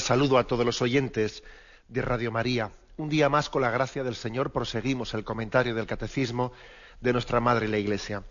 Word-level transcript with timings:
Saludo 0.00 0.38
a 0.38 0.44
todos 0.44 0.64
los 0.66 0.82
oyentes 0.82 1.42
de 1.88 2.02
Radio 2.02 2.32
María. 2.32 2.72
Un 2.96 3.08
día 3.08 3.28
más, 3.28 3.48
con 3.48 3.62
la 3.62 3.70
gracia 3.70 4.02
del 4.02 4.14
Señor, 4.14 4.50
proseguimos 4.50 5.14
el 5.14 5.24
comentario 5.24 5.74
del 5.74 5.86
Catecismo 5.86 6.52
de 7.00 7.12
nuestra 7.12 7.40
Madre 7.40 7.68
la 7.68 7.78
Iglesia. 7.78 8.24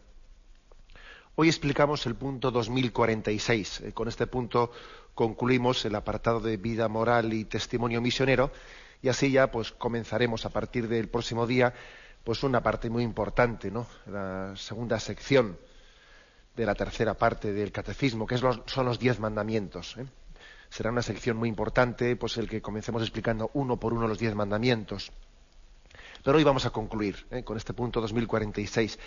Hoy 1.35 1.47
explicamos 1.47 2.05
el 2.05 2.15
punto 2.15 2.51
2046. 2.51 3.81
Eh, 3.81 3.93
con 3.93 4.07
este 4.07 4.27
punto 4.27 4.71
concluimos 5.15 5.85
el 5.85 5.95
apartado 5.95 6.39
de 6.39 6.57
vida 6.57 6.87
moral 6.87 7.33
y 7.33 7.45
testimonio 7.45 8.01
misionero 8.01 8.51
y 9.01 9.09
así 9.09 9.31
ya 9.31 9.49
pues 9.49 9.71
comenzaremos 9.71 10.45
a 10.45 10.49
partir 10.49 10.87
del 10.87 11.07
próximo 11.07 11.47
día 11.47 11.73
pues 12.23 12.43
una 12.43 12.61
parte 12.61 12.89
muy 12.89 13.03
importante, 13.03 13.71
¿no? 13.71 13.87
La 14.05 14.53
segunda 14.55 14.99
sección 14.99 15.57
de 16.55 16.65
la 16.65 16.75
tercera 16.75 17.13
parte 17.13 17.53
del 17.53 17.71
catecismo, 17.71 18.27
que 18.27 18.37
son 18.37 18.85
los 18.85 18.99
diez 18.99 19.19
mandamientos. 19.19 19.95
¿eh? 19.97 20.05
Será 20.69 20.91
una 20.91 21.01
sección 21.01 21.37
muy 21.37 21.49
importante, 21.49 22.15
pues 22.15 22.37
el 22.37 22.49
que 22.49 22.61
comencemos 22.61 23.01
explicando 23.01 23.49
uno 23.53 23.77
por 23.77 23.93
uno 23.93 24.07
los 24.07 24.19
diez 24.19 24.35
mandamientos. 24.35 25.11
Pero 26.23 26.37
hoy 26.37 26.43
vamos 26.43 26.65
a 26.65 26.69
concluir 26.69 27.25
¿eh? 27.31 27.43
con 27.43 27.57
este 27.57 27.73
punto 27.73 28.01
2046. 28.01 28.99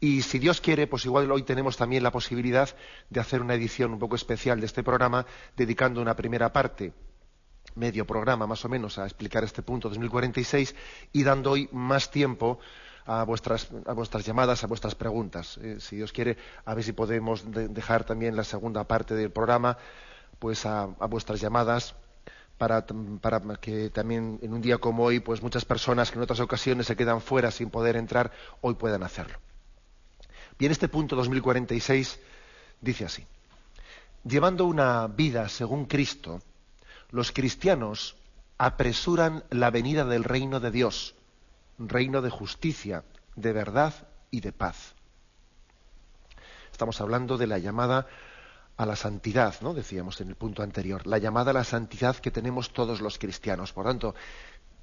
Y 0.00 0.22
si 0.22 0.38
Dios 0.38 0.60
quiere, 0.60 0.86
pues 0.86 1.04
igual 1.06 1.30
hoy 1.32 1.42
tenemos 1.42 1.76
también 1.76 2.02
la 2.02 2.12
posibilidad 2.12 2.68
de 3.08 3.20
hacer 3.20 3.40
una 3.40 3.54
edición 3.54 3.92
un 3.92 3.98
poco 3.98 4.16
especial 4.16 4.60
de 4.60 4.66
este 4.66 4.82
programa, 4.82 5.26
dedicando 5.56 6.00
una 6.02 6.14
primera 6.14 6.52
parte, 6.52 6.92
medio 7.74 8.06
programa 8.06 8.46
más 8.46 8.64
o 8.64 8.68
menos, 8.68 8.98
a 8.98 9.04
explicar 9.04 9.44
este 9.44 9.62
punto 9.62 9.88
2046 9.88 10.74
y 11.12 11.22
dando 11.22 11.52
hoy 11.52 11.68
más 11.72 12.10
tiempo 12.10 12.58
a 13.06 13.24
vuestras, 13.24 13.70
a 13.86 13.94
vuestras 13.94 14.26
llamadas, 14.26 14.62
a 14.62 14.66
vuestras 14.66 14.94
preguntas. 14.94 15.58
¿eh? 15.62 15.78
si 15.80 15.96
Dios 15.96 16.12
quiere, 16.12 16.36
a 16.66 16.74
ver 16.74 16.84
si 16.84 16.92
podemos 16.92 17.44
dejar 17.50 18.04
también 18.04 18.36
la 18.36 18.44
segunda 18.44 18.84
parte 18.84 19.14
del 19.14 19.30
programa 19.30 19.78
pues 20.38 20.66
a, 20.66 20.86
vuestras 20.86 21.40
llamadas 21.40 21.94
para, 22.56 22.84
que 23.60 23.90
también 23.90 24.38
en 24.42 24.52
un 24.52 24.60
día 24.60 24.78
como 24.78 25.04
hoy 25.04 25.20
pues 25.20 25.42
muchas 25.42 25.64
personas 25.64 26.10
que 26.10 26.16
en 26.16 26.22
otras 26.22 26.40
ocasiones 26.40 26.86
se 26.86 26.96
quedan 26.96 27.20
fuera 27.20 27.50
sin 27.50 27.70
poder 27.70 27.96
entrar 27.96 28.32
hoy 28.60 28.74
puedan 28.74 29.02
hacerlo. 29.02 29.38
Bien, 30.58 30.72
este 30.72 30.88
punto 30.88 31.14
2046 31.14 32.18
dice 32.80 33.04
así. 33.04 33.26
Llevando 34.24 34.64
una 34.64 35.06
vida 35.06 35.48
según 35.48 35.86
Cristo, 35.86 36.40
los 37.10 37.30
cristianos 37.32 38.16
apresuran 38.58 39.44
la 39.50 39.70
venida 39.70 40.04
del 40.04 40.24
reino 40.24 40.58
de 40.58 40.72
Dios, 40.72 41.14
reino 41.78 42.22
de 42.22 42.30
justicia, 42.30 43.04
de 43.36 43.52
verdad 43.52 43.94
y 44.32 44.40
de 44.40 44.52
paz. 44.52 44.94
Estamos 46.72 47.00
hablando 47.00 47.38
de 47.38 47.46
la 47.46 47.58
llamada 47.58 48.08
a 48.78 48.86
la 48.86 48.94
santidad, 48.94 49.60
¿no? 49.60 49.74
Decíamos 49.74 50.20
en 50.20 50.28
el 50.28 50.36
punto 50.36 50.62
anterior, 50.62 51.06
la 51.06 51.18
llamada 51.18 51.50
a 51.50 51.54
la 51.54 51.64
santidad 51.64 52.16
que 52.16 52.30
tenemos 52.30 52.72
todos 52.72 53.00
los 53.00 53.18
cristianos. 53.18 53.72
Por 53.72 53.84
tanto, 53.84 54.14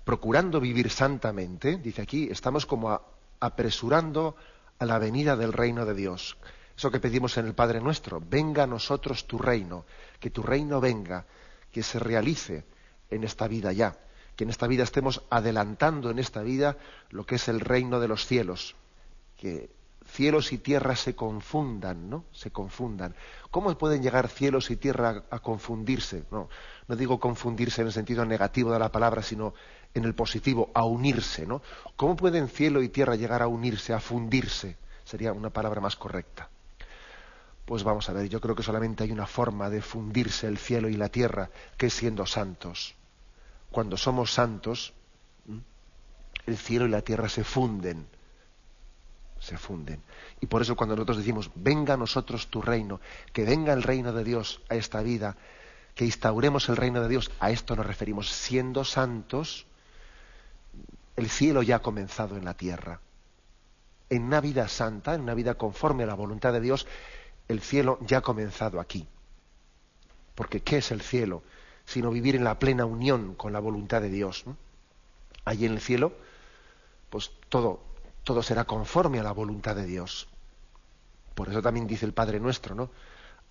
procurando 0.04 0.60
vivir 0.60 0.90
santamente, 0.90 1.78
dice 1.78 2.02
aquí, 2.02 2.28
estamos 2.30 2.66
como 2.66 3.02
apresurando 3.40 4.36
a 4.80 4.86
la 4.86 5.00
venida 5.00 5.38
del 5.38 5.54
reino 5.54 5.86
de 5.86 5.94
Dios. 5.94 6.38
Eso 6.78 6.92
que 6.92 7.00
pedimos 7.00 7.38
en 7.38 7.46
el 7.46 7.56
Padre 7.56 7.80
nuestro, 7.80 8.22
venga 8.22 8.64
a 8.64 8.68
nosotros 8.68 9.28
tu 9.28 9.38
reino, 9.38 9.86
que 10.20 10.30
tu 10.30 10.44
reino 10.44 10.82
venga, 10.82 11.26
que 11.72 11.82
se 11.82 11.98
realice 11.98 12.66
en 13.10 13.24
esta 13.24 13.48
vida 13.48 13.72
ya, 13.72 13.98
que 14.36 14.44
en 14.44 14.50
esta 14.50 14.68
vida 14.68 14.84
estemos 14.84 15.24
adelantando 15.30 16.12
en 16.12 16.20
esta 16.20 16.42
vida 16.42 16.76
lo 17.12 17.26
que 17.26 17.36
es 17.36 17.48
el 17.48 17.62
reino 17.62 18.02
de 18.02 18.10
los 18.10 18.26
cielos, 18.26 18.76
que 19.38 19.70
cielos 20.16 20.54
y 20.54 20.58
tierra 20.58 20.96
se 20.96 21.14
confundan, 21.14 22.10
¿no? 22.10 22.24
Se 22.32 22.50
confundan. 22.50 23.14
¿Cómo 23.52 23.78
pueden 23.78 24.02
llegar 24.02 24.30
cielos 24.30 24.72
y 24.72 24.78
tierra 24.78 25.26
a, 25.30 25.40
confundirse? 25.40 26.24
No, 26.32 26.50
no 26.88 26.96
digo 26.96 27.20
confundirse 27.20 27.82
en 27.82 27.88
el 27.88 27.94
sentido 27.94 28.26
negativo 28.26 28.72
de 28.72 28.80
la 28.80 28.92
palabra, 28.92 29.22
sino 29.22 29.54
en 29.94 30.06
el 30.06 30.16
positivo, 30.16 30.72
a 30.74 30.86
unirse, 30.86 31.46
¿no? 31.46 31.62
¿Cómo 31.98 32.16
pueden 32.16 32.48
cielo 32.48 32.82
y 32.82 32.90
tierra 32.90 33.16
llegar 33.16 33.42
a 33.42 33.48
unirse, 33.48 33.94
a 33.94 34.00
fundirse? 34.00 34.78
Sería 35.04 35.34
una 35.34 35.50
palabra 35.50 35.82
más 35.82 35.98
correcta. 35.98 36.50
Pues 37.66 37.84
vamos 37.84 38.10
a 38.10 38.14
ver, 38.14 38.30
yo 38.30 38.40
creo 38.40 38.56
que 38.56 38.64
solamente 38.64 39.04
hay 39.04 39.12
una 39.12 39.28
forma 39.28 39.70
de 39.70 39.82
fundirse 39.82 40.48
el 40.48 40.58
cielo 40.58 40.88
y 40.88 40.96
la 40.96 41.10
tierra, 41.10 41.50
que 41.78 41.88
es 41.88 41.94
siendo 41.94 42.26
santos. 42.26 42.96
Cuando 43.70 43.98
somos 43.98 44.32
santos, 44.32 44.94
el 46.46 46.58
cielo 46.58 46.86
y 46.86 46.90
la 46.90 47.02
tierra 47.02 47.28
se 47.28 47.44
funden 47.44 48.15
se 49.46 49.58
funden. 49.58 50.02
Y 50.42 50.48
por 50.48 50.62
eso 50.62 50.76
cuando 50.76 50.96
nosotros 50.96 51.18
decimos, 51.18 51.52
venga 51.54 51.94
a 51.94 51.98
nosotros 51.98 52.48
tu 52.48 52.62
reino, 52.62 53.00
que 53.32 53.46
venga 53.46 53.74
el 53.74 53.84
reino 53.84 54.12
de 54.12 54.24
Dios 54.24 54.62
a 54.70 54.76
esta 54.76 55.02
vida, 55.02 55.38
que 55.94 56.06
instauremos 56.06 56.68
el 56.70 56.78
reino 56.78 57.02
de 57.02 57.08
Dios, 57.08 57.32
a 57.40 57.52
esto 57.52 57.76
nos 57.76 57.86
referimos. 57.86 58.30
Siendo 58.30 58.84
santos, 58.84 59.68
el 61.16 61.30
cielo 61.30 61.62
ya 61.62 61.78
ha 61.78 61.82
comenzado 61.82 62.38
en 62.38 62.46
la 62.46 62.56
tierra. 62.56 63.00
En 64.10 64.24
una 64.24 64.42
vida 64.42 64.68
santa, 64.68 65.14
en 65.14 65.22
una 65.22 65.36
vida 65.36 65.54
conforme 65.56 66.04
a 66.04 66.08
la 66.08 66.16
voluntad 66.16 66.52
de 66.52 66.62
Dios, 66.62 66.88
el 67.48 67.62
cielo 67.62 68.00
ya 68.02 68.18
ha 68.18 68.22
comenzado 68.22 68.80
aquí. 68.80 69.08
Porque 70.34 70.62
¿qué 70.62 70.78
es 70.78 70.92
el 70.92 71.02
cielo? 71.02 71.44
Sino 71.86 72.10
vivir 72.10 72.36
en 72.36 72.44
la 72.44 72.58
plena 72.58 72.86
unión 72.86 73.36
con 73.36 73.54
la 73.54 73.60
voluntad 73.60 74.02
de 74.02 74.10
Dios. 74.10 74.44
Allí 75.46 75.66
en 75.66 75.74
el 75.74 75.82
cielo, 75.82 76.14
pues 77.12 77.32
todo, 77.48 77.84
todo 78.26 78.44
será 78.44 78.66
conforme 78.66 79.20
a 79.20 79.24
la 79.24 79.32
voluntad 79.32 79.76
de 79.76 79.86
Dios. 79.86 80.28
Por 81.36 81.48
eso 81.48 81.62
también 81.62 81.86
dice 81.88 82.06
el 82.06 82.14
Padre 82.14 82.40
nuestro, 82.40 82.76
¿no? 82.76 82.90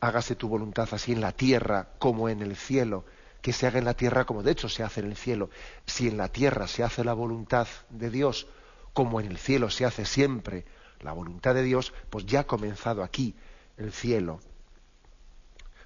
Hágase 0.01 0.35
tu 0.35 0.49
voluntad 0.49 0.89
así 0.91 1.13
en 1.13 1.21
la 1.21 1.33
tierra 1.33 1.91
como 1.99 2.29
en 2.29 2.43
el 2.43 2.57
cielo, 2.57 3.05
que 3.41 3.53
se 3.53 3.67
haga 3.67 3.79
en 3.79 3.85
la 3.85 3.95
tierra 3.95 4.25
como 4.25 4.43
de 4.43 4.51
hecho 4.51 4.69
se 4.69 4.83
hace 4.83 5.01
en 5.01 5.07
el 5.07 5.17
cielo. 5.17 5.49
Si 5.87 6.09
en 6.09 6.17
la 6.17 6.29
tierra 6.29 6.67
se 6.67 6.83
hace 6.83 7.05
la 7.05 7.15
voluntad 7.15 7.69
de 7.89 8.11
Dios, 8.11 8.49
como 8.93 9.21
en 9.21 9.27
el 9.27 9.39
cielo 9.39 9.71
se 9.71 9.85
hace 9.85 10.05
siempre 10.05 10.65
la 11.01 11.13
voluntad 11.13 11.55
de 11.55 11.63
Dios, 11.63 11.93
pues 12.11 12.27
ya 12.27 12.41
ha 12.41 12.45
comenzado 12.45 13.05
aquí 13.05 13.37
el 13.77 13.93
cielo. 13.93 14.41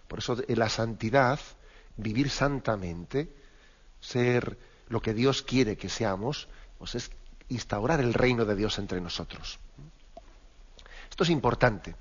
Por 0.08 0.20
eso 0.20 0.36
la 0.48 0.70
santidad, 0.70 1.38
vivir 1.96 2.30
santamente, 2.30 3.30
ser 4.00 4.56
lo 4.88 5.02
que 5.02 5.12
Dios 5.12 5.42
quiere 5.42 5.76
que 5.76 5.90
seamos, 5.90 6.48
pues 6.78 6.94
es 6.94 7.10
instaurar 7.48 8.00
el 8.00 8.14
reino 8.14 8.44
de 8.44 8.54
Dios 8.54 8.78
entre 8.78 9.00
nosotros. 9.00 9.58
Esto 11.10 11.24
es 11.24 11.30
importante, 11.30 11.94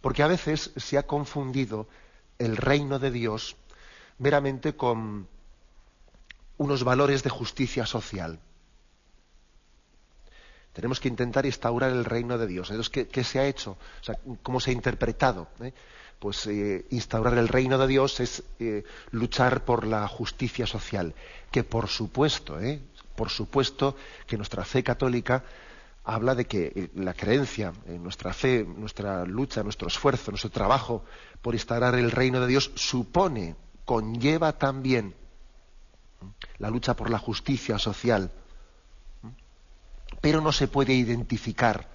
porque 0.00 0.22
a 0.22 0.26
veces 0.26 0.72
se 0.76 0.98
ha 0.98 1.04
confundido 1.04 1.88
el 2.38 2.56
reino 2.56 2.98
de 2.98 3.10
Dios 3.10 3.56
meramente 4.18 4.74
con 4.76 5.28
unos 6.58 6.84
valores 6.84 7.22
de 7.22 7.30
justicia 7.30 7.86
social. 7.86 8.38
Tenemos 10.72 11.00
que 11.00 11.08
intentar 11.08 11.44
instaurar 11.44 11.90
el 11.90 12.04
reino 12.04 12.38
de 12.38 12.46
Dios. 12.46 12.70
Entonces, 12.70 13.06
¿qué, 13.10 13.24
se 13.24 13.38
ha 13.38 13.46
hecho? 13.46 13.76
¿Cómo 14.42 14.58
se 14.58 14.70
ha 14.70 14.72
interpretado? 14.72 15.48
¿Eh? 15.60 15.72
Pues 16.18 16.46
eh, 16.46 16.86
instaurar 16.90 17.36
el 17.36 17.48
reino 17.48 17.76
de 17.78 17.86
Dios 17.86 18.20
es 18.20 18.42
eh, 18.58 18.84
luchar 19.10 19.64
por 19.64 19.86
la 19.86 20.06
justicia 20.08 20.66
social, 20.66 21.14
que 21.50 21.64
por 21.64 21.88
supuesto, 21.88 22.58
por 23.14 23.30
supuesto 23.30 23.96
que 24.26 24.36
nuestra 24.36 24.64
fe 24.64 24.82
católica 24.82 25.44
habla 26.04 26.34
de 26.34 26.46
que 26.46 26.72
eh, 26.74 26.90
la 26.94 27.14
creencia, 27.14 27.72
en 27.86 28.02
nuestra 28.02 28.32
fe, 28.32 28.64
nuestra 28.64 29.24
lucha, 29.24 29.62
nuestro 29.62 29.88
esfuerzo, 29.88 30.30
nuestro 30.30 30.50
trabajo 30.50 31.04
por 31.40 31.54
instaurar 31.54 31.94
el 31.94 32.10
reino 32.10 32.40
de 32.40 32.46
Dios 32.46 32.72
supone, 32.74 33.56
conlleva 33.84 34.58
también 34.58 35.14
la 36.58 36.70
lucha 36.70 36.94
por 36.94 37.10
la 37.10 37.18
justicia 37.18 37.78
social. 37.78 38.30
Pero 40.20 40.40
no 40.40 40.52
se 40.52 40.68
puede 40.68 40.94
identificar. 40.94 41.88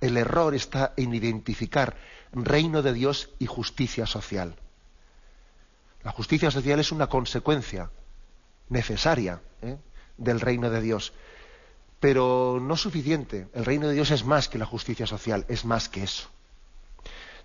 El 0.00 0.16
error 0.16 0.54
está 0.54 0.92
en 0.96 1.14
identificar 1.14 1.96
reino 2.32 2.82
de 2.82 2.92
Dios 2.92 3.30
y 3.38 3.46
justicia 3.46 4.06
social. 4.06 4.56
La 6.02 6.12
justicia 6.12 6.50
social 6.50 6.78
es 6.78 6.92
una 6.92 7.08
consecuencia 7.08 7.90
necesaria 8.68 9.40
¿eh? 9.62 9.76
Del 10.18 10.40
reino 10.40 10.68
de 10.68 10.82
Dios. 10.82 11.12
Pero 12.00 12.58
no 12.60 12.76
suficiente. 12.76 13.48
El 13.54 13.64
reino 13.64 13.88
de 13.88 13.94
Dios 13.94 14.10
es 14.10 14.24
más 14.24 14.48
que 14.48 14.58
la 14.58 14.66
justicia 14.66 15.06
social, 15.06 15.44
es 15.48 15.64
más 15.64 15.88
que 15.88 16.02
eso. 16.02 16.28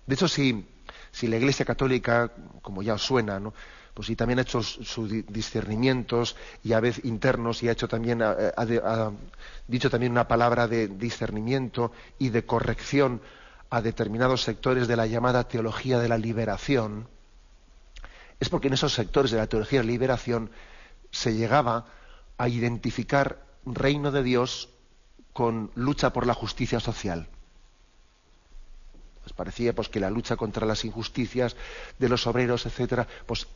De 0.06 0.14
hecho, 0.14 0.28
si, 0.28 0.66
si 1.10 1.26
la 1.26 1.36
Iglesia 1.36 1.64
Católica, 1.64 2.30
como 2.60 2.82
ya 2.82 2.94
os 2.94 3.02
suena, 3.02 3.40
¿no? 3.40 3.54
pues 3.94 4.08
sí 4.08 4.16
también 4.16 4.40
ha 4.40 4.42
hecho 4.42 4.60
sus 4.60 5.08
discernimientos 5.28 6.36
y 6.64 6.72
a 6.72 6.80
veces 6.80 7.04
internos 7.04 7.62
y 7.62 7.68
ha 7.68 7.72
hecho 7.72 7.86
también 7.86 8.22
ha, 8.22 9.12
dicho 9.68 9.88
también 9.88 10.10
una 10.10 10.26
palabra 10.26 10.66
de 10.66 10.88
discernimiento 10.88 11.92
y 12.18 12.30
de 12.30 12.44
corrección 12.44 13.22
a 13.70 13.80
determinados 13.80 14.42
sectores 14.42 14.88
de 14.88 14.96
la 14.96 15.06
llamada 15.06 15.46
teología 15.46 16.00
de 16.00 16.08
la 16.08 16.18
liberación 16.18 17.06
es 18.40 18.48
porque 18.48 18.66
en 18.66 18.74
esos 18.74 18.92
sectores 18.92 19.30
de 19.30 19.38
la 19.38 19.46
teología 19.46 19.78
de 19.78 19.86
la 19.86 19.92
liberación 19.92 20.50
se 21.12 21.34
llegaba 21.34 21.86
a 22.38 22.48
identificar 22.48 23.44
reino 23.64 24.10
de 24.10 24.22
Dios 24.22 24.68
con 25.32 25.70
lucha 25.74 26.12
por 26.12 26.26
la 26.26 26.34
justicia 26.34 26.80
social. 26.80 27.28
Pues 29.22 29.32
parecía 29.32 29.74
pues, 29.74 29.88
que 29.88 30.00
la 30.00 30.10
lucha 30.10 30.36
contra 30.36 30.66
las 30.66 30.84
injusticias 30.84 31.56
de 31.98 32.08
los 32.08 32.26
obreros, 32.26 32.66
etcétera, 32.66 33.06
pues 33.26 33.46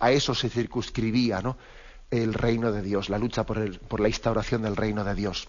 a 0.00 0.10
eso 0.10 0.34
se 0.34 0.48
circunscribía 0.48 1.42
¿no? 1.42 1.56
el 2.10 2.32
reino 2.34 2.72
de 2.72 2.82
Dios, 2.82 3.08
la 3.08 3.18
lucha 3.18 3.44
por, 3.44 3.58
el, 3.58 3.78
por 3.78 4.00
la 4.00 4.08
instauración 4.08 4.62
del 4.62 4.76
reino 4.76 5.04
de 5.04 5.14
Dios. 5.14 5.48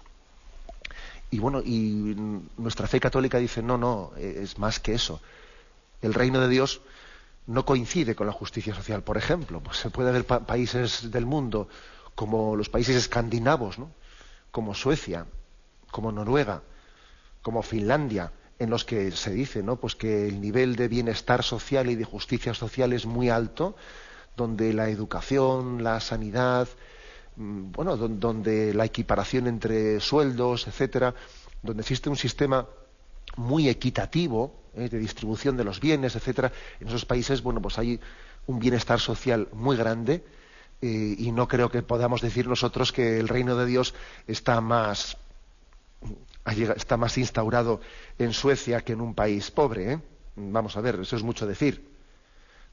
Y 1.29 1.39
bueno, 1.39 1.61
y 1.61 2.15
nuestra 2.57 2.87
fe 2.87 2.99
católica 2.99 3.37
dice, 3.37 3.63
no, 3.63 3.77
no, 3.77 4.11
es 4.17 4.57
más 4.57 4.79
que 4.79 4.93
eso. 4.93 5.21
El 6.01 6.13
reino 6.13 6.41
de 6.41 6.49
Dios 6.49 6.81
no 7.47 7.65
coincide 7.65 8.15
con 8.15 8.27
la 8.27 8.33
justicia 8.33 8.75
social. 8.75 9.01
Por 9.01 9.17
ejemplo, 9.17 9.61
pues 9.61 9.77
se 9.77 9.89
puede 9.89 10.11
ver 10.11 10.25
países 10.25 11.09
del 11.09 11.25
mundo 11.25 11.69
como 12.15 12.55
los 12.55 12.69
países 12.69 12.95
escandinavos, 12.95 13.77
como 14.51 14.75
Suecia, 14.75 15.25
como 15.91 16.11
Noruega, 16.11 16.63
como 17.41 17.61
Finlandia, 17.61 18.31
en 18.59 18.69
los 18.69 18.85
que 18.85 19.11
se 19.11 19.31
dice 19.31 19.63
¿no? 19.63 19.77
pues 19.77 19.95
que 19.95 20.27
el 20.27 20.39
nivel 20.39 20.75
de 20.75 20.87
bienestar 20.87 21.43
social 21.43 21.89
y 21.89 21.95
de 21.95 22.05
justicia 22.05 22.53
social 22.53 22.93
es 22.93 23.05
muy 23.05 23.29
alto, 23.29 23.75
donde 24.37 24.73
la 24.73 24.89
educación, 24.89 25.83
la 25.83 25.99
sanidad, 25.99 26.67
mm, 27.37 27.71
bueno, 27.71 27.97
donde 27.97 28.73
la 28.73 28.85
equiparación 28.85 29.47
entre 29.47 29.99
sueldos, 29.99 30.67
etcétera, 30.67 31.15
donde 31.63 31.81
existe 31.81 32.09
un 32.09 32.17
sistema 32.17 32.67
muy 33.35 33.67
equitativo 33.67 34.61
¿eh? 34.75 34.89
de 34.89 34.99
distribución 34.99 35.57
de 35.57 35.63
los 35.63 35.79
bienes, 35.79 36.15
etcétera, 36.15 36.51
en 36.79 36.87
esos 36.87 37.05
países, 37.05 37.41
bueno, 37.41 37.61
pues 37.61 37.79
hay 37.79 37.99
un 38.45 38.59
bienestar 38.59 38.99
social 38.99 39.47
muy 39.53 39.75
grande 39.75 40.23
y 40.81 41.31
no 41.31 41.47
creo 41.47 41.69
que 41.69 41.83
podamos 41.83 42.21
decir 42.21 42.47
nosotros 42.47 42.91
que 42.91 43.19
el 43.19 43.27
reino 43.27 43.55
de 43.55 43.65
Dios 43.67 43.93
está 44.27 44.61
más 44.61 45.17
está 46.45 46.97
más 46.97 47.17
instaurado 47.17 47.81
en 48.17 48.33
Suecia 48.33 48.81
que 48.81 48.93
en 48.93 49.01
un 49.01 49.13
país 49.13 49.51
pobre. 49.51 49.93
¿eh? 49.93 49.99
Vamos 50.35 50.75
a 50.77 50.81
ver, 50.81 50.99
eso 51.01 51.15
es 51.15 51.23
mucho 51.23 51.45
decir. 51.45 51.89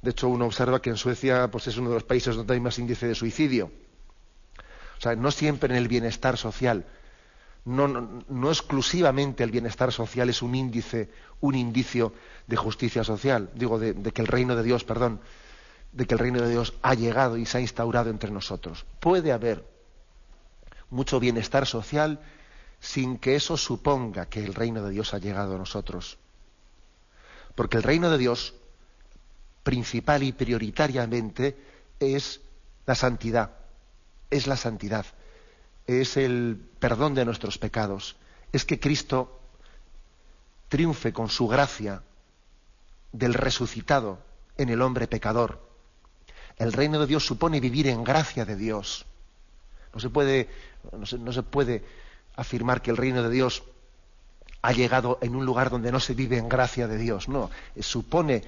De 0.00 0.10
hecho, 0.10 0.28
uno 0.28 0.46
observa 0.46 0.80
que 0.80 0.90
en 0.90 0.96
Suecia 0.96 1.50
pues, 1.50 1.66
es 1.66 1.76
uno 1.76 1.90
de 1.90 1.96
los 1.96 2.04
países 2.04 2.36
donde 2.36 2.54
hay 2.54 2.60
más 2.60 2.78
índice 2.78 3.06
de 3.06 3.14
suicidio. 3.14 3.70
O 4.96 5.00
sea, 5.00 5.14
no 5.16 5.30
siempre 5.30 5.72
en 5.74 5.76
el 5.76 5.88
bienestar 5.88 6.36
social. 6.36 6.86
No, 7.64 7.86
no, 7.86 8.48
exclusivamente 8.48 9.44
el 9.44 9.50
bienestar 9.50 9.92
social 9.92 10.30
es 10.30 10.40
un 10.40 10.54
índice, 10.54 11.10
un 11.40 11.54
indicio 11.54 12.14
de 12.46 12.56
justicia 12.56 13.04
social. 13.04 13.50
Digo, 13.54 13.78
de, 13.78 13.92
de 13.92 14.12
que 14.12 14.22
el 14.22 14.28
reino 14.28 14.56
de 14.56 14.62
Dios, 14.62 14.84
perdón, 14.84 15.20
de 15.92 16.06
que 16.06 16.14
el 16.14 16.20
reino 16.20 16.40
de 16.40 16.50
Dios 16.50 16.74
ha 16.82 16.94
llegado 16.94 17.36
y 17.36 17.46
se 17.46 17.58
ha 17.58 17.60
instaurado 17.60 18.10
entre 18.10 18.30
nosotros. 18.30 18.84
Puede 19.00 19.32
haber 19.32 19.64
mucho 20.90 21.20
bienestar 21.20 21.66
social 21.66 22.20
sin 22.80 23.18
que 23.18 23.36
eso 23.36 23.56
suponga 23.56 24.26
que 24.26 24.44
el 24.44 24.54
reino 24.54 24.82
de 24.82 24.90
Dios 24.90 25.14
ha 25.14 25.18
llegado 25.18 25.54
a 25.54 25.58
nosotros. 25.58 26.18
Porque 27.54 27.76
el 27.76 27.82
reino 27.82 28.10
de 28.10 28.18
Dios, 28.18 28.54
principal 29.62 30.22
y 30.22 30.32
prioritariamente, 30.32 31.56
es 31.98 32.40
la 32.86 32.94
santidad. 32.94 33.50
Es 34.30 34.46
la 34.46 34.56
santidad. 34.56 35.06
Es 35.86 36.16
el 36.16 36.60
perdón 36.78 37.14
de 37.14 37.24
nuestros 37.24 37.58
pecados. 37.58 38.16
Es 38.52 38.64
que 38.64 38.78
Cristo 38.78 39.40
triunfe 40.68 41.12
con 41.12 41.28
su 41.28 41.48
gracia 41.48 42.02
del 43.10 43.34
resucitado 43.34 44.20
en 44.56 44.68
el 44.68 44.82
hombre 44.82 45.08
pecador. 45.08 45.67
El 46.58 46.72
reino 46.72 46.98
de 46.98 47.06
Dios 47.06 47.24
supone 47.24 47.60
vivir 47.60 47.86
en 47.86 48.04
gracia 48.04 48.44
de 48.44 48.56
Dios. 48.56 49.06
No 49.94 50.00
se 50.00 50.10
puede, 50.10 50.48
no 50.92 51.06
se, 51.06 51.18
no 51.18 51.32
se 51.32 51.42
puede 51.42 51.84
afirmar 52.36 52.82
que 52.82 52.90
el 52.90 52.96
reino 52.96 53.22
de 53.22 53.30
Dios 53.30 53.62
ha 54.62 54.72
llegado 54.72 55.18
en 55.22 55.36
un 55.36 55.46
lugar 55.46 55.70
donde 55.70 55.92
no 55.92 56.00
se 56.00 56.14
vive 56.14 56.36
en 56.36 56.48
gracia 56.48 56.88
de 56.88 56.98
Dios. 56.98 57.28
No, 57.28 57.50
eh, 57.74 57.82
supone 57.82 58.42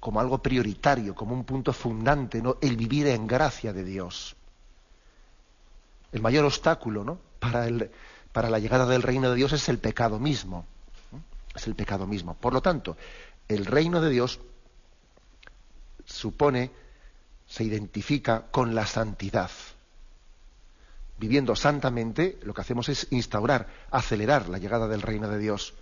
como 0.00 0.20
algo 0.20 0.38
prioritario, 0.38 1.14
como 1.14 1.34
un 1.34 1.44
punto 1.44 1.72
fundante, 1.72 2.40
¿no? 2.40 2.58
el 2.60 2.76
vivir 2.76 3.08
en 3.08 3.26
gracia 3.26 3.72
de 3.72 3.84
Dios. 3.84 4.36
El 6.12 6.22
mayor 6.22 6.44
obstáculo 6.44 7.04
¿no? 7.04 7.18
para, 7.38 7.66
el, 7.66 7.90
para 8.32 8.48
la 8.48 8.58
llegada 8.58 8.86
del 8.86 9.02
reino 9.02 9.30
de 9.30 9.36
Dios 9.36 9.52
es 9.52 9.68
el 9.68 9.78
pecado 9.78 10.18
mismo. 10.18 10.66
Es 11.54 11.66
el 11.66 11.74
pecado 11.74 12.06
mismo. 12.06 12.34
Por 12.34 12.52
lo 12.52 12.62
tanto, 12.62 12.96
el 13.48 13.66
reino 13.66 14.00
de 14.00 14.10
Dios 14.10 14.38
supone, 16.04 16.70
se 17.48 17.64
identifica 17.64 18.46
con 18.50 18.74
la 18.74 18.86
santidad 18.86 19.50
viviendo 21.18 21.56
santamente, 21.56 22.38
lo 22.42 22.54
que 22.54 22.60
hacemos 22.60 22.88
es 22.88 23.08
instaurar, 23.10 23.66
acelerar 23.90 24.48
la 24.48 24.58
llegada 24.58 24.88
del 24.88 25.02
reino 25.02 25.28
de 25.28 25.38
Dios. 25.38 25.74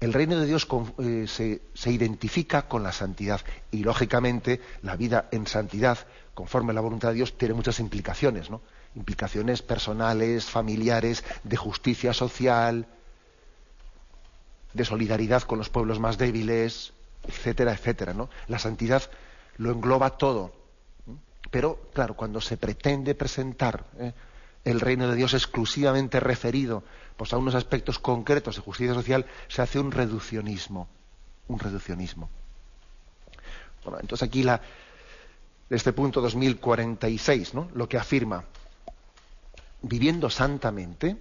El 0.00 0.12
reino 0.12 0.38
de 0.38 0.46
Dios 0.46 0.68
eh, 0.98 1.26
se, 1.74 1.90
identifica 1.90 2.68
con 2.68 2.82
la 2.82 2.92
santidad 2.92 3.40
y, 3.70 3.78
lógicamente, 3.78 4.60
la 4.82 4.96
vida 4.96 5.28
en 5.30 5.46
santidad, 5.46 5.98
conforme 6.34 6.72
a 6.72 6.74
la 6.74 6.82
voluntad 6.82 7.08
de 7.08 7.14
Dios, 7.14 7.38
tiene 7.38 7.54
muchas 7.54 7.80
implicaciones, 7.80 8.50
¿no? 8.50 8.60
Implicaciones 8.94 9.62
personales, 9.62 10.44
familiares, 10.44 11.24
de 11.42 11.56
justicia 11.56 12.12
social, 12.12 12.86
de 14.74 14.84
solidaridad 14.84 15.42
con 15.44 15.58
los 15.58 15.70
pueblos 15.70 16.00
más 16.00 16.18
débiles, 16.18 16.92
etcétera, 17.26 17.72
etcétera, 17.72 18.12
¿no? 18.12 18.28
La 18.48 18.58
santidad 18.58 19.04
lo 19.56 19.70
engloba 19.70 20.16
todo 20.16 20.64
pero, 21.54 21.88
claro, 21.92 22.16
cuando 22.16 22.40
se 22.40 22.56
pretende 22.56 23.14
presentar 23.14 23.84
¿eh? 24.00 24.12
el 24.64 24.80
reino 24.80 25.06
de 25.06 25.14
Dios 25.14 25.34
exclusivamente 25.34 26.18
referido 26.18 26.82
pues, 27.16 27.32
a 27.32 27.36
unos 27.36 27.54
aspectos 27.54 28.00
concretos 28.00 28.56
de 28.56 28.62
justicia 28.62 28.92
social, 28.92 29.24
se 29.46 29.62
hace 29.62 29.78
un 29.78 29.92
reduccionismo. 29.92 30.88
Un 31.46 31.60
reduccionismo. 31.60 32.28
Bueno, 33.84 34.00
entonces 34.00 34.26
aquí 34.26 34.44
este 35.70 35.92
punto 35.92 36.20
2046, 36.20 37.54
¿no? 37.54 37.68
lo 37.72 37.88
que 37.88 37.98
afirma, 37.98 38.42
viviendo 39.80 40.30
santamente, 40.30 41.16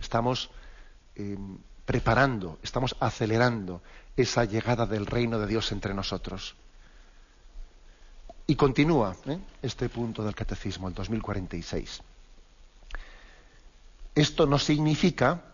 estamos 0.00 0.48
em, 1.14 1.58
preparando, 1.84 2.58
estamos 2.62 2.96
acelerando 3.00 3.82
esa 4.16 4.46
llegada 4.46 4.86
del 4.86 5.04
reino 5.04 5.38
de 5.38 5.46
Dios 5.46 5.72
entre 5.72 5.92
nosotros. 5.92 6.56
Y 8.50 8.56
continúa 8.56 9.14
¿eh? 9.26 9.38
este 9.60 9.90
punto 9.90 10.24
del 10.24 10.34
catecismo, 10.34 10.88
el 10.88 10.94
2046. 10.94 12.00
Esto 14.14 14.46
no 14.46 14.58
significa, 14.58 15.44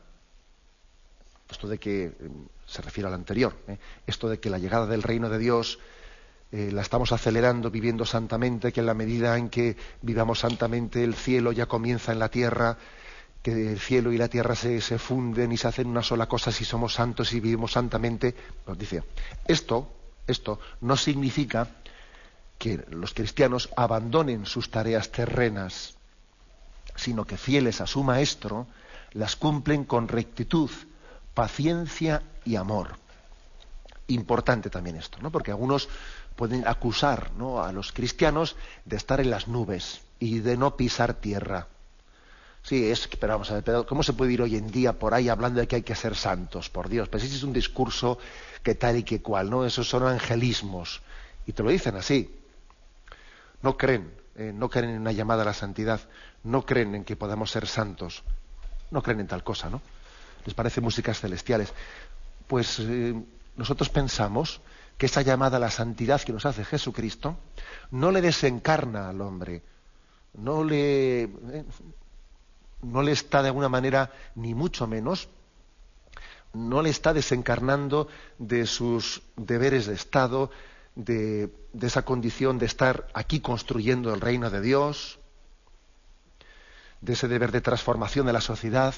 esto 1.50 1.66
de 1.66 1.78
que 1.78 2.04
eh, 2.04 2.12
se 2.64 2.82
refiere 2.82 3.08
al 3.08 3.14
anterior, 3.14 3.52
¿eh? 3.66 3.78
esto 4.06 4.28
de 4.28 4.38
que 4.38 4.48
la 4.48 4.58
llegada 4.58 4.86
del 4.86 5.02
reino 5.02 5.28
de 5.28 5.38
Dios 5.38 5.80
la 6.52 6.82
estamos 6.82 7.10
acelerando 7.10 7.68
viviendo 7.68 8.06
santamente, 8.06 8.70
que 8.70 8.78
en 8.78 8.86
la 8.86 8.94
medida 8.94 9.36
en 9.36 9.48
que 9.48 9.76
vivamos 10.02 10.38
santamente 10.38 11.02
el 11.02 11.16
cielo 11.16 11.50
ya 11.50 11.66
comienza 11.66 12.12
en 12.12 12.20
la 12.20 12.28
tierra, 12.28 12.78
que 13.42 13.72
el 13.72 13.80
cielo 13.80 14.12
y 14.12 14.18
la 14.18 14.28
tierra 14.28 14.54
se, 14.54 14.80
se 14.80 14.98
funden 15.00 15.50
y 15.50 15.56
se 15.56 15.66
hacen 15.66 15.88
una 15.88 16.04
sola 16.04 16.28
cosa 16.28 16.52
si 16.52 16.64
somos 16.64 16.94
santos 16.94 17.32
y 17.32 17.40
vivimos 17.40 17.72
santamente, 17.72 18.36
nos 18.68 18.78
dice, 18.78 19.02
esto, 19.48 19.90
esto 20.28 20.60
no 20.82 20.96
significa 20.96 21.68
que 22.58 22.84
los 22.90 23.14
cristianos 23.14 23.68
abandonen 23.76 24.46
sus 24.46 24.70
tareas 24.70 25.10
terrenas, 25.10 25.94
sino 26.96 27.24
que 27.24 27.36
fieles 27.36 27.80
a 27.80 27.86
su 27.86 28.02
Maestro, 28.02 28.66
las 29.12 29.36
cumplen 29.36 29.84
con 29.84 30.08
rectitud, 30.08 30.70
paciencia 31.34 32.22
y 32.44 32.56
amor. 32.56 32.96
Importante 34.08 34.70
también 34.70 34.96
esto, 34.96 35.18
¿no? 35.20 35.30
Porque 35.30 35.50
algunos 35.50 35.88
pueden 36.36 36.66
acusar 36.66 37.30
a 37.62 37.72
los 37.72 37.92
cristianos 37.92 38.56
de 38.84 38.96
estar 38.96 39.20
en 39.20 39.30
las 39.30 39.48
nubes 39.48 40.00
y 40.18 40.40
de 40.40 40.56
no 40.56 40.76
pisar 40.76 41.14
tierra. 41.14 41.68
Sí, 42.62 42.90
es 42.90 43.08
pero 43.20 43.34
vamos 43.34 43.50
a 43.50 43.60
ver, 43.60 43.84
¿cómo 43.86 44.02
se 44.02 44.14
puede 44.14 44.32
ir 44.32 44.42
hoy 44.42 44.56
en 44.56 44.70
día 44.70 44.94
por 44.94 45.12
ahí 45.12 45.28
hablando 45.28 45.60
de 45.60 45.68
que 45.68 45.76
hay 45.76 45.82
que 45.82 45.94
ser 45.94 46.16
santos? 46.16 46.70
Por 46.70 46.88
Dios, 46.88 47.08
pues 47.08 47.24
ese 47.24 47.36
es 47.36 47.42
un 47.42 47.52
discurso 47.52 48.18
que 48.62 48.74
tal 48.74 48.96
y 48.96 49.02
que 49.02 49.20
cual, 49.20 49.50
¿no? 49.50 49.66
Esos 49.66 49.88
son 49.88 50.06
angelismos. 50.06 51.02
Y 51.46 51.52
te 51.52 51.62
lo 51.62 51.70
dicen 51.70 51.96
así 51.96 52.43
no 53.64 53.78
creen, 53.78 54.12
eh, 54.36 54.52
no 54.54 54.68
creen 54.68 54.90
en 54.90 55.00
una 55.00 55.12
llamada 55.12 55.40
a 55.40 55.46
la 55.46 55.54
santidad, 55.54 55.98
no 56.42 56.66
creen 56.66 56.94
en 56.94 57.02
que 57.02 57.16
podamos 57.16 57.50
ser 57.50 57.66
santos, 57.66 58.22
no 58.90 59.02
creen 59.02 59.20
en 59.20 59.26
tal 59.26 59.42
cosa, 59.42 59.70
¿no? 59.70 59.80
Les 60.44 60.54
parece 60.54 60.82
músicas 60.82 61.18
celestiales. 61.18 61.72
Pues 62.46 62.78
eh, 62.80 63.14
nosotros 63.56 63.88
pensamos 63.88 64.60
que 64.98 65.06
esa 65.06 65.22
llamada 65.22 65.56
a 65.56 65.60
la 65.60 65.70
santidad 65.70 66.20
que 66.20 66.34
nos 66.34 66.44
hace 66.44 66.62
Jesucristo 66.62 67.38
no 67.90 68.10
le 68.10 68.20
desencarna 68.20 69.08
al 69.08 69.22
hombre, 69.22 69.62
no 70.34 70.62
le, 70.62 71.22
eh, 71.22 71.64
no 72.82 73.00
le 73.00 73.12
está 73.12 73.40
de 73.40 73.48
alguna 73.48 73.70
manera, 73.70 74.12
ni 74.34 74.52
mucho 74.52 74.86
menos, 74.86 75.30
no 76.52 76.82
le 76.82 76.90
está 76.90 77.14
desencarnando 77.14 78.08
de 78.38 78.66
sus 78.66 79.22
deberes 79.36 79.86
de 79.86 79.94
Estado, 79.94 80.50
de, 80.94 81.52
esa 81.80 82.04
condición 82.04 82.58
de 82.58 82.66
estar 82.66 83.08
aquí 83.14 83.40
construyendo 83.40 84.12
el 84.14 84.20
reino 84.20 84.50
de 84.50 84.60
Dios, 84.60 85.18
de 87.00 87.12
ese 87.12 87.28
deber 87.28 87.52
de 87.52 87.60
transformación 87.60 88.26
de 88.26 88.32
la 88.32 88.40
sociedad, 88.40 88.94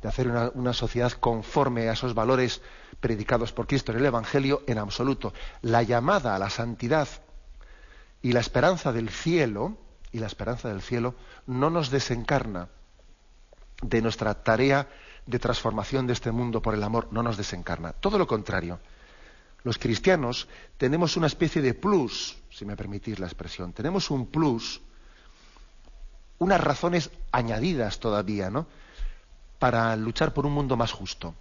de 0.00 0.08
hacer 0.08 0.28
una, 0.28 0.50
una, 0.54 0.72
sociedad 0.72 1.12
conforme 1.12 1.88
a 1.88 1.92
esos 1.92 2.14
valores 2.14 2.62
predicados 3.00 3.52
por 3.52 3.66
Cristo 3.66 3.92
en 3.92 3.98
el 3.98 4.06
Evangelio, 4.06 4.62
en 4.66 4.78
absoluto. 4.78 5.32
La 5.60 5.82
llamada 5.82 6.34
a 6.34 6.38
la 6.38 6.50
santidad 6.50 7.08
y 8.20 8.32
la 8.32 8.40
esperanza 8.40 8.92
del 8.92 9.10
cielo, 9.10 9.76
y 10.10 10.18
la 10.18 10.26
esperanza 10.26 10.68
del 10.68 10.82
cielo, 10.82 11.14
no 11.46 11.70
nos 11.70 11.90
desencarna 11.90 12.68
de 13.82 14.00
nuestra 14.00 14.42
tarea 14.42 14.88
de 15.26 15.38
transformación 15.38 16.06
de 16.06 16.12
este 16.14 16.32
mundo 16.32 16.62
por 16.62 16.74
el 16.74 16.82
amor, 16.82 17.08
no 17.10 17.22
nos 17.22 17.36
desencarna. 17.36 17.92
Todo 17.92 18.18
lo 18.18 18.26
contrario. 18.26 18.80
Los 19.64 19.78
cristianos 19.78 20.48
tenemos 20.76 21.16
una 21.16 21.28
especie 21.28 21.62
de 21.62 21.74
plus, 21.74 22.36
si 22.50 22.64
me 22.64 22.76
permitís 22.76 23.18
la 23.18 23.26
expresión, 23.26 23.72
tenemos 23.72 24.10
un 24.10 24.26
plus, 24.26 24.80
unas 26.38 26.60
razones 26.60 27.10
añadidas 27.30 28.00
todavía, 28.00 28.50
¿no? 28.50 28.66
Para 29.60 29.94
luchar 29.94 30.34
por 30.34 30.46
un 30.46 30.52
mundo 30.52 30.76
más 30.76 30.90
justo. 30.90 31.34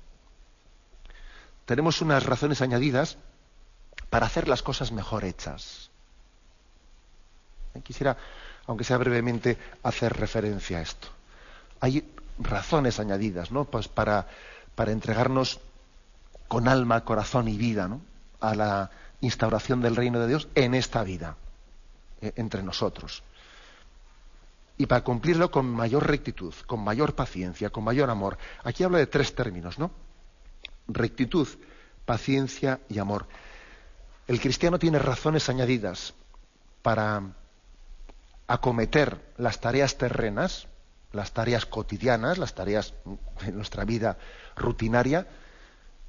Tenemos 1.66 2.01
unas 2.01 2.24
razones 2.24 2.62
añadidas 2.62 3.18
para 4.12 4.28
hacer 4.28 4.48
las 4.48 4.62
cosas 4.62 4.92
mejor 4.92 5.25
hechas. 5.25 5.90
Quisiera, 7.84 8.18
aunque 8.68 8.84
sea 8.84 8.98
brevemente, 8.98 9.58
hacer 9.82 10.13
referencia 10.13 10.78
a 10.78 10.82
esto. 10.82 11.08
Hay 11.80 12.13
razones 12.38 13.00
añadidas, 13.00 13.51
¿no? 13.51 13.66
Pues 13.66 13.88
para, 13.88 14.28
para 14.75 14.92
entregarnos 14.92 15.60
con 16.48 16.68
alma, 16.68 17.04
corazón 17.06 17.48
y 17.48 17.58
vida, 17.58 17.88
¿no? 17.88 18.01
A 18.41 18.53
la 18.55 18.91
instauración 19.21 19.81
del 19.81 19.95
reino 19.95 20.19
de 20.19 20.27
Dios 20.27 20.50
en 20.55 20.74
esta 20.74 21.03
vida, 21.03 21.38
eh, 22.21 22.33
entre 22.36 22.63
nosotros. 22.63 23.24
Y 24.77 24.88
para 24.88 25.03
cumplirlo 25.03 25.51
con 25.51 25.67
mayor 25.67 26.07
rectitud, 26.07 26.53
con 26.65 26.83
mayor 26.83 27.15
paciencia, 27.15 27.69
con 27.69 27.83
mayor 27.83 28.10
amor. 28.10 28.38
Aquí 28.63 28.83
habla 28.83 28.98
de 28.98 29.07
tres 29.07 29.36
términos, 29.36 29.77
¿no? 29.77 29.91
Rectitud, 30.88 31.48
paciencia 32.05 32.79
y 32.89 33.00
amor. 33.00 33.27
El 34.27 34.39
cristiano 34.39 34.79
tiene 34.79 34.98
razones 34.98 35.50
añadidas 35.50 36.13
para 36.81 37.21
acometer 38.48 39.33
las 39.38 39.60
tareas 39.60 39.98
terrenas, 39.98 40.67
las 41.13 41.31
tareas 41.31 41.65
cotidianas, 41.65 42.38
las 42.38 42.53
tareas 42.53 42.93
de 43.45 43.51
nuestra 43.51 43.86
vida 43.86 44.17
rutinaria, 44.55 45.27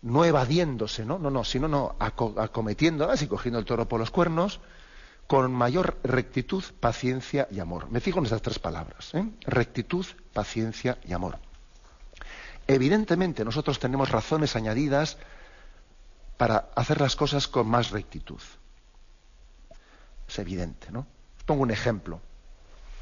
no 0.03 0.25
evadiéndose, 0.25 1.05
¿no? 1.05 1.19
No, 1.19 1.31
no, 1.31 1.45
sino 1.45 1.69
no, 1.69 1.97
acometiéndolas 1.99 3.23
y 3.23 3.27
cogiendo 3.27 3.59
el 3.59 3.65
toro 3.65 3.89
por 3.89 4.01
los 4.01 4.11
cuernos, 4.11 4.61
con 5.27 5.53
mayor 5.53 5.99
rectitud, 6.03 6.65
paciencia 6.81 7.49
y 7.51 7.61
amor. 7.61 7.91
Me 7.91 8.01
fijo 8.01 8.19
en 8.19 8.27
esas 8.27 8.43
tres 8.43 8.59
palabras, 8.59 9.15
¿eh? 9.15 9.25
Rectitud, 9.43 10.05
paciencia 10.33 10.99
y 11.07 11.13
amor. 11.13 11.39
Evidentemente 12.67 13.45
nosotros 13.45 13.79
tenemos 13.79 14.11
razones 14.11 14.57
añadidas 14.57 15.19
para 16.37 16.71
hacer 16.75 17.01
las 17.01 17.17
cosas 17.17 17.49
con 17.49 17.67
más 17.69 17.91
rectitud. 17.91 18.41
Es 20.29 20.39
evidente, 20.39 20.91
¿no? 20.91 21.07
pongo 21.47 21.63
un 21.63 21.71
ejemplo. 21.71 22.21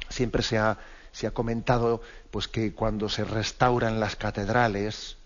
Siempre 0.09 0.43
se 0.43 0.57
ha 0.57 0.77
se 1.11 1.27
ha 1.27 1.31
comentado 1.31 2.01
pues 2.31 2.47
que 2.47 2.73
cuando 2.73 3.09
se 3.09 3.23
restauran 3.25 3.99
las 3.99 4.15
catedrales 4.15 5.17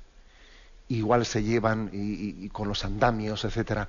igual 0.90 1.26
se 1.26 1.44
llevan 1.44 1.90
y, 1.92 2.50
con 2.50 2.68
los 2.68 2.86
andamios 2.86 3.44
etcétera 3.46 3.88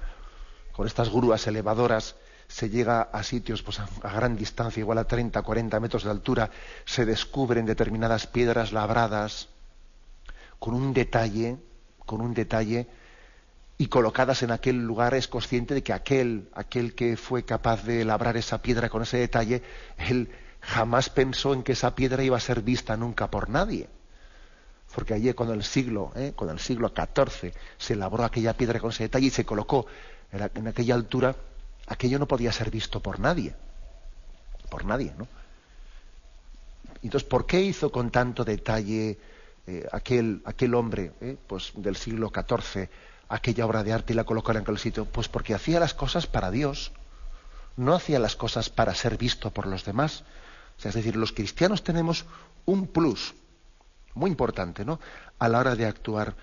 con 0.72 0.86
estas 0.86 1.10
grúas 1.10 1.46
elevadoras 1.46 2.16
se 2.48 2.70
llega 2.70 3.02
a 3.02 3.22
sitios 3.22 3.62
pues, 3.62 3.80
a, 3.80 3.88
gran 4.12 4.36
distancia, 4.36 4.80
igual 4.80 4.98
a 4.98 5.04
30, 5.04 5.42
40 5.42 5.80
metros 5.80 6.04
de 6.04 6.10
altura, 6.10 6.50
se 6.84 7.04
descubren 7.04 7.66
determinadas 7.66 8.26
piedras 8.26 8.72
labradas 8.72 9.48
con 10.58 10.74
un 10.74 10.92
detalle, 10.92 11.56
con 12.04 12.20
un 12.20 12.34
detalle, 12.34 12.86
y 13.78 13.88
colocadas 13.88 14.42
en 14.42 14.52
aquel 14.52 14.86
lugar 14.86 15.14
es 15.14 15.28
consciente 15.28 15.74
de 15.74 15.82
que 15.82 15.92
aquel, 15.92 16.48
aquel 16.54 16.94
que 16.94 17.16
fue 17.16 17.44
capaz 17.44 17.84
de 17.84 18.04
labrar 18.04 18.36
esa 18.36 18.62
piedra 18.62 18.88
con 18.88 19.02
ese 19.02 19.18
detalle, 19.18 19.62
él 19.98 20.30
jamás 20.60 21.10
pensó 21.10 21.52
en 21.52 21.62
que 21.62 21.72
esa 21.72 21.94
piedra 21.94 22.22
iba 22.22 22.36
a 22.36 22.40
ser 22.40 22.62
vista 22.62 22.96
nunca 22.96 23.30
por 23.30 23.50
nadie. 23.50 23.88
Porque 24.96 25.12
allí 25.12 25.30
cuando 25.34 25.52
el 25.52 25.62
siglo, 25.62 26.10
¿eh? 26.16 26.32
el 26.40 26.58
siglo 26.58 26.88
XIV 26.88 27.52
se 27.76 27.96
labró 27.96 28.24
aquella 28.24 28.56
piedra 28.56 28.80
con 28.80 28.88
ese 28.88 29.02
detalle 29.02 29.26
y 29.26 29.30
se 29.30 29.44
colocó 29.44 29.84
en, 30.32 30.66
aquella 30.66 30.94
altura, 30.94 31.36
aquello 31.86 32.18
no 32.18 32.26
podía 32.26 32.50
ser 32.50 32.70
visto 32.70 33.00
por 33.00 33.20
nadie. 33.20 33.54
Por 34.70 34.86
nadie, 34.86 35.12
¿no? 35.18 35.28
Entonces, 37.02 37.28
¿por 37.28 37.44
qué 37.44 37.60
hizo 37.60 37.92
con 37.92 38.10
tanto 38.10 38.42
detalle 38.42 39.18
eh, 39.66 39.86
aquel, 39.92 40.40
aquel 40.46 40.74
hombre 40.74 41.12
¿eh? 41.20 41.36
pues, 41.46 41.72
del 41.74 41.96
siglo 41.96 42.32
XIV 42.34 42.88
aquella 43.28 43.66
obra 43.66 43.84
de 43.84 43.92
arte 43.92 44.14
y 44.14 44.16
la 44.16 44.24
colocó 44.24 44.52
en 44.52 44.58
aquel 44.58 44.78
sitio? 44.78 45.04
Pues 45.04 45.28
porque 45.28 45.52
hacía 45.52 45.78
las 45.78 45.92
cosas 45.92 46.26
para 46.26 46.50
Dios, 46.50 46.92
no 47.76 47.94
hacía 47.94 48.18
las 48.18 48.34
cosas 48.34 48.70
para 48.70 48.94
ser 48.94 49.18
visto 49.18 49.50
por 49.50 49.66
los 49.66 49.84
demás, 49.84 50.24
es 50.82 50.94
decir, 50.94 51.16
los 51.16 51.32
cristianos 51.32 51.84
tenemos 51.84 52.24
un 52.64 52.86
plus 52.86 53.34
muy 54.16 54.30
importante 54.30 54.84
¿no? 54.84 54.98
a 55.38 55.48
la 55.48 55.58
hora 55.58 55.76
de 55.76 55.86
actuar 55.86 56.34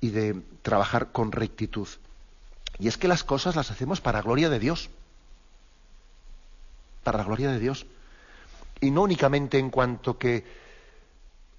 y 0.00 0.10
de 0.10 0.40
trabajar 0.62 1.12
con 1.12 1.32
rectitud. 1.32 1.88
Y 2.78 2.88
es 2.88 2.96
que 2.96 3.08
las 3.08 3.24
cosas 3.24 3.56
las 3.56 3.70
hacemos 3.70 4.00
para 4.00 4.22
gloria 4.22 4.48
de 4.48 4.60
Dios. 4.60 4.88
Para 7.02 7.18
la 7.18 7.24
gloria 7.24 7.50
de 7.50 7.58
Dios. 7.58 7.86
Y 8.80 8.90
no 8.92 9.02
únicamente 9.02 9.58
en 9.58 9.70
cuanto 9.70 10.16
que 10.16 10.46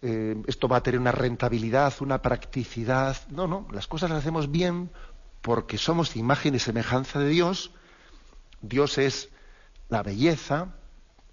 eh, 0.01 0.41
esto 0.47 0.69
va 0.69 0.77
a 0.77 0.83
tener 0.83 0.99
una 0.99 1.11
rentabilidad, 1.11 1.93
una 1.99 2.21
practicidad. 2.21 3.17
No, 3.29 3.47
no, 3.47 3.67
las 3.71 3.87
cosas 3.87 4.09
las 4.09 4.19
hacemos 4.19 4.49
bien 4.49 4.89
porque 5.41 5.77
somos 5.77 6.15
imagen 6.15 6.55
y 6.55 6.59
semejanza 6.59 7.19
de 7.19 7.27
Dios. 7.27 7.71
Dios 8.61 8.97
es 8.97 9.29
la 9.89 10.03
belleza, 10.03 10.69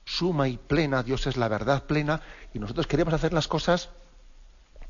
suma 0.05 0.49
y 0.49 0.57
plena, 0.57 1.03
Dios 1.05 1.27
es 1.27 1.37
la 1.37 1.49
verdad 1.49 1.85
plena, 1.85 2.23
y 2.55 2.59
nosotros 2.59 2.87
queremos 2.87 3.15
hacer 3.15 3.33
las 3.33 3.49
cosas 3.49 3.91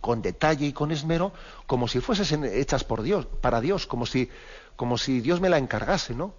con 0.00 0.22
detalle 0.22 0.66
y 0.66 0.72
con 0.72 0.92
esmero, 0.92 1.32
como 1.66 1.88
si 1.88 2.00
fuesen 2.00 2.44
hechas 2.44 2.84
por 2.84 3.02
Dios, 3.02 3.26
para 3.26 3.60
Dios, 3.60 3.86
como 3.86 4.06
si, 4.06 4.30
como 4.76 4.98
si 4.98 5.20
Dios 5.20 5.40
me 5.40 5.48
la 5.48 5.58
encargase, 5.58 6.14
¿no? 6.14 6.34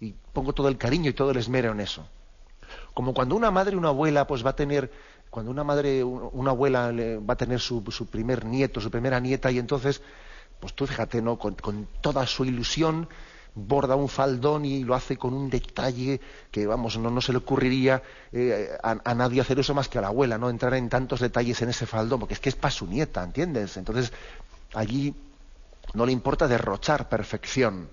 Y 0.00 0.14
pongo 0.32 0.52
todo 0.52 0.68
el 0.68 0.78
cariño 0.78 1.10
y 1.10 1.14
todo 1.14 1.30
el 1.30 1.36
esmero 1.38 1.72
en 1.72 1.80
eso. 1.80 2.06
Como 2.94 3.14
cuando 3.14 3.36
una 3.36 3.50
madre 3.50 3.76
una 3.76 3.88
abuela, 3.88 4.26
pues 4.26 4.44
va 4.44 4.50
a 4.50 4.56
tener, 4.56 4.92
cuando 5.30 5.50
una 5.50 5.64
madre, 5.64 6.04
una 6.04 6.50
abuela 6.50 6.92
va 6.92 7.34
a 7.34 7.36
tener 7.36 7.60
su, 7.60 7.82
su 7.90 8.06
primer 8.06 8.44
nieto, 8.44 8.80
su 8.80 8.90
primera 8.90 9.18
nieta, 9.20 9.50
y 9.50 9.58
entonces, 9.58 10.02
pues 10.60 10.74
tú 10.74 10.86
fíjate, 10.86 11.22
¿no? 11.22 11.38
Con, 11.38 11.54
con 11.54 11.88
toda 12.00 12.26
su 12.26 12.44
ilusión, 12.44 13.08
borda 13.66 13.96
un 13.96 14.08
faldón 14.08 14.64
y 14.64 14.84
lo 14.84 14.94
hace 14.94 15.16
con 15.16 15.34
un 15.34 15.50
detalle 15.50 16.20
que, 16.50 16.66
vamos, 16.66 16.98
no, 16.98 17.10
no 17.10 17.20
se 17.20 17.32
le 17.32 17.38
ocurriría 17.38 18.02
eh, 18.32 18.70
a, 18.82 19.14
nadie 19.14 19.40
hacer 19.40 19.58
eso 19.58 19.74
más 19.74 19.88
que 19.88 19.98
a 19.98 20.02
la 20.02 20.08
abuela, 20.08 20.38
¿no? 20.38 20.50
Entrar 20.50 20.74
en 20.74 20.88
tantos 20.88 21.20
detalles 21.20 21.60
en 21.62 21.70
ese 21.70 21.86
faldón, 21.86 22.20
porque 22.20 22.34
es 22.34 22.40
que 22.40 22.48
es 22.48 22.56
para 22.56 22.70
su 22.70 22.86
nieta, 22.86 23.22
¿entiendes? 23.22 23.76
Entonces, 23.76 24.12
allí 24.74 25.14
no 25.94 26.06
le 26.06 26.12
importa 26.12 26.46
derrochar 26.46 27.08
perfección 27.08 27.88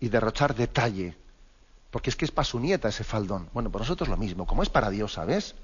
y 0.00 0.08
derrochar 0.08 0.54
detalle, 0.54 1.16
porque 1.90 2.10
es 2.10 2.16
que 2.16 2.24
es 2.24 2.30
para 2.30 2.44
su 2.44 2.58
nieta 2.58 2.88
ese 2.88 3.04
faldón. 3.04 3.48
Bueno, 3.52 3.70
por 3.70 3.80
nosotros 3.80 4.08
lo 4.08 4.16
mismo, 4.16 4.46
como 4.46 4.62
es 4.62 4.68
para 4.68 4.90
Dios, 4.90 5.14
¿sabes? 5.14 5.54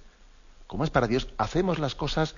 Como 0.66 0.84
es 0.84 0.90
para 0.90 1.06
Dios, 1.06 1.28
hacemos 1.38 1.78
las 1.78 1.94
cosas 1.94 2.34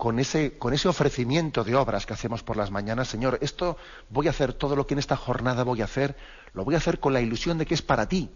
con 0.00 0.18
ese, 0.18 0.56
con 0.56 0.72
ese 0.72 0.88
ofrecimiento 0.88 1.62
de 1.62 1.76
obras 1.76 2.06
que 2.06 2.14
hacemos 2.14 2.42
por 2.42 2.56
las 2.56 2.70
mañanas, 2.70 3.06
Señor, 3.06 3.36
esto 3.42 3.76
voy 4.08 4.28
a 4.28 4.30
hacer 4.30 4.54
todo 4.54 4.74
lo 4.74 4.86
que 4.86 4.94
en 4.94 4.98
esta 4.98 5.14
jornada 5.14 5.62
voy 5.62 5.82
a 5.82 5.84
hacer, 5.84 6.16
lo 6.54 6.64
voy 6.64 6.74
a 6.74 6.78
hacer 6.78 7.00
con 7.00 7.12
la 7.12 7.20
ilusión 7.20 7.58
de 7.58 7.66
que 7.66 7.74
es 7.74 7.82
para 7.82 8.08
ti. 8.08 8.30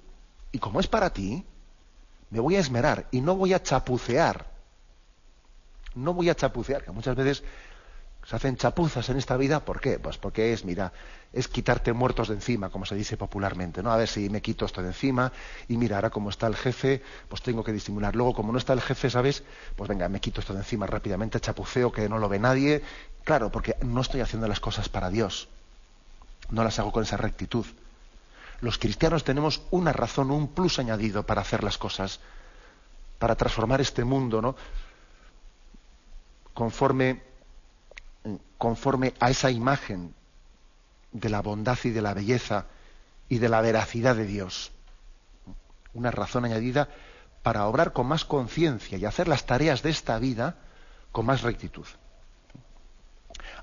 Y 0.52 0.58
como 0.58 0.78
es 0.78 0.88
para 0.88 1.14
ti, 1.14 1.46
me 2.28 2.38
voy 2.38 2.56
a 2.56 2.60
esmerar 2.60 3.08
y 3.12 3.22
no 3.22 3.34
voy 3.34 3.54
a 3.54 3.62
chapucear. 3.62 4.52
No 5.94 6.12
voy 6.12 6.28
a 6.28 6.34
chapucear, 6.34 6.84
que 6.84 6.90
muchas 6.90 7.16
veces 7.16 7.42
se 8.26 8.36
hacen 8.36 8.56
chapuzas 8.56 9.08
en 9.10 9.18
esta 9.18 9.36
vida, 9.36 9.64
¿por 9.64 9.80
qué? 9.80 9.98
Pues 9.98 10.16
porque 10.18 10.52
es, 10.52 10.64
mira, 10.64 10.92
es 11.32 11.48
quitarte 11.48 11.92
muertos 11.92 12.28
de 12.28 12.34
encima, 12.34 12.70
como 12.70 12.86
se 12.86 12.94
dice 12.94 13.16
popularmente, 13.16 13.82
¿no? 13.82 13.92
A 13.92 13.96
ver 13.96 14.08
si 14.08 14.30
me 14.30 14.40
quito 14.40 14.64
esto 14.64 14.80
de 14.80 14.88
encima 14.88 15.32
y 15.68 15.76
mira, 15.76 15.96
ahora 15.96 16.10
como 16.10 16.30
está 16.30 16.46
el 16.46 16.56
jefe, 16.56 17.02
pues 17.28 17.42
tengo 17.42 17.62
que 17.64 17.72
disimular. 17.72 18.14
Luego, 18.16 18.34
como 18.34 18.52
no 18.52 18.58
está 18.58 18.72
el 18.72 18.80
jefe, 18.80 19.10
¿sabes? 19.10 19.42
Pues 19.76 19.88
venga, 19.88 20.08
me 20.08 20.20
quito 20.20 20.40
esto 20.40 20.54
de 20.54 20.60
encima 20.60 20.86
rápidamente, 20.86 21.40
chapuceo 21.40 21.92
que 21.92 22.08
no 22.08 22.18
lo 22.18 22.28
ve 22.28 22.38
nadie. 22.38 22.82
Claro, 23.24 23.50
porque 23.50 23.76
no 23.82 24.00
estoy 24.00 24.20
haciendo 24.20 24.48
las 24.48 24.60
cosas 24.60 24.88
para 24.88 25.10
Dios. 25.10 25.48
no 26.50 26.64
las 26.64 26.78
hago 26.78 26.92
con 26.92 27.02
esa 27.02 27.16
rectitud. 27.16 27.66
Los 28.60 28.78
cristianos 28.78 29.24
tenemos 29.24 29.62
una 29.70 29.92
razón, 29.92 30.30
un 30.30 30.48
plus 30.48 30.78
añadido 30.78 31.24
para 31.24 31.40
hacer 31.42 31.64
las 31.64 31.78
cosas, 31.78 32.20
para 33.18 33.34
transformar 33.34 33.80
este 33.80 34.04
mundo, 34.04 34.40
¿no? 34.40 34.56
Conforme, 36.54 37.20
conforme 38.64 39.12
a 39.20 39.28
esa 39.28 39.50
imagen 39.50 40.14
de 41.12 41.28
la 41.28 41.42
bondad 41.42 41.76
y 41.84 41.90
de 41.90 42.00
la 42.00 42.14
belleza 42.14 42.64
y 43.28 43.36
de 43.36 43.50
la 43.50 43.60
veracidad 43.60 44.16
de 44.16 44.24
Dios. 44.24 44.72
Una 45.92 46.10
razón 46.10 46.46
añadida 46.46 46.88
para 47.42 47.66
obrar 47.66 47.92
con 47.92 48.06
más 48.06 48.24
conciencia 48.24 48.96
y 48.96 49.04
hacer 49.04 49.28
las 49.28 49.44
tareas 49.44 49.82
de 49.82 49.90
esta 49.90 50.18
vida 50.18 50.56
con 51.12 51.26
más 51.26 51.42
rectitud. 51.42 51.84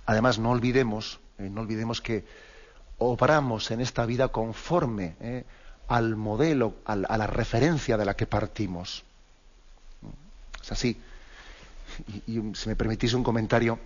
Además, 0.06 0.38
no 0.38 0.52
olvidemos, 0.52 1.20
eh, 1.40 1.50
no 1.50 1.62
olvidemos 1.62 2.00
que 2.00 2.24
obramos 3.00 3.72
en 3.72 3.82
esta 3.82 4.06
vida 4.06 4.28
conforme 4.28 5.16
eh, 5.20 5.46
al 5.88 6.16
modelo, 6.16 6.76
a 6.86 6.96
la 6.96 7.26
referencia 7.26 7.98
de 7.98 8.06
la 8.06 8.16
que 8.16 8.28
partimos. 8.28 9.04
Es 10.62 10.72
así. 10.72 11.02
Y, 12.28 12.54
si 12.54 12.70
me 12.70 12.76
permitís 12.76 13.14
un 13.16 13.24
comentario, 13.24 13.80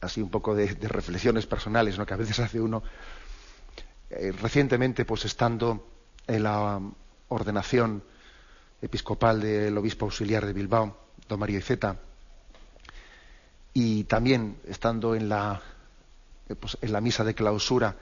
así 0.00 0.20
un 0.20 0.30
poco 0.30 0.54
de, 0.54 0.66
reflexiones 0.88 1.46
personales, 1.46 1.98
¿no? 1.98 2.06
que 2.06 2.14
a 2.14 2.18
veces 2.18 2.38
hace 2.40 2.60
uno. 2.60 2.82
Eh, 4.10 4.32
recientemente, 4.40 5.04
pues 5.04 5.24
estando 5.24 5.86
en 6.26 6.42
la 6.42 6.80
ordenación 7.28 8.02
episcopal 8.80 9.40
del 9.40 9.76
obispo 9.76 10.06
auxiliar 10.06 10.46
de 10.46 10.52
Bilbao, 10.52 10.96
don 11.28 11.40
Mario 11.40 11.58
Iceta, 11.58 11.96
y 13.72 14.04
también 14.04 14.56
estando 14.66 15.14
en 15.14 15.28
la, 15.28 15.60
eh, 16.48 16.54
pues, 16.54 16.78
en 16.80 16.92
la 16.92 17.00
misa 17.00 17.24
de 17.24 17.34
clausura 17.34 17.96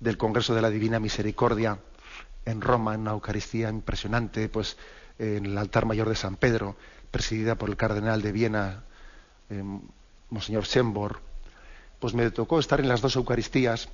del 0.00 0.16
Congreso 0.16 0.54
de 0.54 0.62
la 0.62 0.70
Divina 0.70 0.98
Misericordia 1.00 1.78
en 2.44 2.60
Roma, 2.60 2.94
en 2.94 3.02
una 3.02 3.12
Eucaristía 3.12 3.68
impresionante, 3.68 4.48
pues 4.48 4.76
en 5.18 5.46
el 5.46 5.58
altar 5.58 5.86
mayor 5.86 6.08
de 6.08 6.16
San 6.16 6.36
Pedro, 6.36 6.76
presidida 7.10 7.56
por 7.56 7.68
el 7.68 7.76
cardenal 7.76 8.22
de 8.22 8.32
Viena, 8.32 8.84
eh, 9.50 9.62
Monseñor 10.32 10.64
Schembor, 10.64 11.20
pues 12.00 12.14
me 12.14 12.30
tocó 12.30 12.58
estar 12.58 12.80
en 12.80 12.88
las 12.88 13.02
dos 13.02 13.16
Eucaristías 13.16 13.90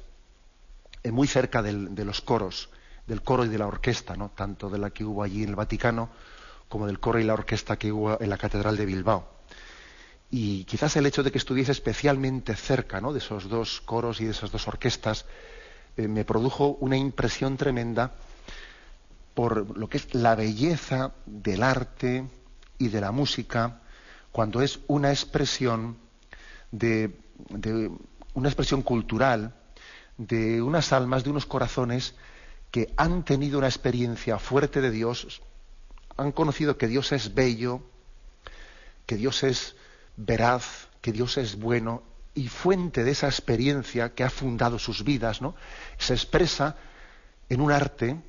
eh, 1.03 1.11
muy 1.11 1.27
cerca 1.27 1.63
de 1.63 2.05
los 2.05 2.21
coros, 2.21 2.71
del 3.09 3.23
coro 3.23 3.45
y 3.45 3.49
de 3.49 3.59
la 3.59 3.67
orquesta, 3.67 4.15
¿no? 4.17 4.31
tanto 4.31 4.71
de 4.71 4.79
la 4.79 4.91
que 4.91 5.05
hubo 5.05 5.25
allí 5.25 5.43
en 5.43 5.51
el 5.51 5.57
Vaticano 5.57 6.11
como 6.69 6.87
del 6.87 7.01
coro 7.01 7.19
y 7.19 7.25
la 7.25 7.35
orquesta 7.35 7.77
que 7.77 7.91
hubo 7.91 8.21
en 8.21 8.31
la 8.31 8.39
Catedral 8.39 8.77
de 8.77 8.87
Bilbao. 8.87 9.29
Y 10.31 10.65
quizás 10.65 10.95
el 10.97 11.07
hecho 11.07 11.25
de 11.25 11.33
que 11.33 11.39
estuviese 11.39 11.73
especialmente 11.73 12.55
cerca 12.55 13.01
de 13.01 13.19
esos 13.19 13.49
dos 13.49 13.81
coros 13.81 14.21
y 14.21 14.27
de 14.27 14.31
esas 14.31 14.53
dos 14.53 14.69
orquestas 14.69 15.25
eh, 15.97 16.07
me 16.07 16.25
produjo 16.25 16.77
una 16.81 16.97
impresión 16.97 17.57
tremenda 17.57 18.13
por 19.35 19.77
lo 19.77 19.89
que 19.89 19.97
es 19.97 20.15
la 20.15 20.37
belleza 20.37 21.13
del 21.27 21.65
arte 21.65 22.29
y 22.79 22.89
de 22.89 23.01
la 23.01 23.11
música 23.11 23.81
cuando 24.31 24.63
es 24.63 24.79
una 24.87 25.11
expresión 25.11 25.97
de, 26.71 27.17
una 28.35 28.49
expresión 28.49 28.83
cultural 28.83 29.55
de 30.17 30.61
unas 30.63 30.93
almas, 30.93 31.25
de 31.25 31.31
unos 31.31 31.47
corazones 31.47 32.15
que 32.71 32.93
han 32.97 33.25
tenido 33.25 33.59
una 33.59 33.69
experiencia 33.69 34.39
fuerte 34.39 34.81
de 34.81 34.91
Dios, 34.91 35.41
han 36.17 36.33
conocido 36.33 36.77
que 36.77 36.89
Dios 36.89 37.13
es 37.13 37.35
bello, 37.35 37.81
que 39.07 39.17
Dios 39.17 39.43
es 39.45 39.77
veraz, 40.17 40.89
que 41.01 41.13
Dios 41.13 41.39
es 41.39 41.57
bueno 41.57 42.03
y 42.35 42.49
fuente 42.49 43.05
de 43.05 43.13
esa 43.13 43.27
experiencia 43.27 44.15
que 44.15 44.25
ha 44.25 44.31
fundado 44.31 44.79
sus 44.79 45.05
vidas, 45.05 45.41
¿no? 45.41 45.55
Se 45.97 46.15
expresa 46.15 46.77
en 47.49 47.61
un 47.61 47.73
arte, 47.73 48.21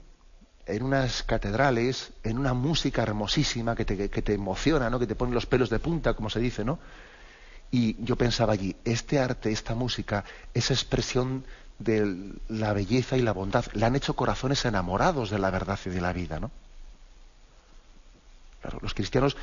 en 0.66 0.84
unas 0.84 1.24
catedrales, 1.24 2.12
en 2.24 2.38
una 2.38 2.54
música 2.54 3.02
hermosísima 3.02 3.76
que 3.76 3.86
te, 3.86 4.10
que 4.10 4.22
te 4.22 4.34
emociona, 4.34 4.90
¿no? 4.90 5.00
Que 5.00 5.08
te 5.08 5.16
pone 5.16 5.34
los 5.34 5.48
pelos 5.48 5.70
de 5.70 5.80
punta, 5.80 6.14
como 6.14 6.30
se 6.30 6.40
dice, 6.40 6.64
¿no? 6.64 6.80
Y 7.72 8.04
yo 8.04 8.16
pensaba 8.16 8.54
allí, 8.54 8.76
este 8.84 9.20
arte, 9.20 9.52
esta 9.52 9.76
música, 9.76 10.26
esa 10.54 10.74
expresión 10.74 11.46
de 11.78 12.34
la 12.50 12.74
belleza 12.74 13.18
y 13.18 13.22
la 13.22 13.32
bondad, 13.32 13.66
le 13.74 13.86
han 13.86 13.96
hecho 13.96 14.16
corazones 14.16 14.66
enamorados 14.66 15.30
de 15.30 15.40
la 15.40 15.50
verdad 15.50 15.80
y 15.86 15.90
de 15.90 16.02
la 16.02 16.14
vida, 16.14 16.40
¿no? 16.40 16.52
Claro, 18.62 18.80
los 18.82 18.94
cristianos 18.94 19.38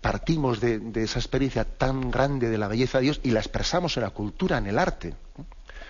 partimos 0.00 0.60
de, 0.60 0.80
esa 0.96 1.18
experiencia 1.18 1.64
tan 1.64 2.10
grande 2.10 2.50
de 2.50 2.58
la 2.58 2.68
belleza 2.68 2.98
de 2.98 3.04
Dios 3.04 3.20
y 3.22 3.30
la 3.30 3.40
expresamos 3.40 3.96
en 3.96 4.02
la 4.02 4.10
cultura, 4.10 4.58
en 4.58 4.66
el 4.66 4.78
arte. 4.78 5.14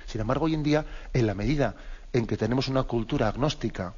Sin 0.07 0.21
embargo, 0.21 0.47
hoy 0.47 0.55
en 0.55 0.63
día, 0.63 0.85
en 1.13 1.27
la 1.27 1.35
medida 1.35 1.75
en 2.13 2.27
que 2.27 2.37
tenemos 2.37 2.69
una 2.69 2.83
cultura 2.83 3.29
agnóstica 3.29 3.95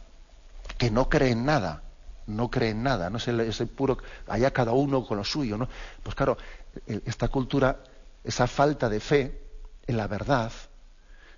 que 0.78 0.90
no 0.90 1.08
cree 1.08 1.32
en 1.32 1.44
nada, 1.44 1.82
no 2.26 2.50
cree 2.50 2.70
en 2.70 2.82
nada, 2.82 3.10
no 3.10 3.18
es 3.18 3.28
el, 3.28 3.68
puro, 3.68 3.98
allá 4.28 4.52
cada 4.52 4.72
uno 4.72 5.04
con 5.04 5.18
lo 5.18 5.24
suyo, 5.24 5.58
¿no? 5.58 5.68
Pues 6.02 6.14
claro, 6.14 6.38
esta 6.86 7.28
cultura, 7.28 7.82
esa 8.22 8.46
falta 8.46 8.88
de 8.88 9.00
fe 9.00 9.40
en 9.86 9.96
la 9.96 10.06
verdad, 10.06 10.52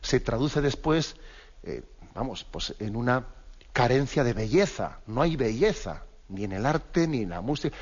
se 0.01 0.21
traduce 0.21 0.61
después, 0.61 1.17
eh, 1.63 1.83
vamos, 2.15 2.45
pues 2.45 2.75
en 2.79 2.97
una 2.97 3.27
carencia 3.73 4.25
de 4.25 4.33
belleza. 4.33 5.01
No 5.07 5.21
hay 5.23 5.37
belleza, 5.37 6.05
ni 6.29 6.45
en 6.45 6.53
el 6.53 6.65
arte, 6.65 7.07
ni 7.07 7.23
en 7.23 7.31
la 7.31 7.41
música. 7.41 7.77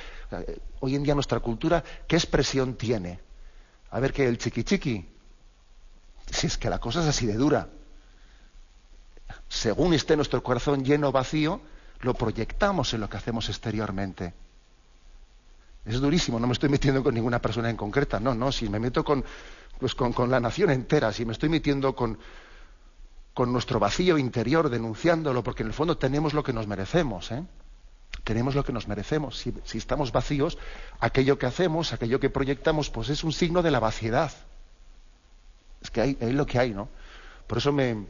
Hoy 0.81 0.97
en 0.97 1.03
día 1.03 1.15
nuestra 1.15 1.41
cultura, 1.41 1.85
¿qué 2.09 2.17
expresión 2.17 2.75
tiene? 2.75 3.21
A 3.91 4.01
ver 4.01 4.13
que 4.13 4.27
el 4.27 4.39
chiqui 4.39 4.65
chiqui, 4.65 5.09
si 6.31 6.47
es 6.47 6.59
que 6.59 6.69
la 6.69 6.81
cosa 6.81 7.01
es 7.01 7.07
así 7.07 7.27
de 7.27 7.35
dura. 7.35 7.69
Según 9.49 9.95
esté 9.95 10.17
nuestro 10.17 10.43
corazón 10.43 10.85
lleno 10.85 11.13
vacío, 11.13 11.61
lo 12.01 12.15
proyectamos 12.15 12.93
en 12.95 13.01
lo 13.01 13.09
que 13.09 13.17
hacemos 13.17 13.49
exteriormente. 13.49 14.35
Es 15.85 16.01
durísimo, 16.01 16.41
no 16.41 16.47
me 16.47 16.55
estoy 16.55 16.69
metiendo 16.69 17.03
con 17.03 17.15
ninguna 17.15 17.41
persona 17.41 17.69
en 17.69 17.77
concreta, 17.77 18.19
no, 18.19 18.35
no, 18.35 18.51
si 18.51 18.69
me 18.69 18.79
meto 18.79 19.05
con, 19.05 19.25
pues 19.79 19.95
con, 19.95 20.13
con 20.13 20.31
la 20.31 20.41
nación 20.41 20.71
entera, 20.71 21.13
si 21.13 21.25
me 21.25 21.33
estoy 21.33 21.51
metiendo 21.51 21.95
con, 21.95 22.19
con 23.35 23.53
nuestro 23.53 23.79
vacío 23.79 24.17
interior, 24.17 24.71
denunciándolo, 24.71 25.43
porque 25.43 25.63
en 25.63 25.69
el 25.69 25.75
fondo 25.75 25.99
tenemos 25.99 26.33
lo 26.33 26.43
que 26.43 26.53
nos 26.53 26.67
merecemos. 26.67 27.31
¿eh? 27.33 27.45
tenemos 28.23 28.55
lo 28.55 28.65
que 28.65 28.73
nos 28.73 28.89
merecemos. 28.89 29.39
Si, 29.39 29.79
estamos 29.79 30.13
vacíos, 30.13 30.59
aquello 31.01 31.39
que 31.39 31.47
hacemos, 31.47 31.93
aquello 31.93 32.21
que 32.21 32.31
proyectamos, 32.31 32.91
pues 32.91 33.09
es 33.09 33.25
un 33.25 33.33
signo 33.33 33.63
de 33.63 33.71
la 33.71 33.81
vaciedad. 33.81 34.33
Es 35.83 35.91
que 35.91 36.01
hay, 36.01 36.17
lo 36.33 36.47
que 36.47 36.59
hay, 36.59 36.71
¿no? 36.71 36.89
Por 37.47 37.59
eso 37.59 37.73
me, 37.73 38.07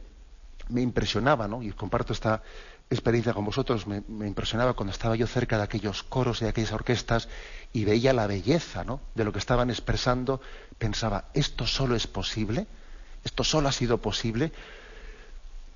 impresionaba, 0.69 1.47
¿no? 1.47 1.61
Y 1.61 1.71
comparto 1.71 2.13
esta 2.13 2.41
experiencia 2.89 3.33
con 3.33 3.45
vosotros, 3.45 3.87
me, 3.87 3.97
impresionaba 4.27 4.73
cuando 4.73 4.91
estaba 4.91 5.15
yo 5.15 5.27
cerca 5.27 5.57
de 5.57 5.63
aquellos 5.63 6.03
coros 6.03 6.41
y 6.41 6.45
de 6.45 6.51
aquellas 6.51 6.71
orquestas 6.71 7.27
y 7.73 7.85
veía 7.85 8.13
la 8.13 8.27
belleza, 8.27 8.83
¿no? 8.83 9.01
De 9.15 9.23
lo 9.23 9.33
que 9.33 9.39
estaban 9.39 9.69
expresando, 9.69 10.41
pensaba, 10.77 11.25
¿esto 11.33 11.65
solo 11.65 11.95
es 11.95 12.07
posible? 12.07 12.67
¿Esto 13.23 13.43
solo 13.43 13.69
ha 13.69 13.71
sido 13.71 13.99
posible? 13.99 14.51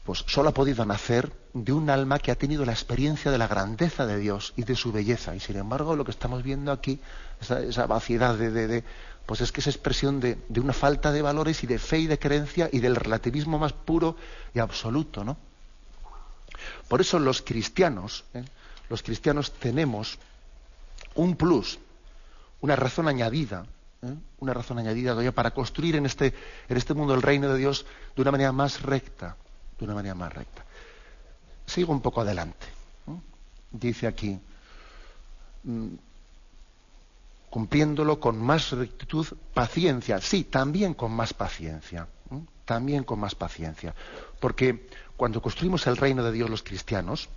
pues 0.09 0.25
solo 0.25 0.49
ha 0.49 0.53
podido 0.55 0.83
nacer 0.85 1.31
de 1.53 1.71
un 1.71 1.87
alma 1.91 2.17
que 2.17 2.31
ha 2.31 2.35
tenido 2.35 2.65
la 2.65 2.71
experiencia 2.71 3.29
de 3.29 3.37
la 3.37 3.47
grandeza 3.47 4.07
de 4.07 4.17
Dios 4.17 4.53
y 4.57 4.63
de 4.63 4.75
su 4.75 4.91
belleza. 4.91 5.35
Y 5.35 5.39
sin 5.39 5.57
embargo, 5.57 5.95
lo 5.95 6.03
que 6.03 6.09
estamos 6.09 6.41
viendo 6.41 6.71
aquí, 6.71 6.99
esa, 7.39 7.85
vaciedad 7.85 8.35
de, 8.35 8.83
pues 9.27 9.41
es 9.41 9.51
que 9.51 9.61
es 9.61 9.67
expresión 9.67 10.19
de, 10.19 10.39
una 10.59 10.73
falta 10.73 11.11
de 11.11 11.21
valores 11.21 11.63
y 11.63 11.67
de 11.67 11.77
fe 11.77 11.99
y 11.99 12.07
de 12.07 12.17
creencia 12.17 12.69
y 12.71 12.79
del 12.79 12.95
relativismo 12.95 13.59
más 13.59 13.73
puro 13.73 14.15
y 14.55 14.57
absoluto, 14.57 15.23
¿no? 15.23 15.37
Por 16.87 17.01
eso 17.01 17.19
los 17.19 17.41
cristianos, 17.41 18.23
¿eh? 18.33 18.43
los 18.89 19.03
cristianos 19.03 19.51
tenemos 19.53 20.17
un 21.15 21.35
plus, 21.35 21.79
una 22.61 22.75
razón 22.75 23.07
añadida, 23.07 23.65
¿eh? 24.01 24.13
una 24.39 24.53
razón 24.53 24.79
añadida 24.79 25.31
para 25.31 25.51
construir 25.51 25.95
en 25.95 26.05
este, 26.05 26.33
en 26.67 26.77
este 26.77 26.93
mundo 26.93 27.13
el 27.13 27.21
reino 27.21 27.51
de 27.51 27.57
Dios 27.57 27.85
de 28.15 28.21
una 28.21 28.31
manera 28.31 28.51
más 28.51 28.81
recta, 28.81 29.35
de 29.77 29.85
una 29.85 29.93
manera 29.95 30.15
más 30.15 30.33
recta. 30.33 30.65
Sigo 31.65 31.93
un 31.93 32.01
poco 32.01 32.21
adelante. 32.21 32.65
Dice 33.71 34.07
aquí, 34.07 34.39
mm, 35.63 35.87
cumpliéndolo 37.49 38.19
con 38.19 38.37
más 38.37 38.71
rectitud, 38.71 39.27
paciencia. 39.53 40.19
Sí, 40.21 40.45
también 40.45 40.93
con 40.93 41.11
más 41.11 41.33
paciencia. 41.33 42.07
También 42.65 43.03
con 43.03 43.19
más 43.19 43.35
paciencia. 43.35 43.93
Porque 44.39 44.87
cuando 45.19 45.41
construimos 45.41 45.85
el 45.85 45.97
reino 45.97 46.23
de 46.23 46.31
Dios 46.31 46.49
los 46.49 46.63
cristianos, 46.63 47.27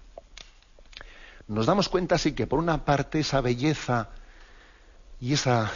nos 1.48 1.66
damos 1.66 1.88
cuenta 1.88 2.16
sí 2.16 2.30
que 2.30 2.46
por 2.46 2.60
una 2.60 2.84
parte 2.84 3.18
esa 3.18 3.40
belleza 3.40 4.10
y 5.20 5.32
esa 5.32 5.68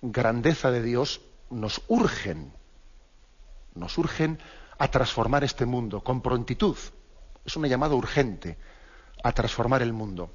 grandeza 0.00 0.70
de 0.70 0.80
Dios 0.80 1.22
nos 1.50 1.82
urgen, 1.88 2.52
nos 3.74 3.98
urgen 3.98 4.38
a 4.78 4.92
transformar 4.92 5.42
este 5.42 5.66
mundo 5.66 6.04
con 6.04 6.22
prontitud. 6.22 6.76
Es 7.44 7.56
una 7.56 7.66
llamada 7.66 7.96
urgente 7.96 8.56
a 9.24 9.32
transformar 9.32 9.82
el 9.82 9.92
mundo. 9.92 10.32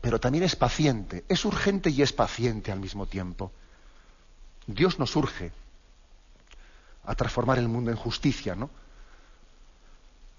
Pero 0.00 0.18
también 0.18 0.44
es 0.44 0.56
paciente, 0.56 1.26
es 1.28 1.44
urgente 1.44 1.90
y 1.90 2.00
es 2.00 2.14
paciente 2.14 2.72
al 2.72 2.80
mismo 2.80 3.04
tiempo. 3.04 3.52
Dios 4.66 4.98
nos 4.98 5.14
urge 5.14 5.52
a 7.04 7.14
transformar 7.14 7.58
el 7.58 7.68
mundo 7.68 7.90
en 7.90 7.98
justicia, 7.98 8.54
¿no? 8.54 8.70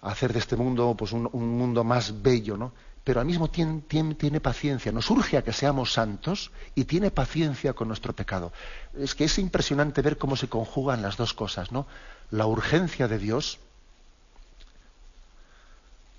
Hacer 0.01 0.33
de 0.33 0.39
este 0.39 0.55
mundo 0.55 0.95
pues, 0.97 1.11
un, 1.11 1.29
mundo 1.31 1.83
más 1.83 2.21
bello, 2.21 2.57
¿no? 2.57 2.71
Pero 3.03 3.21
al 3.21 3.25
mismo 3.25 3.49
tiempo 3.49 3.87
tiene, 3.87 4.39
paciencia, 4.39 4.91
nos 4.91 5.09
urge 5.09 5.37
a 5.37 5.43
que 5.43 5.53
seamos 5.53 5.93
santos 5.93 6.51
y 6.75 6.83
tiene 6.85 7.11
paciencia 7.11 7.73
con 7.73 7.87
nuestro 7.87 8.13
pecado. 8.13 8.51
Es 8.97 9.15
que 9.15 9.23
es 9.23 9.39
impresionante 9.39 10.01
ver 10.01 10.17
cómo 10.17 10.35
se 10.35 10.47
conjugan 10.47 11.01
las 11.01 11.17
dos 11.17 11.33
cosas, 11.33 11.71
¿no? 11.71 11.87
La 12.29 12.45
urgencia 12.45 13.07
de 13.07 13.17
Dios, 13.17 13.59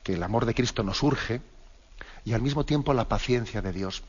que 0.02 0.14
el 0.14 0.22
amor 0.22 0.46
de 0.46 0.54
Cristo 0.54 0.82
nos 0.82 1.02
urge, 1.02 1.42
y 2.24 2.32
al 2.32 2.42
mismo 2.42 2.64
tiempo 2.64 2.92
la 2.92 3.08
paciencia 3.08 3.62
de 3.62 3.72
Dios. 3.72 4.02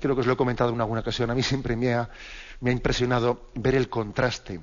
Creo 0.00 0.14
que 0.14 0.20
os 0.20 0.26
lo 0.26 0.34
he 0.34 0.36
comentado 0.36 0.72
en 0.72 0.80
alguna 0.80 1.00
ocasión, 1.00 1.30
a 1.30 1.34
mí 1.34 1.42
siempre 1.42 1.74
me 1.74 1.94
ha, 1.94 2.10
me 2.60 2.70
ha 2.70 2.72
impresionado 2.72 3.48
ver 3.54 3.74
el 3.74 3.88
contraste 3.88 4.60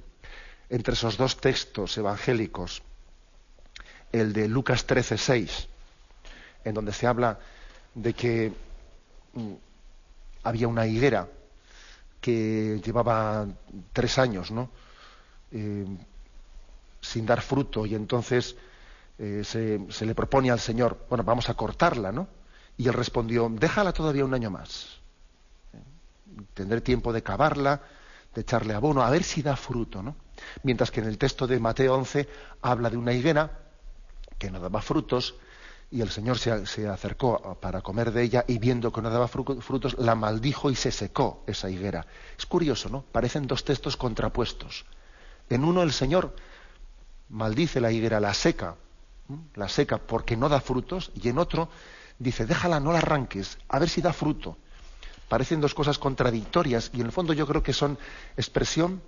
entre 0.69 0.93
esos 0.93 1.17
dos 1.17 1.37
textos 1.37 1.97
evangélicos 1.97 2.83
el 4.19 4.33
de 4.33 4.47
Lucas 4.47 4.85
13, 4.85 5.17
6, 5.17 5.67
en 6.63 6.73
donde 6.73 6.93
se 6.93 7.05
habla 7.05 7.37
de 7.93 8.13
que 8.13 8.53
mm, 9.33 9.53
había 10.43 10.67
una 10.67 10.85
higuera 10.85 11.27
que 12.21 12.81
llevaba 12.83 13.45
tres 13.93 14.17
años, 14.17 14.51
¿no? 14.51 14.69
Eh, 15.51 15.85
sin 17.01 17.25
dar 17.25 17.41
fruto, 17.41 17.85
y 17.85 17.93
entonces 17.93 18.55
eh, 19.19 19.43
se, 19.43 20.05
le 20.05 20.15
propone 20.15 20.49
al 20.49 20.59
Señor, 20.59 21.05
bueno, 21.09 21.23
vamos 21.23 21.49
a 21.49 21.53
cortarla, 21.53 22.11
¿no? 22.11 22.27
Y 22.77 22.87
él 22.87 22.93
respondió, 22.93 23.47
déjala 23.49 23.93
todavía 23.93 24.25
un 24.25 24.33
año 24.33 24.49
más. 24.49 24.99
Tendré 26.53 26.81
tiempo 26.81 27.13
de 27.13 27.21
cavarla, 27.21 27.81
de 28.33 28.41
echarle 28.41 28.73
abono, 28.73 29.03
a 29.03 29.09
ver 29.09 29.23
si 29.23 29.41
da 29.41 29.55
fruto, 29.55 30.01
¿no? 30.01 30.15
Mientras 30.63 30.91
que 30.91 31.01
en 31.01 31.07
el 31.07 31.17
texto 31.17 31.47
de 31.47 31.59
Mateo 31.59 31.95
11 31.95 32.27
habla 32.61 32.89
de 32.89 32.97
una 32.97 33.13
higuera 33.13 33.64
que 34.37 34.51
no 34.51 34.59
daba 34.59 34.81
frutos, 34.81 35.35
y 35.91 36.01
el 36.01 36.09
Señor 36.09 36.37
se, 36.39 36.87
acercó 36.87 37.57
para 37.61 37.81
comer 37.81 38.11
de 38.11 38.23
ella 38.23 38.43
y 38.47 38.57
viendo 38.57 38.91
que 38.91 39.01
no 39.01 39.09
daba 39.09 39.27
frutos, 39.27 39.95
la 39.99 40.15
maldijo 40.15 40.71
y 40.71 40.75
se 40.75 40.91
secó 40.91 41.43
esa 41.47 41.69
higuera. 41.69 42.05
Es 42.37 42.45
curioso, 42.45 42.89
¿no? 42.89 43.03
Parecen 43.03 43.47
dos 43.47 43.63
textos 43.63 43.95
contrapuestos. 43.95 44.85
En 45.49 45.63
uno 45.63 45.83
el 45.83 45.93
Señor 45.93 46.35
maldice 47.29 47.79
la 47.79 47.91
higuera, 47.91 48.19
la 48.19 48.33
seca, 48.33 48.75
la 49.53 49.69
seca 49.69 49.99
porque 49.99 50.35
no 50.35 50.49
da 50.49 50.59
frutos, 50.59 51.11
y 51.15 51.29
en 51.29 51.37
otro 51.37 51.69
dice, 52.17 52.45
déjala, 52.45 52.79
no 52.79 52.91
la 52.91 52.99
arranques, 52.99 53.57
a 53.69 53.79
ver 53.79 53.89
si 53.89 54.01
da 54.01 54.11
fruto. 54.11 54.57
Parecen 55.29 55.61
dos 55.61 55.73
cosas 55.73 55.97
contradictorias 55.97 56.91
y 56.93 57.01
en 57.01 57.07
el 57.07 57.11
fondo 57.11 57.33
yo 57.33 57.47
creo 57.47 57.63
que 57.63 57.73
son 57.73 57.97
expresión 58.37 59.01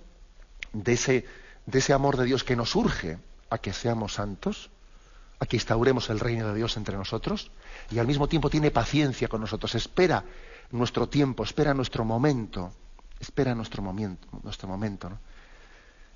de 0.72 0.92
ese, 0.94 1.26
de 1.66 1.78
ese 1.78 1.92
amor 1.92 2.16
de 2.16 2.24
Dios 2.24 2.44
que 2.44 2.56
nos 2.56 2.74
urge 2.74 3.18
a 3.50 3.58
que 3.58 3.72
seamos 3.72 4.14
santos 4.14 4.70
a 5.40 5.46
que 5.46 5.56
instauremos 5.56 6.10
el 6.10 6.20
reino 6.20 6.48
de 6.48 6.54
Dios 6.54 6.76
entre 6.76 6.96
nosotros 6.96 7.50
y 7.90 7.98
al 7.98 8.06
mismo 8.06 8.28
tiempo 8.28 8.50
tiene 8.50 8.70
paciencia 8.70 9.28
con 9.28 9.40
nosotros, 9.40 9.74
espera 9.74 10.24
nuestro 10.70 11.08
tiempo, 11.08 11.44
espera 11.44 11.74
nuestro 11.74 12.04
momento, 12.04 12.72
espera 13.20 13.54
nuestro 13.54 13.82
momento, 13.82 14.26
nuestro 14.42 14.68
momento. 14.68 15.10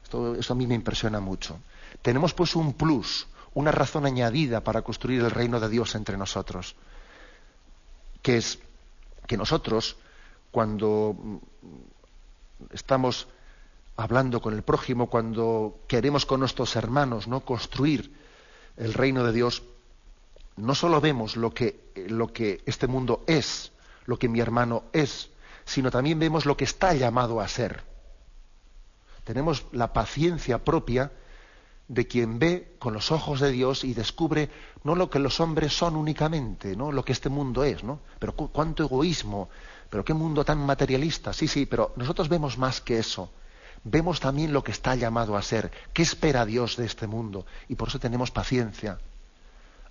Esto, 0.03 0.35
eso 0.35 0.53
a 0.53 0.57
mí 0.57 0.67
me 0.67 0.75
impresiona 0.75 1.21
mucho. 1.21 1.61
Tenemos 2.03 2.35
pues 2.35 2.57
un 2.57 2.75
plus, 2.75 3.29
una 3.55 3.71
razón 3.71 4.07
añadida 4.07 4.63
para 4.63 4.83
construir 4.83 5.23
el 5.23 5.31
reino 5.31 5.61
de 5.61 5.69
Dios 5.69 5.95
entre 5.95 6.17
nosotros, 6.17 6.75
que 8.23 8.39
es 8.39 8.59
que 9.27 9.37
nosotros, 9.37 9.97
cuando 10.51 11.41
estamos 12.71 13.29
hablando 13.97 14.41
con 14.41 14.55
el 14.55 14.63
prójimo, 14.63 15.09
cuando 15.09 15.81
queremos 15.87 16.27
con 16.27 16.41
nuestros 16.41 16.75
hermanos 16.77 17.29
no 17.29 17.45
construir 17.45 18.22
el 18.77 18.95
reino 18.95 19.25
de 19.25 19.33
Dios, 19.33 19.63
no 20.57 20.75
solo 20.75 21.01
vemos 21.01 21.37
lo 21.37 21.53
que, 21.53 21.93
lo 22.09 22.33
que 22.33 22.63
este 22.67 22.87
mundo 22.87 23.25
es, 23.27 23.73
lo 24.07 24.19
que 24.19 24.29
mi 24.29 24.41
hermano 24.41 24.85
es, 24.93 25.31
sino 25.65 25.91
también 25.91 26.19
vemos 26.19 26.47
lo 26.47 26.57
que 26.57 26.65
está 26.65 26.95
llamado 26.95 27.41
a 27.41 27.49
ser. 27.49 27.85
Tenemos 29.25 29.67
la 29.73 29.93
paciencia 29.93 30.65
propia 30.65 31.13
de 31.89 32.07
quien 32.07 32.39
ve 32.39 32.75
con 32.79 32.95
los 32.95 33.13
ojos 33.13 33.41
de 33.41 33.53
Dios 33.53 33.85
y 33.85 33.95
descubre 33.95 34.51
no 34.83 34.95
lo 34.95 35.11
que 35.11 35.19
los 35.19 35.41
hombres 35.41 35.77
son 35.77 35.97
únicamente, 35.97 36.77
no 36.77 36.91
lo 36.91 37.05
que 37.05 37.13
este 37.13 37.29
mundo 37.29 37.65
es, 37.65 37.85
¿no? 37.85 38.01
Pero 38.19 38.35
cuánto 38.35 38.83
egoísmo, 38.83 39.49
pero 39.91 40.05
qué 40.05 40.15
mundo 40.15 40.45
tan 40.45 40.59
materialista. 40.65 41.33
Sí, 41.33 41.47
sí, 41.47 41.67
pero 41.67 41.93
nosotros 41.97 42.29
vemos 42.29 42.59
más 42.59 42.81
que 42.81 42.99
eso 42.99 43.31
vemos 43.85 44.21
también 44.21 44.53
lo 44.53 44.63
que 44.63 44.73
está 44.73 44.95
llamado 44.95 45.37
a 45.37 45.43
ser, 45.43 45.71
qué 45.93 46.03
espera 46.03 46.45
Dios 46.45 46.77
de 46.77 46.87
este 46.87 47.07
mundo, 47.07 47.47
y 47.69 47.75
por 47.75 47.89
eso 47.89 47.99
tenemos 47.99 48.31
paciencia. 48.31 48.99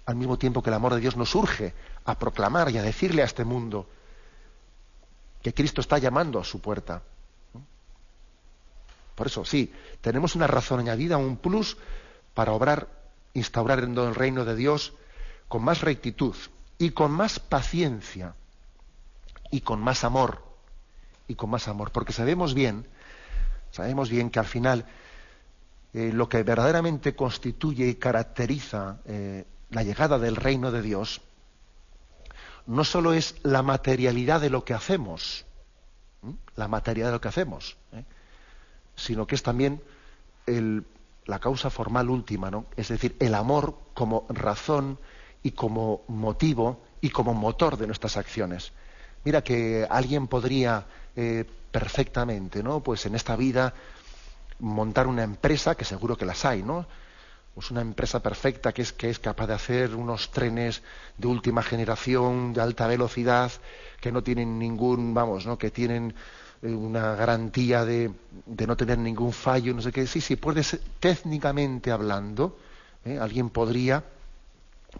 Al 0.06 0.15
mismo 0.15 0.38
tiempo 0.38 0.63
que 0.63 0.69
el 0.69 0.75
amor 0.75 0.93
de 0.93 1.01
Dios 1.01 1.15
nos 1.15 1.36
urge 1.36 1.73
a 2.06 2.17
proclamar 2.17 2.69
y 2.71 2.77
a 2.77 2.82
decirle 2.82 3.21
a 3.21 3.25
este 3.25 3.45
mundo 3.45 3.88
que 5.41 5.54
Cristo 5.54 5.82
está 5.82 5.97
llamando 5.97 6.39
a 6.39 6.43
su 6.43 6.60
puerta. 6.60 7.01
Por 9.15 9.27
eso, 9.27 9.45
sí, 9.45 9.71
tenemos 10.01 10.36
una 10.36 10.47
razón 10.47 10.80
añadida, 10.80 11.17
un 11.17 11.38
plus 11.38 11.77
para 12.34 12.54
obrar, 12.54 12.88
instaurar 13.34 13.80
en 13.84 13.97
el 13.97 14.15
reino 14.15 14.45
de 14.45 14.56
Dios 14.56 14.93
con 15.47 15.63
más 15.63 15.82
rectitud 15.82 16.36
y 16.77 16.91
con 16.91 17.12
más 17.12 17.39
paciencia 17.39 18.36
y 19.51 19.62
con 19.62 19.80
más 19.82 20.04
amor 20.04 20.43
y 21.27 21.36
con 21.36 21.49
más 21.49 21.67
amor, 21.67 21.91
porque 21.91 22.13
sabemos 22.13 22.54
bien 22.54 22.88
Sabemos 23.71 24.10
bien 24.10 24.29
que 24.29 24.39
al 24.39 24.45
final 24.45 24.86
eh, 25.93 26.12
lo 26.13 26.29
que 26.29 26.43
verdaderamente 26.43 27.15
constituye 27.15 27.88
y 27.88 27.95
caracteriza 27.95 28.99
eh, 29.05 29.45
la 29.69 29.84
llegada 29.84 30.19
del 30.19 30.36
reino 30.36 30.71
de 30.71 30.81
Dios 30.81 31.21
no 32.67 32.84
solo 32.84 33.13
es 33.13 33.36
la 33.43 33.63
materialidad 33.63 34.39
de 34.39 34.49
lo 34.49 34.63
que 34.63 34.73
hacemos, 34.73 35.45
la 36.55 36.67
materialidad 36.67 37.07
de 37.07 37.13
lo 37.13 37.21
que 37.21 37.27
hacemos, 37.27 37.77
¿eh? 37.91 38.05
sino 38.95 39.25
que 39.25 39.36
es 39.36 39.43
también 39.43 39.81
la 41.25 41.39
causa 41.39 41.69
formal 41.69 42.10
última, 42.10 42.51
¿no? 42.51 42.65
Es 42.75 42.89
decir, 42.89 43.15
el 43.19 43.36
amor 43.36 43.77
como 43.93 44.25
razón 44.29 44.99
y 45.43 45.51
como 45.51 46.03
motivo 46.07 46.81
y 47.01 47.10
como 47.10 47.34
motor 47.34 47.77
de 47.77 47.88
nuestras 47.88 48.17
acciones. 48.17 48.73
Mira 49.23 49.43
que 49.43 49.88
alguien 49.89 50.27
podría 50.27 50.86
perfectamente, 51.71 52.62
¿no? 52.62 52.81
Pues 52.81 53.05
en 53.05 53.15
esta 53.15 53.36
vida 53.36 53.73
montar 54.60 55.07
una 55.07 55.23
empresa, 55.23 55.75
que 55.75 55.86
seguro 55.86 56.17
que 56.17 56.25
las 56.25 56.45
hay, 56.45 56.63
¿no? 56.63 56.86
Pues 57.55 57.71
una 57.71 57.81
empresa 57.81 58.21
perfecta 58.21 58.71
que 58.71 58.81
es, 58.84 58.93
que 58.93 59.10
es 59.10 59.19
capaz 59.19 59.47
de 59.47 59.53
hacer 59.53 59.95
unos 59.95 60.31
trenes 60.31 60.81
de 61.17 61.27
última 61.27 61.63
generación, 61.63 62.53
de 62.53 62.62
alta 62.62 62.88
velocidad, 62.88 63.51
que 63.99 64.12
no 64.12 64.23
tienen 64.23 64.57
ningún, 64.60 65.13
vamos, 65.13 65.45
¿no? 65.45 65.57
Que 65.57 65.71
tienen 65.71 66.13
eh, 66.62 66.67
una 66.67 67.15
garantía 67.15 67.84
de, 67.84 68.12
de 68.45 68.67
no 68.67 68.77
tener 68.77 68.97
ningún 68.97 69.34
fallo, 69.34 69.73
no 69.73 69.81
sé 69.81 69.91
qué. 69.91 70.07
Sí, 70.07 70.21
sí, 70.21 70.36
puede 70.36 70.63
ser, 70.63 70.79
técnicamente 70.99 71.91
hablando, 71.91 72.57
¿eh? 73.03 73.17
alguien 73.19 73.49
podría 73.49 74.03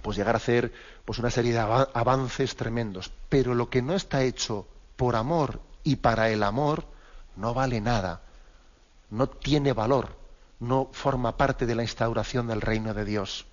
pues 0.02 0.18
llegar 0.18 0.36
a 0.36 0.38
hacer 0.38 0.72
pues 1.06 1.20
una 1.20 1.30
serie 1.30 1.54
de 1.54 1.60
avances 1.60 2.56
tremendos, 2.56 3.12
pero 3.30 3.54
lo 3.54 3.70
que 3.70 3.82
no 3.82 3.94
está 3.94 4.24
hecho 4.24 4.68
por 4.96 5.16
amor 5.16 5.60
y 5.84 5.98
para 5.98 6.30
el 6.30 6.44
amor 6.44 6.86
no 7.36 7.54
vale 7.54 7.82
nada, 7.82 8.22
no 9.10 9.28
tiene 9.28 9.74
valor, 9.74 10.16
no 10.60 10.90
forma 10.92 11.36
parte 11.36 11.66
de 11.66 11.76
la 11.76 11.84
instauración 11.84 12.48
del 12.48 12.62
reino 12.62 12.94
de 12.94 13.06
Dios. 13.06 13.46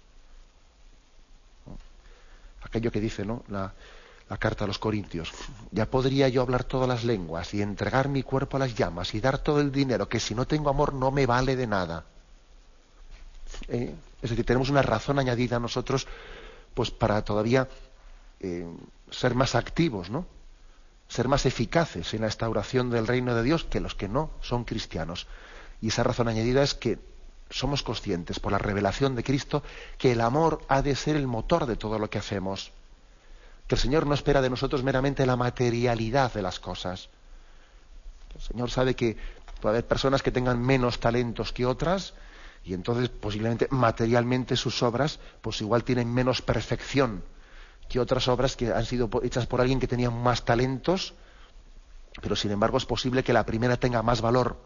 Aquello 2.62 2.92
que 2.92 3.00
dice 3.00 3.24
¿no? 3.24 3.42
la, 3.48 3.72
la 4.28 4.36
carta 4.36 4.64
a 4.64 4.66
los 4.66 4.78
Corintios. 4.78 5.32
Ya 5.70 5.86
podría 5.86 6.28
yo 6.28 6.42
hablar 6.42 6.64
todas 6.64 6.88
las 6.88 7.04
lenguas 7.04 7.54
y 7.54 7.62
entregar 7.62 8.08
mi 8.08 8.22
cuerpo 8.22 8.56
a 8.56 8.60
las 8.60 8.74
llamas 8.74 9.14
y 9.14 9.20
dar 9.20 9.38
todo 9.38 9.60
el 9.60 9.72
dinero, 9.72 10.08
que 10.08 10.20
si 10.20 10.34
no 10.34 10.46
tengo 10.46 10.70
amor 10.70 10.92
no 10.92 11.10
me 11.10 11.26
vale 11.26 11.56
de 11.56 11.66
nada. 11.66 12.04
Eh, 13.68 13.94
es 14.22 14.30
decir, 14.30 14.44
tenemos 14.44 14.70
una 14.70 14.82
razón 14.82 15.18
añadida 15.18 15.58
nosotros 15.60 16.06
pues 16.74 16.90
para 16.90 17.22
todavía 17.24 17.68
eh, 18.40 18.66
ser 19.10 19.34
más 19.34 19.54
activos, 19.54 20.10
¿no? 20.10 20.26
ser 21.08 21.26
más 21.26 21.46
eficaces 21.46 22.12
en 22.14 22.20
la 22.20 22.26
instauración 22.26 22.90
del 22.90 23.06
reino 23.06 23.34
de 23.34 23.42
Dios 23.42 23.64
que 23.64 23.80
los 23.80 23.94
que 23.94 24.08
no 24.08 24.30
son 24.42 24.64
cristianos. 24.64 25.26
Y 25.80 25.88
esa 25.88 26.02
razón 26.02 26.28
añadida 26.28 26.62
es 26.62 26.74
que 26.74 26.98
somos 27.50 27.82
conscientes 27.82 28.40
por 28.40 28.52
la 28.52 28.58
revelación 28.58 29.14
de 29.14 29.24
Cristo 29.24 29.62
que 29.96 30.12
el 30.12 30.20
amor 30.20 30.60
ha 30.68 30.82
de 30.82 30.94
ser 30.94 31.16
el 31.16 31.26
motor 31.26 31.64
de 31.66 31.76
todo 31.76 31.98
lo 31.98 32.10
que 32.10 32.18
hacemos. 32.18 32.72
Que 33.66 33.74
el 33.76 33.80
Señor 33.80 34.06
no 34.06 34.14
espera 34.14 34.42
de 34.42 34.50
nosotros 34.50 34.82
meramente 34.82 35.24
la 35.24 35.36
materialidad 35.36 36.32
de 36.32 36.42
las 36.42 36.60
cosas. 36.60 37.08
El 38.34 38.42
Señor 38.42 38.70
sabe 38.70 38.94
que 38.94 39.16
puede 39.60 39.76
haber 39.76 39.86
personas 39.86 40.22
que 40.22 40.30
tengan 40.30 40.60
menos 40.60 41.00
talentos 41.00 41.52
que 41.52 41.64
otras 41.64 42.12
y 42.64 42.74
entonces 42.74 43.08
posiblemente 43.08 43.68
materialmente 43.70 44.56
sus 44.56 44.82
obras 44.82 45.20
pues 45.40 45.60
igual 45.60 45.84
tienen 45.84 46.12
menos 46.12 46.42
perfección 46.42 47.22
que 47.88 48.00
otras 48.00 48.28
obras 48.28 48.56
que 48.56 48.72
han 48.72 48.84
sido 48.84 49.08
hechas 49.22 49.46
por 49.46 49.60
alguien 49.60 49.80
que 49.80 49.88
tenía 49.88 50.10
más 50.10 50.44
talentos, 50.44 51.14
pero 52.20 52.36
sin 52.36 52.50
embargo 52.50 52.76
es 52.76 52.84
posible 52.84 53.24
que 53.24 53.32
la 53.32 53.46
primera 53.46 53.78
tenga 53.78 54.02
más 54.02 54.20
valor, 54.20 54.58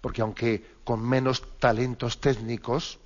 porque 0.00 0.22
aunque 0.22 0.64
con 0.84 1.02
menos 1.02 1.42
talentos 1.58 2.20
técnicos, 2.20 3.00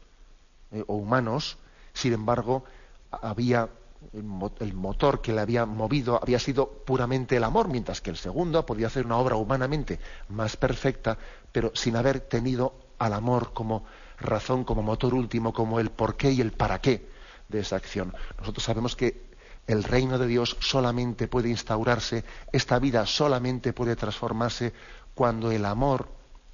eh, 0.73 0.85
o 0.87 0.95
humanos, 0.97 1.57
sin 1.95 2.13
embargo, 2.13 2.65
había 3.11 3.69
el 4.13 4.73
motor 4.73 5.21
que 5.21 5.33
le 5.33 5.43
había 5.43 5.67
movido 5.67 6.19
había 6.23 6.39
sido 6.39 6.67
puramente 6.69 7.37
el 7.37 7.45
amor, 7.45 7.69
mientras 7.69 8.01
que 8.01 8.11
el 8.11 8.17
segundo 8.17 8.65
podía 8.65 8.87
hacer 8.87 9.05
una 9.05 9.19
obra 9.19 9.37
humanamente 9.37 9.99
más 10.29 10.57
perfecta, 10.57 11.19
pero 11.53 11.73
sin 11.75 11.97
haber 11.97 12.21
tenido 12.21 12.73
al 13.01 13.15
amor 13.15 13.53
como 13.53 13.85
razón, 14.21 14.63
como 14.63 14.83
motor 14.83 15.15
último, 15.15 15.53
como 15.53 15.81
el 15.81 15.91
porqué 15.91 16.31
y 16.31 16.41
el 16.41 16.53
para 16.53 16.81
qué 16.81 17.09
de 17.49 17.61
esa 17.61 17.77
acción. 17.77 18.15
Nosotros 18.39 18.63
sabemos 18.63 18.95
que 18.95 19.23
el 19.67 19.83
reino 19.83 20.19
de 20.19 20.27
Dios 20.27 20.57
solamente 20.61 21.27
puede 21.27 21.49
instaurarse, 21.49 22.25
esta 22.53 22.79
vida 22.79 23.07
solamente 23.07 23.73
puede 23.73 23.97
transformarse 23.97 24.75
cuando 25.15 25.51
el 25.51 25.65
amor 25.65 26.09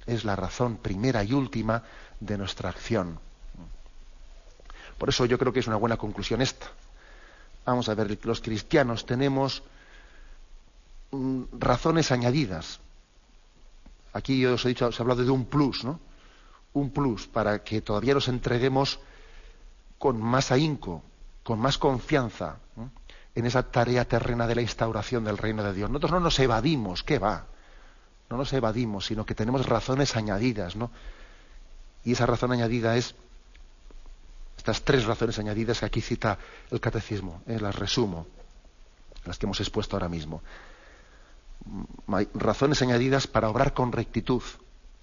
es 0.05 0.23
la 0.23 0.37
razón 0.37 0.77
primera 0.77 1.23
y 1.23 1.33
última 1.33 1.83
de 2.19 2.37
nuestra 2.37 2.69
acción. 2.69 3.19
Por 4.97 5.09
eso 5.09 5.25
yo 5.25 5.37
creo 5.37 5.51
que 5.51 5.59
es 5.59 5.67
una 5.67 5.75
buena 5.75 5.97
conclusión 5.97 6.41
esta. 6.41 6.67
Vamos 7.65 7.89
a 7.89 7.93
ver, 7.93 8.17
los 8.23 8.39
cristianos 8.39 9.05
tenemos 9.05 9.63
mm, 11.11 11.43
razones 11.59 12.11
añadidas. 12.13 12.79
Aquí 14.13 14.39
yo 14.39 14.53
os 14.53 14.65
he 14.65 14.69
dicho, 14.69 14.89
se 14.93 15.01
ha 15.01 15.03
hablado 15.03 15.25
de 15.25 15.29
un 15.29 15.45
plus, 15.45 15.83
¿no? 15.83 15.99
Un 16.77 16.91
plus 16.91 17.25
para 17.25 17.63
que 17.63 17.81
todavía 17.81 18.13
nos 18.13 18.27
entreguemos 18.27 18.99
con 19.97 20.21
más 20.21 20.51
ahínco, 20.51 21.01
con 21.43 21.57
más 21.59 21.79
confianza 21.79 22.59
en 23.33 23.45
esa 23.45 23.63
tarea 23.63 24.05
terrena 24.05 24.45
de 24.45 24.53
la 24.53 24.61
instauración 24.61 25.23
del 25.23 25.39
reino 25.39 25.63
de 25.63 25.73
Dios. 25.73 25.89
Nosotros 25.89 26.11
no 26.11 26.19
nos 26.19 26.39
evadimos, 26.39 27.03
¿qué 27.03 27.17
va? 27.17 27.45
No 28.29 28.37
nos 28.37 28.53
evadimos, 28.53 29.07
sino 29.07 29.25
que 29.25 29.33
tenemos 29.33 29.65
razones 29.65 30.15
añadidas, 30.15 30.75
¿no? 30.75 30.91
Y 32.03 32.11
esa 32.11 32.27
razón 32.27 32.51
añadida 32.51 32.95
es 32.95 33.15
estas 34.57 34.83
tres 34.83 35.05
razones 35.05 35.39
añadidas 35.39 35.79
que 35.79 35.85
aquí 35.85 36.01
cita 36.01 36.37
el 36.69 36.79
catecismo, 36.79 37.41
eh, 37.47 37.59
las 37.59 37.75
resumo, 37.75 38.27
las 39.25 39.39
que 39.39 39.47
hemos 39.47 39.59
expuesto 39.61 39.95
ahora 39.95 40.09
mismo. 40.09 40.41
Mm, 41.65 42.21
razones 42.35 42.81
añadidas 42.83 43.25
para 43.25 43.49
obrar 43.49 43.73
con 43.73 43.91
rectitud, 43.91 44.43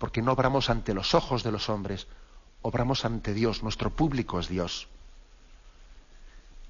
porque 0.04 0.20
no 0.20 0.32
obramos 0.32 0.68
ante 0.68 0.92
los 0.92 1.14
ojos 1.14 1.42
de 1.44 1.50
los 1.50 1.70
hombres, 1.70 2.08
obramos 2.60 3.06
ante 3.06 3.32
Dios, 3.32 3.62
nuestro 3.62 3.88
público 3.88 4.38
es 4.38 4.50
Dios. 4.50 4.86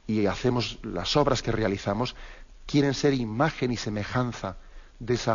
Y 0.07 0.27
hacemos 0.27 0.79
las 0.85 1.17
obras 1.17 1.43
que 1.43 1.51
realizamos, 1.51 2.15
quieren 2.65 2.95
ser 2.95 3.13
imagen 3.13 3.73
y 3.73 3.77
semejanza 3.77 4.57
de 5.01 5.15
ese 5.15 5.33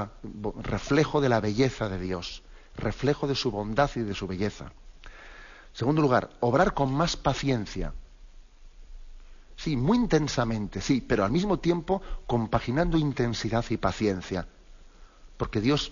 reflejo 0.62 1.19
de 1.19 1.27
la 1.27 1.41
belleza 1.41 1.89
de 1.89 1.99
Dios, 1.99 2.41
reflejo 2.77 3.27
de 3.27 3.35
su 3.35 3.51
bondad 3.51 3.91
y 3.97 3.99
de 3.99 4.15
su 4.15 4.27
belleza. 4.27 4.71
Segundo 5.73 6.01
lugar, 6.01 6.29
obrar 6.39 6.73
con 6.73 6.93
más 6.93 7.17
paciencia. 7.17 7.91
Sí, 9.57 9.75
muy 9.75 9.97
intensamente, 9.97 10.79
sí, 10.79 11.03
pero 11.05 11.25
al 11.25 11.31
mismo 11.31 11.59
tiempo 11.59 12.01
compaginando 12.25 12.97
intensidad 12.97 13.65
y 13.69 13.75
paciencia. 13.75 14.47
Porque 15.35 15.59
Dios 15.59 15.91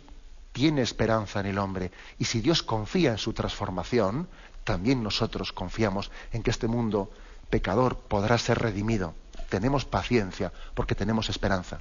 tiene 0.57 0.81
esperanza 0.81 1.39
en 1.39 1.45
el 1.45 1.59
hombre. 1.59 1.91
Y 2.17 2.25
si 2.25 2.41
Dios 2.41 2.63
confía 2.63 3.11
en 3.11 3.19
su 3.19 3.31
transformación, 3.31 4.27
también 4.63 5.03
nosotros 5.03 5.53
confiamos 5.53 6.09
en 6.31 6.41
que 6.41 6.49
este 6.49 6.67
mundo 6.67 7.11
pecador 7.51 7.95
podrá 7.95 8.39
ser 8.39 8.57
redimido. 8.57 9.13
Tenemos 9.49 9.85
paciencia 9.85 10.51
porque 10.73 10.95
tenemos 10.95 11.29
esperanza. 11.29 11.77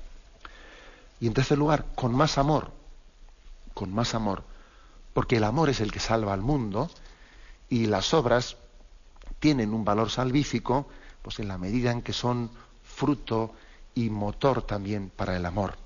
Y 1.20 1.26
en 1.26 1.32
tercer 1.32 1.56
lugar, 1.56 1.86
con 1.94 2.14
más 2.14 2.36
amor. 2.36 2.70
Con 3.72 3.94
más 3.94 4.14
amor. 4.14 4.44
Porque 5.14 5.38
el 5.38 5.44
amor 5.44 5.70
es 5.70 5.80
el 5.80 5.90
que 5.90 5.98
salva 5.98 6.34
al 6.34 6.42
mundo 6.42 6.90
y 7.70 7.86
las 7.86 8.12
obras 8.12 8.58
tienen 9.40 9.72
un 9.72 9.86
valor 9.86 10.10
salvífico 10.10 10.86
pues 11.22 11.38
en 11.38 11.48
la 11.48 11.56
medida 11.56 11.92
en 11.92 12.02
que 12.02 12.12
son 12.12 12.50
fruto 12.84 13.54
y 13.94 14.10
motor 14.10 14.60
también 14.60 15.08
para 15.08 15.34
el 15.34 15.46
amor. 15.46 15.85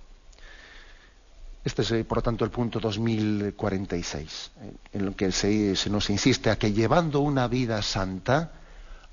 Este 1.65 1.83
es, 1.83 1.91
eh, 1.93 2.05
por 2.05 2.19
lo 2.19 2.23
tanto, 2.23 2.45
el 2.45 2.51
punto 2.51 2.81
2046, 2.81 4.51
eh, 4.63 4.73
en 4.95 5.01
el 5.03 5.15
que 5.15 5.31
se, 5.31 5.75
nos 5.91 6.09
insiste 6.09 6.51
a 6.51 6.59
que 6.59 6.73
llevando 6.73 7.21
una 7.21 7.49
vida 7.49 7.83
santa, 7.83 8.53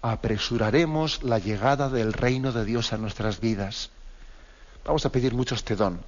apresuraremos 0.01 1.23
la 1.23 1.39
llegada 1.39 1.89
del 1.89 2.13
reino 2.13 2.53
de 2.53 2.63
Dios 2.63 2.93
a 2.93 2.97
nuestras 2.97 3.41
vidas. 3.41 3.89
Vamos 4.86 5.05
a 5.05 5.12
pedir 5.12 5.33
mucho 5.33 5.55
este 5.55 5.75
don, 5.75 5.99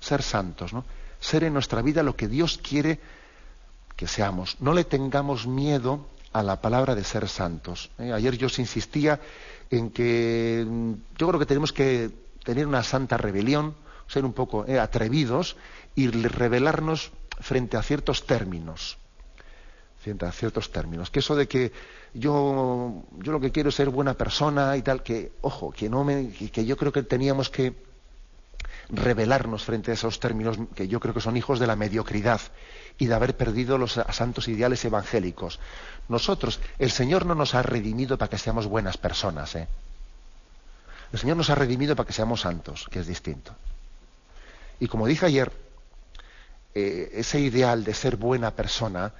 ser 0.00 0.22
santos, 0.22 0.72
¿no? 0.72 0.84
Ser 1.18 1.44
en 1.44 1.54
nuestra 1.54 1.82
vida 1.82 2.02
lo 2.02 2.14
que 2.14 2.28
Dios 2.28 2.58
quiere 2.62 3.00
que 3.96 4.06
seamos. 4.06 4.56
No 4.60 4.72
le 4.74 4.84
tengamos 4.84 5.46
miedo 5.46 6.06
a 6.32 6.42
la 6.42 6.60
palabra 6.60 6.94
de 6.94 7.04
ser 7.04 7.28
santos. 7.28 7.90
¿eh? 7.98 8.12
Ayer 8.12 8.36
yo 8.36 8.46
os 8.46 8.58
insistía 8.58 9.20
en 9.70 9.90
que 9.90 10.64
mm, 10.66 10.92
yo 11.18 11.28
creo 11.28 11.38
que 11.38 11.46
tenemos 11.46 11.72
que 11.72 12.10
tener 12.44 12.66
una 12.66 12.82
santa 12.82 13.16
rebelión, 13.16 13.74
ser 14.06 14.24
un 14.24 14.32
poco 14.32 14.66
eh, 14.66 14.78
atrevidos 14.78 15.56
y 15.94 16.08
rebelarnos 16.08 17.12
frente 17.40 17.76
a 17.76 17.82
ciertos 17.82 18.26
términos. 18.26 18.98
Frente 20.00 20.26
a 20.26 20.32
ciertos 20.32 20.72
términos. 20.72 21.10
Que 21.10 21.20
eso 21.20 21.36
de 21.36 21.46
que 21.46 21.72
yo, 22.14 23.04
yo 23.18 23.32
lo 23.32 23.40
que 23.40 23.52
quiero 23.52 23.68
es 23.68 23.76
ser 23.76 23.88
buena 23.88 24.14
persona 24.14 24.76
y 24.76 24.82
tal, 24.82 25.02
que, 25.02 25.32
ojo, 25.42 25.70
que, 25.70 25.88
no 25.88 26.04
me, 26.04 26.30
que 26.30 26.64
yo 26.64 26.76
creo 26.76 26.92
que 26.92 27.02
teníamos 27.02 27.50
que 27.50 27.74
rebelarnos 28.88 29.64
frente 29.64 29.90
a 29.90 29.94
esos 29.94 30.20
términos 30.20 30.58
que 30.74 30.86
yo 30.88 31.00
creo 31.00 31.14
que 31.14 31.20
son 31.20 31.36
hijos 31.36 31.58
de 31.58 31.66
la 31.66 31.76
mediocridad 31.76 32.40
y 32.98 33.06
de 33.06 33.14
haber 33.14 33.36
perdido 33.36 33.78
los 33.78 33.98
santos 34.10 34.48
ideales 34.48 34.84
evangélicos. 34.84 35.60
Nosotros, 36.08 36.60
el 36.78 36.90
Señor 36.90 37.24
no 37.24 37.34
nos 37.34 37.54
ha 37.54 37.62
redimido 37.62 38.18
para 38.18 38.28
que 38.28 38.38
seamos 38.38 38.66
buenas 38.66 38.98
personas. 38.98 39.54
¿eh? 39.54 39.68
El 41.12 41.18
Señor 41.18 41.36
nos 41.36 41.50
ha 41.50 41.54
redimido 41.54 41.96
para 41.96 42.06
que 42.06 42.12
seamos 42.12 42.42
santos, 42.42 42.86
que 42.90 43.00
es 43.00 43.06
distinto. 43.06 43.54
Y 44.82 44.88
como 44.88 45.06
dije 45.06 45.26
ayer, 45.26 45.52
eh, 46.74 47.10
ese 47.14 47.38
ideal 47.38 47.84
de 47.84 47.94
ser 47.94 48.16
buena 48.16 48.50
persona 48.50 49.14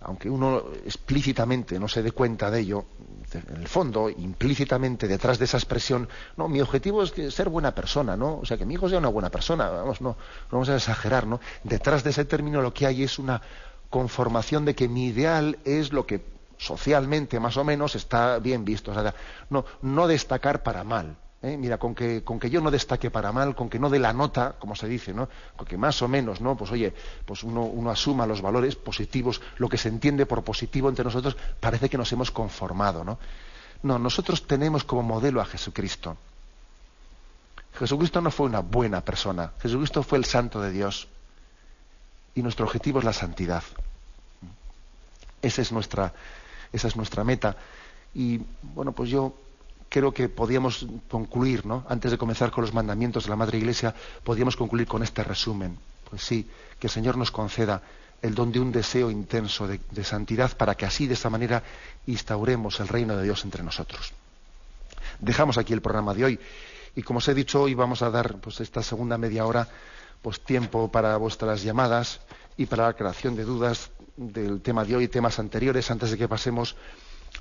aunque 0.00 0.28
uno 0.28 0.62
explícitamente 0.84 1.78
no 1.78 1.88
se 1.88 2.02
dé 2.02 2.12
cuenta 2.12 2.50
de 2.50 2.60
ello, 2.60 2.84
en 3.32 3.56
el 3.56 3.66
fondo, 3.66 4.10
implícitamente 4.10 5.08
detrás 5.08 5.38
de 5.38 5.46
esa 5.46 5.56
expresión, 5.56 6.08
no, 6.36 6.48
mi 6.48 6.60
objetivo 6.60 7.02
es 7.02 7.12
ser 7.34 7.48
buena 7.48 7.74
persona, 7.74 8.16
¿no? 8.16 8.38
O 8.38 8.44
sea, 8.44 8.56
que 8.56 8.66
mi 8.66 8.74
hijo 8.74 8.88
sea 8.88 8.98
una 8.98 9.08
buena 9.08 9.30
persona, 9.30 9.68
vamos, 9.70 10.00
no, 10.00 10.16
vamos 10.50 10.68
a 10.68 10.76
exagerar, 10.76 11.26
¿no? 11.26 11.40
Detrás 11.64 12.04
de 12.04 12.10
ese 12.10 12.24
término 12.24 12.60
lo 12.60 12.74
que 12.74 12.86
hay 12.86 13.02
es 13.02 13.18
una 13.18 13.40
conformación 13.88 14.64
de 14.64 14.74
que 14.74 14.86
mi 14.86 15.06
ideal 15.06 15.58
es 15.64 15.92
lo 15.92 16.06
que 16.06 16.20
socialmente 16.58 17.40
más 17.40 17.56
o 17.56 17.64
menos 17.64 17.94
está 17.94 18.38
bien 18.38 18.64
visto, 18.64 18.90
o 18.90 18.94
sea, 18.94 19.14
no, 19.50 19.64
no 19.82 20.06
destacar 20.06 20.62
para 20.62 20.84
mal, 20.84 21.16
¿eh? 21.46 21.56
Mira, 21.56 21.78
con 21.78 21.94
que, 21.94 22.22
con 22.24 22.38
que 22.38 22.50
yo 22.50 22.60
no 22.60 22.70
destaque 22.70 23.10
para 23.10 23.32
mal, 23.32 23.54
con 23.54 23.68
que 23.68 23.78
no 23.78 23.88
dé 23.88 23.98
la 23.98 24.12
nota, 24.12 24.56
como 24.58 24.74
se 24.74 24.88
dice, 24.88 25.14
¿no? 25.14 25.28
Con 25.56 25.66
que 25.66 25.76
más 25.76 26.02
o 26.02 26.08
menos, 26.08 26.40
¿no? 26.40 26.56
Pues 26.56 26.70
oye, 26.70 26.92
pues 27.24 27.42
uno, 27.44 27.62
uno 27.62 27.90
asuma 27.90 28.26
los 28.26 28.42
valores 28.42 28.76
positivos, 28.76 29.40
lo 29.58 29.68
que 29.68 29.78
se 29.78 29.88
entiende 29.88 30.26
por 30.26 30.42
positivo 30.42 30.88
entre 30.88 31.04
nosotros, 31.04 31.36
parece 31.60 31.88
que 31.88 31.98
nos 31.98 32.12
hemos 32.12 32.30
conformado, 32.30 33.04
¿no? 33.04 33.18
No, 33.82 33.98
nosotros 33.98 34.46
tenemos 34.46 34.84
como 34.84 35.02
modelo 35.02 35.40
a 35.40 35.44
Jesucristo. 35.44 36.16
Jesucristo 37.74 38.20
no 38.20 38.30
fue 38.30 38.46
una 38.46 38.60
buena 38.60 39.02
persona, 39.02 39.52
Jesucristo 39.60 40.02
fue 40.02 40.18
el 40.18 40.24
santo 40.24 40.60
de 40.60 40.70
Dios. 40.72 41.08
Y 42.34 42.42
nuestro 42.42 42.66
objetivo 42.66 42.98
es 42.98 43.04
la 43.04 43.14
santidad. 43.14 43.62
Esa 45.40 45.62
es 45.62 45.72
nuestra, 45.72 46.12
esa 46.72 46.88
es 46.88 46.96
nuestra 46.96 47.24
meta. 47.24 47.56
Y 48.14 48.40
bueno, 48.74 48.92
pues 48.92 49.08
yo 49.08 49.34
creo 49.88 50.12
que 50.12 50.28
podíamos 50.28 50.86
concluir, 51.08 51.66
¿no? 51.66 51.84
Antes 51.88 52.10
de 52.10 52.18
comenzar 52.18 52.50
con 52.50 52.62
los 52.62 52.74
mandamientos 52.74 53.24
de 53.24 53.30
la 53.30 53.36
Madre 53.36 53.58
Iglesia, 53.58 53.94
podíamos 54.24 54.56
concluir 54.56 54.86
con 54.86 55.02
este 55.02 55.22
resumen. 55.22 55.78
Pues 56.08 56.22
sí, 56.22 56.48
que 56.78 56.86
el 56.86 56.90
Señor 56.90 57.16
nos 57.16 57.30
conceda 57.30 57.82
el 58.22 58.34
don 58.34 58.50
de 58.50 58.60
un 58.60 58.72
deseo 58.72 59.10
intenso 59.10 59.66
de, 59.66 60.04
santidad 60.04 60.56
para 60.56 60.74
que 60.74 60.86
así, 60.86 61.06
de 61.06 61.14
esta 61.14 61.30
manera, 61.30 61.62
instauremos 62.06 62.80
el 62.80 62.88
reino 62.88 63.16
de 63.16 63.24
Dios 63.24 63.44
entre 63.44 63.62
nosotros. 63.62 64.12
Dejamos 65.20 65.58
aquí 65.58 65.72
el 65.72 65.82
programa 65.82 66.14
de 66.14 66.24
hoy 66.24 66.40
y, 66.94 67.02
como 67.02 67.18
os 67.18 67.28
he 67.28 67.34
dicho, 67.34 67.62
hoy 67.62 67.74
vamos 67.74 68.02
a 68.02 68.10
dar 68.10 68.36
pues, 68.36 68.60
esta 68.60 68.82
segunda 68.82 69.18
media 69.18 69.44
hora 69.46 69.68
pues, 70.22 70.40
tiempo 70.40 70.90
para 70.90 71.16
vuestras 71.16 71.62
llamadas 71.62 72.20
y 72.56 72.66
para 72.66 72.86
la 72.86 72.94
creación 72.94 73.36
de 73.36 73.44
dudas 73.44 73.90
del 74.16 74.62
tema 74.62 74.84
de 74.84 74.96
hoy 74.96 75.04
y 75.04 75.08
temas 75.08 75.38
anteriores 75.38 75.90
antes 75.90 76.10
de 76.10 76.18
que 76.18 76.28
pasemos 76.28 76.74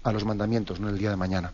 a 0.04 0.12
los 0.12 0.26
mandamientos, 0.26 0.80
¿no? 0.80 0.90
el 0.90 0.98
día 0.98 1.10
de 1.10 1.16
mañana 1.16 1.54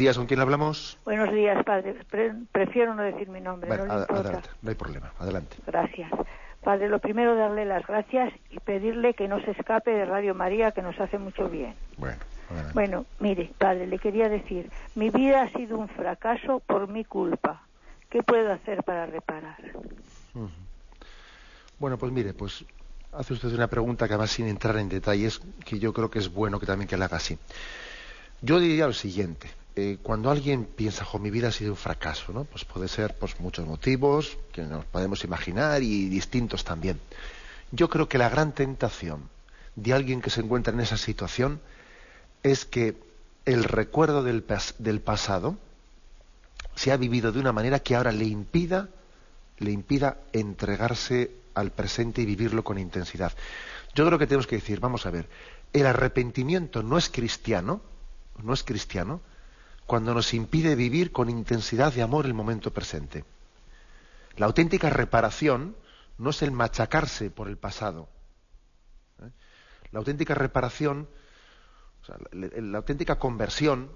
días. 0.00 0.16
¿Con 0.16 0.26
quién 0.26 0.40
hablamos? 0.40 0.98
Buenos 1.04 1.32
días, 1.32 1.62
padre. 1.64 1.94
prefiero 2.50 2.94
no 2.94 3.02
decir 3.02 3.28
mi 3.28 3.40
nombre. 3.40 3.68
no, 3.68 3.84
adelante, 3.84 4.48
no 4.62 4.70
hay 4.70 4.74
problema. 4.74 5.12
Adelante. 5.18 5.56
Gracias. 5.66 6.10
Padre, 6.62 6.88
lo 6.88 6.98
primero 6.98 7.36
darle 7.36 7.64
las 7.64 7.86
gracias 7.86 8.32
y 8.50 8.58
pedirle 8.60 9.14
que 9.14 9.28
no 9.28 9.40
se 9.42 9.52
escape 9.52 9.90
de 9.90 10.04
Radio 10.06 10.34
María, 10.34 10.72
que 10.72 10.82
nos 10.82 10.98
hace 10.98 11.18
mucho 11.18 11.48
bien. 11.48 11.74
Bueno. 11.96 12.18
Bueno, 12.74 13.06
mire, 13.20 13.52
padre, 13.58 13.86
le 13.86 13.98
quería 13.98 14.28
decir, 14.28 14.70
mi 14.96 15.10
vida 15.10 15.42
ha 15.42 15.50
sido 15.50 15.78
un 15.78 15.88
fracaso 15.88 16.60
por 16.66 16.88
mi 16.88 17.04
culpa. 17.04 17.62
¿Qué 18.08 18.24
puedo 18.24 18.52
hacer 18.52 18.82
para 18.82 19.06
reparar? 19.06 19.56
Bueno, 21.78 21.96
pues 21.96 22.10
mire, 22.10 22.34
pues 22.34 22.64
hace 23.12 23.34
usted 23.34 23.54
una 23.54 23.68
pregunta 23.68 24.08
que 24.08 24.16
va 24.16 24.26
sin 24.26 24.48
entrar 24.48 24.76
en 24.78 24.88
detalles, 24.88 25.40
que 25.64 25.78
yo 25.78 25.92
creo 25.92 26.10
que 26.10 26.18
es 26.18 26.32
bueno 26.32 26.58
que 26.58 26.66
también 26.66 26.88
que 26.88 26.96
la 26.96 27.04
haga 27.04 27.18
así. 27.18 27.38
Yo 28.42 28.58
diría 28.58 28.86
lo 28.86 28.92
siguiente, 28.92 29.48
eh, 29.76 29.98
cuando 30.02 30.30
alguien 30.30 30.64
piensa, 30.64 31.04
jo, 31.04 31.18
mi 31.18 31.30
vida 31.30 31.48
ha 31.48 31.52
sido 31.52 31.72
un 31.72 31.76
fracaso, 31.76 32.32
¿no? 32.32 32.44
Pues 32.44 32.64
puede 32.64 32.88
ser 32.88 33.14
pues 33.16 33.38
muchos 33.40 33.66
motivos 33.66 34.36
que 34.52 34.62
nos 34.62 34.84
podemos 34.84 35.22
imaginar 35.24 35.82
y 35.82 36.08
distintos 36.08 36.64
también. 36.64 37.00
Yo 37.70 37.88
creo 37.88 38.08
que 38.08 38.18
la 38.18 38.28
gran 38.28 38.52
tentación 38.52 39.28
de 39.76 39.92
alguien 39.92 40.20
que 40.20 40.30
se 40.30 40.40
encuentra 40.40 40.72
en 40.72 40.80
esa 40.80 40.96
situación 40.96 41.60
es 42.42 42.64
que 42.64 42.96
el 43.44 43.64
recuerdo 43.64 44.22
del, 44.22 44.44
del 44.78 45.00
pasado 45.00 45.56
se 46.74 46.92
ha 46.92 46.96
vivido 46.96 47.32
de 47.32 47.40
una 47.40 47.52
manera 47.52 47.80
que 47.80 47.94
ahora 47.94 48.12
le 48.12 48.24
impida, 48.24 48.88
le 49.58 49.70
impida 49.70 50.18
entregarse 50.32 51.30
al 51.54 51.70
presente 51.70 52.22
y 52.22 52.26
vivirlo 52.26 52.64
con 52.64 52.78
intensidad. 52.78 53.32
Yo 53.94 54.06
creo 54.06 54.18
que 54.18 54.26
tenemos 54.26 54.46
que 54.46 54.56
decir, 54.56 54.80
vamos 54.80 55.06
a 55.06 55.10
ver, 55.10 55.28
el 55.72 55.86
arrepentimiento 55.86 56.82
no 56.82 56.98
es 56.98 57.08
cristiano, 57.08 57.80
no 58.42 58.52
es 58.52 58.62
cristiano, 58.62 59.20
cuando 59.90 60.14
nos 60.14 60.34
impide 60.34 60.76
vivir 60.76 61.10
con 61.10 61.28
intensidad 61.28 61.92
de 61.92 62.02
amor 62.02 62.24
el 62.24 62.32
momento 62.32 62.72
presente. 62.72 63.24
La 64.36 64.46
auténtica 64.46 64.88
reparación 64.88 65.74
no 66.16 66.30
es 66.30 66.42
el 66.42 66.52
machacarse 66.52 67.28
por 67.28 67.48
el 67.48 67.58
pasado. 67.58 68.08
¿eh? 69.20 69.32
La 69.90 69.98
auténtica 69.98 70.36
reparación 70.36 71.08
la, 72.30 72.78
auténtica 72.78 73.18
conversión 73.18 73.90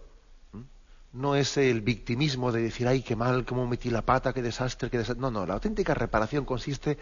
no 1.13 1.37
es 1.37 1.57
el 1.59 1.81
victimismo 1.81 2.51
de 2.51 2.63
decir, 2.63 2.89
ay, 2.89 3.03
qué 3.03 3.15
mal, 3.15 3.45
cómo 3.45 3.65
metí 3.69 3.89
la 3.89 4.03
pata, 4.03 4.33
qué 4.33 4.43
desastre, 4.43 4.91
qué 4.91 4.99
desastre. 4.99 5.21
No, 5.21 5.31
no, 5.31 5.47
la 5.47 5.55
auténtica 5.55 5.95
reparación 5.95 6.45
consiste 6.45 6.99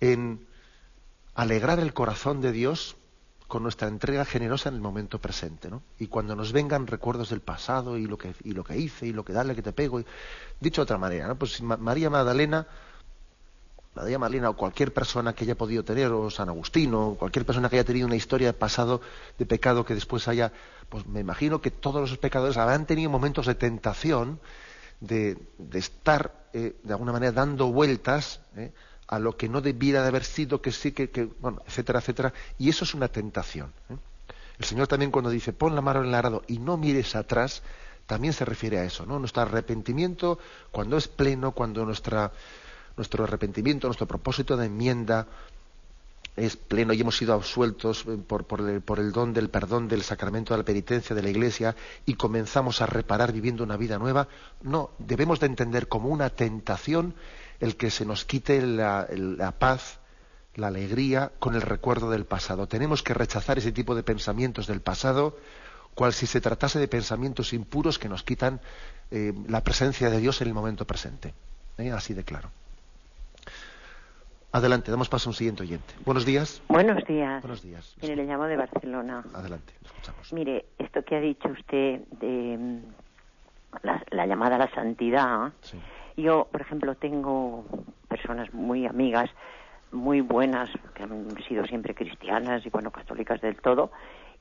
en 0.00 0.46
alegrar 1.34 1.78
el 1.78 1.92
corazón 1.92 2.40
de 2.40 2.52
Dios 2.52 2.96
con 3.48 3.62
nuestra 3.62 3.88
entrega 3.88 4.24
generosa 4.24 4.68
en 4.68 4.76
el 4.76 4.80
momento 4.80 5.18
presente, 5.18 5.68
¿no? 5.68 5.82
Y 5.98 6.06
cuando 6.06 6.34
nos 6.34 6.52
vengan 6.52 6.86
recuerdos 6.86 7.30
del 7.30 7.40
pasado 7.40 7.98
y 7.98 8.06
lo 8.06 8.16
que, 8.16 8.34
y 8.42 8.52
lo 8.52 8.64
que 8.64 8.78
hice 8.78 9.06
y 9.06 9.12
lo 9.12 9.24
que 9.24 9.32
dale 9.32 9.54
que 9.54 9.62
te 9.62 9.72
pego, 9.72 10.02
dicho 10.60 10.80
de 10.80 10.84
otra 10.84 10.98
manera, 10.98 11.28
¿no? 11.28 11.36
Pues 11.36 11.60
María 11.62 12.10
Magdalena 12.10 12.66
de 14.02 14.18
Marlina 14.18 14.50
o 14.50 14.56
cualquier 14.56 14.92
persona 14.92 15.34
que 15.34 15.44
haya 15.44 15.54
podido 15.54 15.84
tener, 15.84 16.10
o 16.10 16.28
San 16.30 16.48
Agustino, 16.48 17.10
o 17.10 17.14
cualquier 17.16 17.46
persona 17.46 17.68
que 17.68 17.76
haya 17.76 17.84
tenido 17.84 18.06
una 18.06 18.16
historia 18.16 18.48
de 18.48 18.52
pasado 18.52 19.00
de 19.38 19.46
pecado 19.46 19.84
que 19.84 19.94
después 19.94 20.26
haya, 20.26 20.52
pues 20.88 21.06
me 21.06 21.20
imagino 21.20 21.60
que 21.60 21.70
todos 21.70 22.10
los 22.10 22.18
pecadores 22.18 22.56
habrán 22.56 22.86
tenido 22.86 23.08
momentos 23.08 23.46
de 23.46 23.54
tentación 23.54 24.40
de, 25.00 25.38
estar 25.74 26.48
eh, 26.52 26.74
de 26.82 26.92
alguna 26.92 27.12
manera 27.12 27.32
dando 27.32 27.70
vueltas 27.70 28.40
eh, 28.56 28.72
a 29.06 29.18
lo 29.18 29.36
que 29.36 29.48
no 29.48 29.60
debiera 29.60 30.02
de 30.02 30.08
haber 30.08 30.24
sido, 30.24 30.62
que 30.62 30.72
sí, 30.72 30.92
que, 30.92 31.28
bueno, 31.40 31.62
etcétera, 31.66 32.00
etcétera, 32.00 32.32
y 32.58 32.68
eso 32.68 32.84
es 32.84 32.94
una 32.94 33.08
tentación. 33.08 33.72
¿eh? 33.90 33.96
El 34.58 34.64
Señor 34.64 34.86
también 34.86 35.10
cuando 35.10 35.30
dice 35.30 35.52
pon 35.52 35.74
la 35.74 35.80
mano 35.80 36.00
en 36.00 36.08
el 36.08 36.14
arado 36.14 36.42
y 36.46 36.58
no 36.58 36.76
mires 36.76 37.16
atrás, 37.16 37.62
también 38.06 38.32
se 38.32 38.44
refiere 38.44 38.78
a 38.78 38.84
eso, 38.84 39.06
¿no? 39.06 39.18
Nuestro 39.18 39.42
arrepentimiento, 39.42 40.38
cuando 40.70 40.96
es 40.96 41.08
pleno, 41.08 41.52
cuando 41.52 41.84
nuestra 41.84 42.32
nuestro 42.96 43.24
arrepentimiento, 43.24 43.88
nuestro 43.88 44.06
propósito 44.06 44.56
de 44.56 44.66
enmienda 44.66 45.26
es 46.36 46.56
pleno 46.56 46.92
y 46.92 47.00
hemos 47.00 47.16
sido 47.16 47.32
absueltos 47.32 48.04
eh, 48.08 48.18
por, 48.26 48.44
el, 48.98 49.12
don 49.12 49.32
del 49.32 49.50
perdón, 49.50 49.88
del 49.88 50.02
sacramento 50.02 50.52
de 50.52 50.58
la 50.58 50.64
penitencia 50.64 51.14
de 51.14 51.22
la 51.22 51.30
Iglesia 51.30 51.76
y 52.06 52.14
comenzamos 52.14 52.80
a 52.82 52.86
reparar 52.86 53.32
viviendo 53.32 53.62
una 53.62 53.76
vida 53.76 53.98
nueva. 53.98 54.28
No, 54.62 54.90
debemos 54.98 55.38
de 55.40 55.46
entender 55.46 55.86
como 55.88 56.08
una 56.08 56.30
tentación 56.30 57.14
el 57.60 57.76
que 57.76 57.90
se 57.90 58.04
nos 58.04 58.24
quite 58.24 58.60
la, 58.62 59.06
la 59.10 59.52
paz, 59.52 60.00
la 60.56 60.68
alegría 60.68 61.32
con 61.38 61.54
el 61.54 61.62
recuerdo 61.62 62.10
del 62.10 62.24
pasado. 62.24 62.66
Tenemos 62.66 63.02
que 63.02 63.14
rechazar 63.14 63.58
ese 63.58 63.72
tipo 63.72 63.94
de 63.94 64.02
pensamientos 64.02 64.66
del 64.66 64.80
pasado, 64.80 65.36
cual 65.94 66.12
si 66.12 66.26
se 66.26 66.40
tratase 66.40 66.78
de 66.78 66.88
pensamientos 66.88 67.52
impuros 67.52 67.98
que 67.98 68.08
nos 68.08 68.22
quitan 68.22 68.60
eh, 69.10 69.32
la 69.48 69.62
presencia 69.62 70.10
de 70.10 70.18
Dios 70.18 70.40
en 70.40 70.48
el 70.48 70.54
momento 70.54 70.86
presente. 70.86 71.34
¿Eh? 71.78 71.90
Así 71.90 72.14
de 72.14 72.24
claro. 72.24 72.50
Adelante, 74.52 74.92
damos 74.92 75.08
paso 75.08 75.28
a 75.28 75.30
un 75.30 75.34
siguiente 75.34 75.64
oyente. 75.64 75.94
Buenos 76.04 76.24
días. 76.24 76.62
Buenos 76.68 77.04
días. 77.06 77.42
Buenos 77.42 77.62
días. 77.62 77.96
Mire, 78.00 78.14
le 78.14 78.24
llamo 78.24 78.44
de 78.44 78.56
Barcelona. 78.56 79.24
Adelante, 79.34 79.72
escuchamos. 79.84 80.32
Mire, 80.32 80.66
esto 80.78 81.02
que 81.02 81.16
ha 81.16 81.20
dicho 81.20 81.48
usted 81.48 82.02
de 82.20 82.56
mm, 82.56 82.78
la, 84.12 84.26
llamada 84.26 84.54
a 84.54 84.58
la 84.58 84.70
santidad. 84.72 85.52
Yo, 86.16 86.48
por 86.50 86.60
ejemplo, 86.60 86.94
tengo 86.94 87.64
personas 88.08 88.52
muy 88.54 88.86
amigas, 88.86 89.30
muy 89.90 90.20
buenas, 90.20 90.70
que 90.94 91.02
han 91.02 91.36
sido 91.48 91.64
siempre 91.64 91.94
cristianas 91.94 92.64
y, 92.64 92.70
bueno, 92.70 92.90
católicas 92.90 93.40
del 93.40 93.56
todo, 93.56 93.90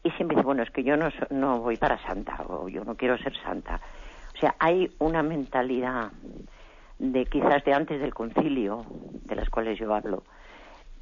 y 0.03 0.11
siempre 0.11 0.35
dicen, 0.35 0.45
bueno, 0.45 0.63
es 0.63 0.71
que 0.71 0.83
yo 0.83 0.97
no, 0.97 1.09
no 1.29 1.59
voy 1.59 1.77
para 1.77 1.97
santa, 2.05 2.43
o 2.47 2.67
yo 2.67 2.83
no 2.83 2.95
quiero 2.95 3.17
ser 3.17 3.35
santa. 3.41 3.79
O 4.35 4.39
sea, 4.39 4.55
hay 4.59 4.91
una 4.99 5.23
mentalidad 5.23 6.11
de 6.99 7.25
quizás 7.25 7.63
de 7.63 7.73
antes 7.73 7.99
del 7.99 8.13
concilio, 8.13 8.85
de 9.25 9.35
las 9.35 9.49
cuales 9.49 9.79
yo 9.79 9.93
hablo, 9.93 10.23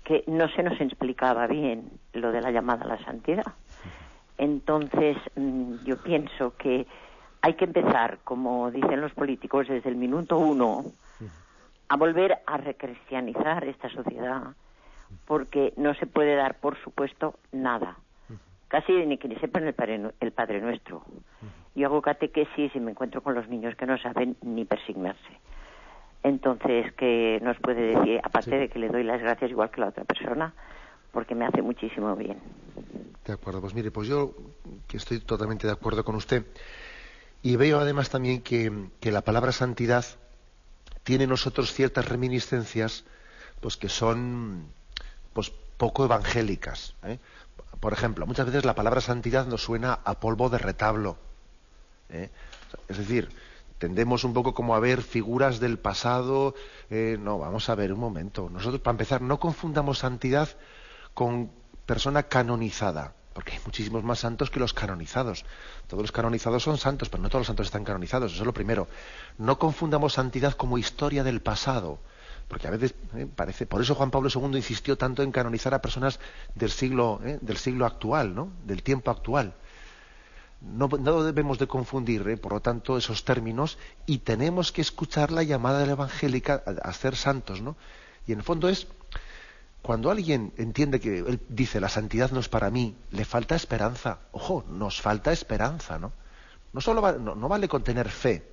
que 0.03 0.23
no 0.27 0.47
se 0.49 0.63
nos 0.63 0.79
explicaba 0.79 1.47
bien 1.47 1.91
lo 2.13 2.31
de 2.31 2.41
la 2.41 2.51
llamada 2.51 2.85
a 2.85 2.87
la 2.87 3.03
santidad. 3.03 3.53
Entonces, 4.37 5.17
mm, 5.35 5.83
yo 5.83 5.97
pienso 5.97 6.55
que 6.57 6.87
hay 7.41 7.55
que 7.55 7.65
empezar, 7.65 8.19
como 8.23 8.69
dicen 8.71 9.01
los 9.01 9.13
políticos, 9.13 9.67
desde 9.67 9.89
el 9.89 9.95
minuto 9.95 10.37
uno, 10.37 10.85
a 11.89 11.97
volver 11.97 12.39
a 12.45 12.57
recristianizar 12.57 13.63
esta 13.65 13.89
sociedad, 13.89 14.55
porque 15.25 15.73
no 15.75 15.93
se 15.95 16.05
puede 16.05 16.35
dar, 16.35 16.59
por 16.59 16.77
supuesto, 16.83 17.39
nada. 17.51 17.97
Casi 18.67 18.93
ni 19.05 19.17
que 19.17 19.27
sepan 19.39 19.67
el 19.67 19.73
Padre, 19.73 20.01
el 20.19 20.31
padre 20.31 20.61
Nuestro. 20.61 21.03
Yo 21.75 21.87
hago 21.87 22.01
catequesis 22.01 22.73
y 22.75 22.79
me 22.79 22.91
encuentro 22.91 23.21
con 23.21 23.33
los 23.33 23.49
niños 23.49 23.75
que 23.75 23.85
no 23.85 23.97
saben 23.97 24.37
ni 24.41 24.63
persignarse. 24.65 25.39
Entonces, 26.23 26.93
¿qué 26.93 27.39
nos 27.41 27.57
puede 27.59 27.95
decir? 27.95 28.21
Aparte 28.23 28.57
de 28.57 28.69
que 28.69 28.79
le 28.79 28.89
doy 28.89 29.03
las 29.03 29.21
gracias 29.21 29.49
igual 29.51 29.71
que 29.71 29.81
la 29.81 29.87
otra 29.87 30.03
persona, 30.03 30.53
porque 31.11 31.35
me 31.35 31.45
hace 31.45 31.61
muchísimo 31.61 32.15
bien. 32.15 32.39
De 33.25 33.33
acuerdo, 33.33 33.61
pues 33.61 33.73
mire, 33.73 33.91
pues 33.91 34.07
yo 34.07 34.31
que 34.87 34.97
estoy 34.97 35.19
totalmente 35.19 35.67
de 35.67 35.73
acuerdo 35.73 36.03
con 36.03 36.15
usted 36.15 36.45
y 37.41 37.55
veo 37.55 37.79
además 37.79 38.09
también 38.09 38.41
que, 38.41 38.89
la 39.01 39.21
palabra 39.21 39.51
santidad 39.51 40.05
tiene 41.03 41.23
en 41.23 41.29
nosotros 41.31 41.73
ciertas 41.73 42.07
reminiscencias 42.07 43.03
pues 43.59 43.77
que 43.77 43.89
son 43.89 44.67
pues 45.33 45.51
poco 45.77 46.05
evangélicas. 46.05 46.95
¿eh? 47.03 47.19
Por 47.79 47.93
ejemplo, 47.93 48.27
muchas 48.27 48.45
veces 48.45 48.65
la 48.65 48.75
palabra 48.75 49.01
santidad 49.01 49.47
nos 49.47 49.63
suena 49.63 49.99
a 50.03 50.19
polvo 50.19 50.49
de 50.49 50.59
retablo. 50.59 51.17
¿eh? 52.09 52.29
Es 52.87 52.97
decir, 52.97 53.29
tendemos 53.77 54.23
un 54.23 54.33
poco 54.33 54.53
como 54.53 54.75
a 54.75 54.79
ver 54.79 55.01
figuras 55.01 55.59
del 55.59 55.79
pasado. 55.79 56.53
Eh, 56.91 57.17
no, 57.19 57.39
vamos 57.39 57.69
a 57.69 57.75
ver 57.75 57.93
un 57.93 57.99
momento. 57.99 58.49
Nosotros, 58.51 58.81
para 58.81 58.93
empezar, 58.93 59.21
no 59.21 59.39
confundamos 59.39 59.99
santidad 59.99 60.49
con 61.15 61.51
persona 61.87 62.23
canonizada, 62.23 63.15
porque 63.33 63.53
hay 63.53 63.59
muchísimos 63.65 64.03
más 64.03 64.19
santos 64.19 64.49
que 64.49 64.59
los 64.59 64.73
canonizados. 64.73 65.45
Todos 65.87 66.03
los 66.03 66.11
canonizados 66.11 66.63
son 66.63 66.77
santos, 66.77 67.09
pero 67.09 67.23
no 67.23 67.29
todos 67.29 67.41
los 67.41 67.47
santos 67.47 67.67
están 67.67 67.83
canonizados. 67.83 68.33
Eso 68.33 68.41
es 68.41 68.45
lo 68.45 68.53
primero. 68.53 68.87
No 69.37 69.57
confundamos 69.57 70.13
santidad 70.13 70.53
como 70.53 70.77
historia 70.77 71.23
del 71.23 71.41
pasado. 71.41 71.99
Porque 72.47 72.67
a 72.67 72.71
veces 72.71 72.95
eh, 73.15 73.27
parece, 73.33 73.65
por 73.65 73.81
eso 73.81 73.95
Juan 73.95 74.11
Pablo 74.11 74.29
II 74.33 74.57
insistió 74.57 74.97
tanto 74.97 75.23
en 75.23 75.31
canonizar 75.31 75.73
a 75.73 75.81
personas 75.81 76.19
del 76.53 76.69
siglo, 76.69 77.21
eh, 77.23 77.39
del 77.41 77.57
siglo 77.57 77.85
actual, 77.85 78.35
¿no? 78.35 78.49
del 78.65 78.83
tiempo 78.83 79.09
actual 79.09 79.53
no, 80.61 80.87
debemos 81.23 81.57
de 81.57 81.67
confundir, 81.67 82.27
¿eh? 82.27 82.37
por 82.37 82.53
lo 82.53 82.59
tanto, 82.61 82.97
esos 82.97 83.25
términos 83.25 83.77
y 84.05 84.19
tenemos 84.19 84.71
que 84.71 84.81
escuchar 84.81 85.31
la 85.31 85.43
llamada 85.43 85.83
evangélica 85.85 86.63
a, 86.83 86.93
ser 86.93 87.15
santos, 87.15 87.61
¿no? 87.61 87.75
Y 88.27 88.33
en 88.33 88.39
el 88.39 88.43
fondo 88.43 88.69
es 88.69 88.87
cuando 89.81 90.11
alguien 90.11 90.53
entiende 90.57 90.99
que 90.99 91.19
él 91.19 91.39
dice 91.49 91.79
la 91.79 91.89
santidad 91.89 92.31
no 92.31 92.39
es 92.39 92.49
para 92.49 92.69
mí, 92.69 92.95
le 93.11 93.25
falta 93.25 93.55
esperanza. 93.55 94.19
Ojo, 94.31 94.63
nos 94.69 95.01
falta 95.01 95.31
esperanza, 95.31 95.97
¿no? 95.97 96.11
No 96.73 96.81
solo 96.81 97.01
no, 97.19 97.47
vale 97.49 97.67
con 97.67 97.83
tener 97.83 98.09
fe. 98.09 98.47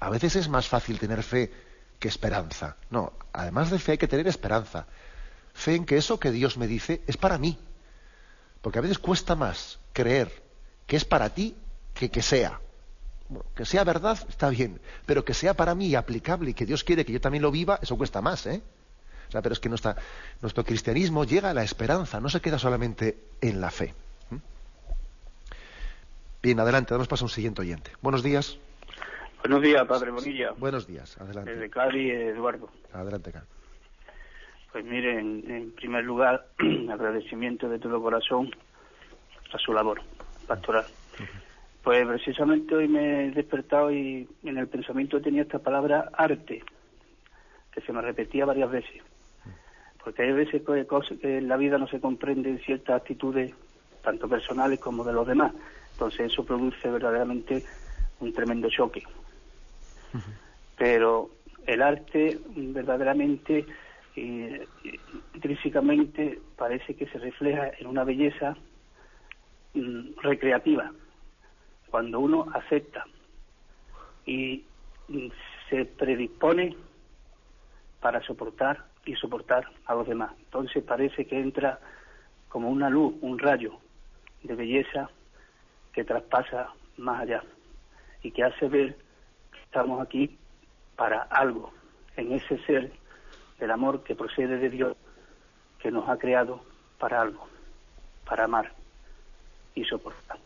A 0.00 0.10
veces 0.10 0.36
es 0.36 0.48
más 0.48 0.68
fácil 0.68 0.98
tener 0.98 1.22
fe 1.22 1.52
que 1.98 2.08
esperanza. 2.08 2.76
No, 2.90 3.12
además 3.32 3.70
de 3.70 3.78
fe 3.78 3.92
hay 3.92 3.98
que 3.98 4.08
tener 4.08 4.26
esperanza. 4.26 4.86
Fe 5.54 5.76
en 5.76 5.86
que 5.86 5.96
eso 5.96 6.18
que 6.18 6.32
Dios 6.32 6.58
me 6.58 6.66
dice 6.66 7.02
es 7.06 7.16
para 7.16 7.38
mí. 7.38 7.56
Porque 8.60 8.80
a 8.80 8.82
veces 8.82 8.98
cuesta 8.98 9.36
más 9.36 9.78
creer 9.92 10.42
que 10.86 10.96
es 10.96 11.04
para 11.04 11.30
ti 11.30 11.56
que 11.94 12.10
que 12.10 12.22
sea. 12.22 12.60
que 13.54 13.64
sea 13.64 13.84
verdad, 13.84 14.18
está 14.28 14.50
bien, 14.50 14.80
pero 15.06 15.24
que 15.24 15.32
sea 15.32 15.54
para 15.54 15.74
mí 15.74 15.94
aplicable 15.94 16.50
y 16.50 16.54
que 16.54 16.66
Dios 16.66 16.82
quiere 16.82 17.04
que 17.04 17.12
yo 17.12 17.20
también 17.20 17.42
lo 17.42 17.52
viva, 17.52 17.78
eso 17.80 17.96
cuesta 17.96 18.20
más, 18.20 18.46
¿eh? 18.46 18.62
O 19.28 19.30
sea, 19.30 19.42
pero 19.42 19.52
es 19.52 19.60
que 19.60 19.68
nuestra, 19.68 19.96
nuestro 20.42 20.64
cristianismo 20.64 21.24
llega 21.24 21.50
a 21.50 21.54
la 21.54 21.62
esperanza, 21.62 22.20
no 22.20 22.28
se 22.28 22.40
queda 22.40 22.58
solamente 22.58 23.18
en 23.40 23.60
la 23.60 23.70
fe. 23.70 23.94
Bien, 26.44 26.60
adelante, 26.60 26.92
damos 26.92 27.08
paso 27.08 27.24
a 27.24 27.26
un 27.26 27.30
siguiente 27.30 27.62
oyente. 27.62 27.90
Buenos 28.02 28.22
días. 28.22 28.58
Buenos 29.40 29.62
días, 29.62 29.82
Padre 29.86 30.10
Bonilla. 30.10 30.52
Buenos 30.58 30.86
días, 30.86 31.18
adelante. 31.18 31.54
Desde 31.54 31.70
Cádiz, 31.70 32.12
Eduardo. 32.12 32.68
Adelante, 32.92 33.32
Cádiz. 33.32 33.48
Pues 34.70 34.84
mire, 34.84 35.18
en, 35.18 35.72
primer 35.72 36.04
lugar, 36.04 36.48
agradecimiento 36.92 37.66
de 37.68 37.78
todo 37.78 38.02
corazón 38.02 38.50
a 39.54 39.58
su 39.58 39.72
labor 39.72 40.02
pastoral. 40.46 40.84
Pues 41.82 42.06
precisamente 42.06 42.74
hoy 42.74 42.88
me 42.88 43.26
he 43.26 43.30
despertado 43.30 43.90
y 43.90 44.28
en 44.42 44.58
el 44.58 44.68
pensamiento 44.68 45.22
tenía 45.22 45.42
esta 45.42 45.60
palabra 45.60 46.10
arte, 46.12 46.62
que 47.72 47.80
se 47.80 47.92
me 47.92 48.02
repetía 48.02 48.44
varias 48.44 48.70
veces. 48.70 49.02
Porque 50.04 50.22
hay 50.22 50.32
veces 50.32 50.62
que, 50.62 50.86
que 51.20 51.38
en 51.38 51.48
la 51.48 51.56
vida 51.56 51.78
no 51.78 51.88
se 51.88 52.00
comprenden 52.00 52.60
ciertas 52.60 53.00
actitudes, 53.00 53.54
tanto 54.02 54.28
personales 54.28 54.78
como 54.78 55.02
de 55.02 55.14
los 55.14 55.26
demás. 55.26 55.52
Entonces 55.92 56.32
eso 56.32 56.44
produce 56.44 56.90
verdaderamente 56.90 57.64
un 58.20 58.32
tremendo 58.32 58.68
choque. 58.68 59.02
Pero 60.76 61.30
el 61.66 61.82
arte 61.82 62.38
verdaderamente 62.54 63.66
intrínsecamente 65.34 66.40
parece 66.56 66.94
que 66.94 67.06
se 67.06 67.18
refleja 67.18 67.70
en 67.78 67.86
una 67.86 68.04
belleza 68.04 68.56
mm, 69.74 70.20
recreativa 70.22 70.92
cuando 71.90 72.20
uno 72.20 72.46
acepta 72.54 73.04
y 74.26 74.64
mm, 75.08 75.28
se 75.68 75.84
predispone 75.84 76.76
para 78.00 78.22
soportar 78.22 78.84
y 79.04 79.14
soportar 79.16 79.66
a 79.86 79.94
los 79.94 80.06
demás. 80.06 80.32
Entonces 80.38 80.82
parece 80.82 81.26
que 81.26 81.38
entra 81.38 81.78
como 82.48 82.70
una 82.70 82.88
luz, 82.88 83.14
un 83.20 83.38
rayo 83.38 83.78
de 84.42 84.54
belleza 84.54 85.10
que 85.92 86.04
traspasa 86.04 86.70
más 86.96 87.22
allá 87.22 87.42
y 88.22 88.30
que 88.30 88.44
hace 88.44 88.68
ver 88.68 88.96
que 89.52 89.60
estamos 89.60 90.00
aquí 90.00 90.38
para 90.96 91.22
algo, 91.22 91.72
en 92.16 92.32
ese 92.32 92.58
ser 92.64 92.92
del 93.58 93.70
amor 93.70 94.02
que 94.04 94.14
procede 94.14 94.58
de 94.58 94.70
Dios, 94.70 94.96
que 95.78 95.90
nos 95.90 96.08
ha 96.08 96.16
creado 96.16 96.64
para 96.98 97.20
algo, 97.20 97.48
para 98.24 98.44
amar 98.44 98.72
y 99.74 99.84
soportar. 99.84 100.38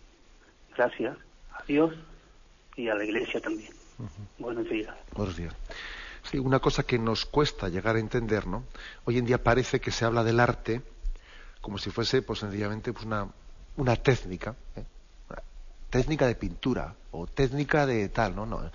Gracias 0.76 1.16
Dios 1.66 1.94
y 2.76 2.88
a 2.88 2.94
la 2.94 3.04
Iglesia 3.04 3.40
también. 3.40 3.72
Buenos 4.38 4.68
días. 4.68 4.94
Buenos 5.14 5.36
días. 5.36 5.54
Una 6.34 6.58
cosa 6.58 6.82
que 6.82 6.98
nos 6.98 7.24
cuesta 7.24 7.68
llegar 7.68 7.96
a 7.96 8.00
entender, 8.00 8.46
¿no? 8.46 8.64
Hoy 9.04 9.18
en 9.18 9.24
día 9.24 9.42
parece 9.42 9.80
que 9.80 9.90
se 9.90 10.04
habla 10.04 10.22
del 10.24 10.40
arte 10.40 10.82
como 11.60 11.78
si 11.78 11.90
fuese, 11.90 12.22
pues 12.22 12.38
sencillamente, 12.38 12.92
pues 12.92 13.04
una, 13.04 13.96
técnica, 13.96 14.54
¿eh? 14.76 14.84
técnica 15.90 16.26
de 16.26 16.34
pintura 16.34 16.94
o 17.10 17.26
técnica 17.26 17.86
de 17.86 18.08
tal, 18.10 18.36
¿no? 18.36 18.46
no. 18.46 18.70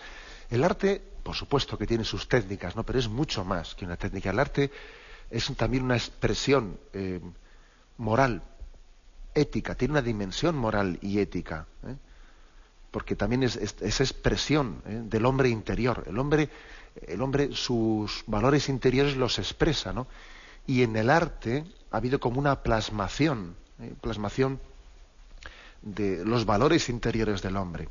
El 0.50 0.64
arte, 0.64 1.02
por 1.24 1.36
supuesto 1.36 1.78
que 1.78 1.88
tiene 1.88 2.04
sus 2.04 2.28
técnicas, 2.28 2.76
¿no? 2.76 2.84
Pero 2.84 3.00
es 3.00 3.08
mucho 3.08 3.46
más 3.46 3.76
que 3.76 3.86
una 3.86 3.98
técnica. 3.98 4.32
El 4.32 4.40
arte 4.40 4.72
es 5.30 5.46
también 5.56 5.84
una 5.84 5.96
expresión 5.96 6.78
eh, 6.94 7.22
moral, 7.98 8.44
ética, 9.34 9.76
tiene 9.76 9.94
una 9.94 10.02
dimensión 10.02 10.56
moral 10.56 11.00
y 11.02 11.20
ética. 11.20 11.66
¿eh? 11.88 11.96
porque 12.94 13.16
también 13.16 13.42
es, 13.42 13.56
esa 13.56 14.04
expresión 14.04 14.84
¿eh? 14.86 15.02
del 15.06 15.26
hombre 15.26 15.50
interior. 15.50 16.04
El 16.06 16.20
hombre, 16.20 16.48
el 17.08 17.22
hombre, 17.22 17.50
sus 17.54 18.24
valores 18.28 18.70
interiores 18.70 19.16
los 19.16 19.40
expresa, 19.40 19.94
¿no? 19.94 20.08
Y 20.66 20.84
en 20.84 20.96
el 20.96 21.10
arte 21.10 21.66
ha 21.92 21.98
habido 21.98 22.20
como 22.20 22.40
una 22.40 22.64
plasmación, 22.64 23.56
¿eh? 23.82 23.94
plasmación 24.02 24.60
de 25.82 26.24
los 26.26 26.46
valores 26.46 26.90
interiores 26.90 27.42
del 27.42 27.58
hombre. 27.58 27.90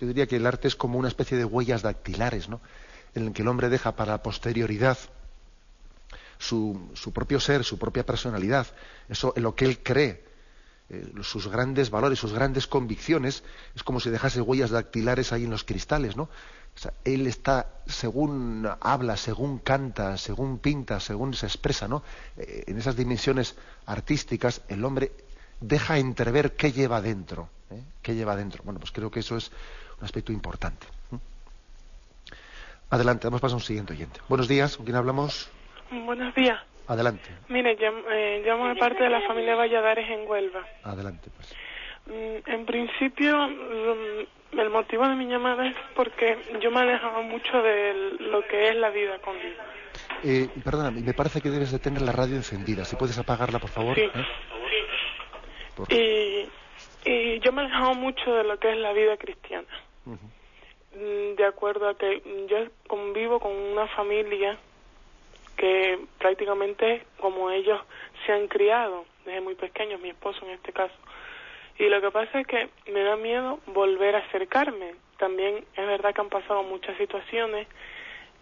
Yo 0.00 0.06
diría 0.06 0.26
que 0.26 0.36
el 0.36 0.46
arte 0.46 0.68
es 0.68 0.76
como 0.76 0.98
una 0.98 1.08
especie 1.08 1.38
de 1.38 1.44
huellas 1.44 1.82
dactilares, 1.82 2.48
¿no? 2.48 2.60
En 3.14 3.28
el 3.28 3.32
que 3.32 3.42
el 3.42 3.48
hombre 3.48 3.70
deja 3.70 3.96
para 3.96 4.12
la 4.12 4.22
posterioridad 4.22 4.98
su, 6.38 6.90
su 6.94 7.12
propio 7.12 7.40
ser, 7.40 7.64
su 7.64 7.78
propia 7.78 8.04
personalidad, 8.04 8.66
eso 9.08 9.32
en 9.36 9.42
lo 9.42 9.54
que 9.54 9.64
él 9.64 9.82
cree, 9.82 10.22
eh, 10.90 11.12
sus 11.22 11.48
grandes 11.48 11.90
valores, 11.90 12.18
sus 12.18 12.32
grandes 12.32 12.66
convicciones, 12.66 13.42
es 13.74 13.82
como 13.82 14.00
si 14.00 14.10
dejase 14.10 14.40
huellas 14.40 14.70
dactilares 14.70 15.32
ahí 15.32 15.44
en 15.44 15.50
los 15.50 15.64
cristales, 15.64 16.16
¿no? 16.16 16.28
Él 17.04 17.26
está, 17.26 17.66
según 17.86 18.68
habla, 18.80 19.16
según 19.16 19.58
canta, 19.58 20.16
según 20.16 20.58
pinta, 20.58 21.00
según 21.00 21.34
se 21.34 21.46
expresa, 21.46 21.88
¿no? 21.88 22.02
Eh, 22.36 22.64
en 22.66 22.78
esas 22.78 22.96
dimensiones 22.96 23.56
artísticas, 23.86 24.62
el 24.68 24.84
hombre 24.84 25.12
deja 25.60 25.98
entrever 25.98 26.52
qué 26.52 26.72
lleva 26.72 27.00
dentro, 27.00 27.48
¿eh? 27.70 27.80
qué 28.02 28.14
lleva 28.14 28.36
dentro. 28.36 28.62
Bueno, 28.64 28.78
pues 28.78 28.92
creo 28.92 29.10
que 29.10 29.20
eso 29.20 29.36
es 29.36 29.50
un 29.98 30.04
aspecto 30.04 30.32
importante. 30.32 30.86
Adelante, 32.90 33.26
vamos 33.26 33.40
a 33.40 33.42
pasar 33.42 33.54
a 33.54 33.56
un 33.56 33.62
siguiente 33.62 33.94
oyente. 33.94 34.20
Buenos 34.28 34.46
días, 34.46 34.76
¿con 34.76 34.84
quién 34.84 34.96
hablamos? 34.96 35.50
Buenos 35.90 36.34
días. 36.34 36.60
Adelante. 36.86 37.28
Mire, 37.48 37.76
eh, 37.80 38.42
llamo, 38.46 38.68
de 38.68 38.76
parte 38.76 39.02
de 39.02 39.10
la 39.10 39.20
familia 39.22 39.56
Valladares 39.56 40.08
en 40.08 40.28
Huelva. 40.28 40.64
Adelante, 40.84 41.30
pues. 41.34 41.52
Mm, 42.06 42.48
en 42.48 42.66
principio, 42.66 43.48
mm, 43.48 44.35
el 44.58 44.70
motivo 44.70 45.06
de 45.08 45.14
mi 45.14 45.26
llamada 45.26 45.66
es 45.66 45.74
porque 45.94 46.38
yo 46.60 46.70
me 46.70 46.80
he 46.80 46.82
alejado 46.82 47.22
mucho 47.22 47.62
de 47.62 48.16
lo 48.20 48.42
que 48.46 48.68
es 48.68 48.76
la 48.76 48.90
vida 48.90 49.18
con. 49.18 49.36
Eh, 50.24 50.48
perdona, 50.64 50.90
me 50.90 51.14
parece 51.14 51.40
que 51.40 51.50
debes 51.50 51.72
de 51.72 51.78
tener 51.78 52.02
la 52.02 52.12
radio 52.12 52.36
encendida. 52.36 52.84
Si 52.84 52.96
puedes 52.96 53.18
apagarla, 53.18 53.58
por 53.58 53.70
favor. 53.70 53.94
Sí. 53.94 54.10
¿eh? 55.90 56.48
Y, 57.04 57.10
y 57.10 57.40
yo 57.40 57.52
me 57.52 57.62
he 57.62 57.64
alejado 57.66 57.94
mucho 57.94 58.32
de 58.32 58.44
lo 58.44 58.58
que 58.58 58.72
es 58.72 58.78
la 58.78 58.92
vida 58.92 59.16
cristiana. 59.16 59.68
Mm, 60.96 61.34
de 61.36 61.44
acuerdo 61.44 61.88
a 61.88 61.98
que 61.98 62.22
yo 62.48 62.56
convivo 62.86 63.38
con 63.40 63.52
una 63.52 63.86
familia 63.88 64.58
que 65.56 65.98
prácticamente 66.18 67.04
como 67.18 67.50
ellos 67.50 67.80
se 68.24 68.32
han 68.32 68.46
criado 68.48 69.04
desde 69.24 69.40
muy 69.40 69.54
pequeños, 69.54 70.00
mi 70.00 70.10
esposo 70.10 70.44
en 70.46 70.52
este 70.52 70.72
caso. 70.72 70.94
Y 71.78 71.88
lo 71.88 72.00
que 72.00 72.10
pasa 72.10 72.40
es 72.40 72.46
que 72.46 72.68
me 72.90 73.02
da 73.02 73.16
miedo 73.16 73.60
volver 73.66 74.16
a 74.16 74.20
acercarme. 74.20 74.94
También 75.18 75.64
es 75.76 75.86
verdad 75.86 76.14
que 76.14 76.20
han 76.20 76.28
pasado 76.28 76.62
muchas 76.62 76.96
situaciones, 76.98 77.66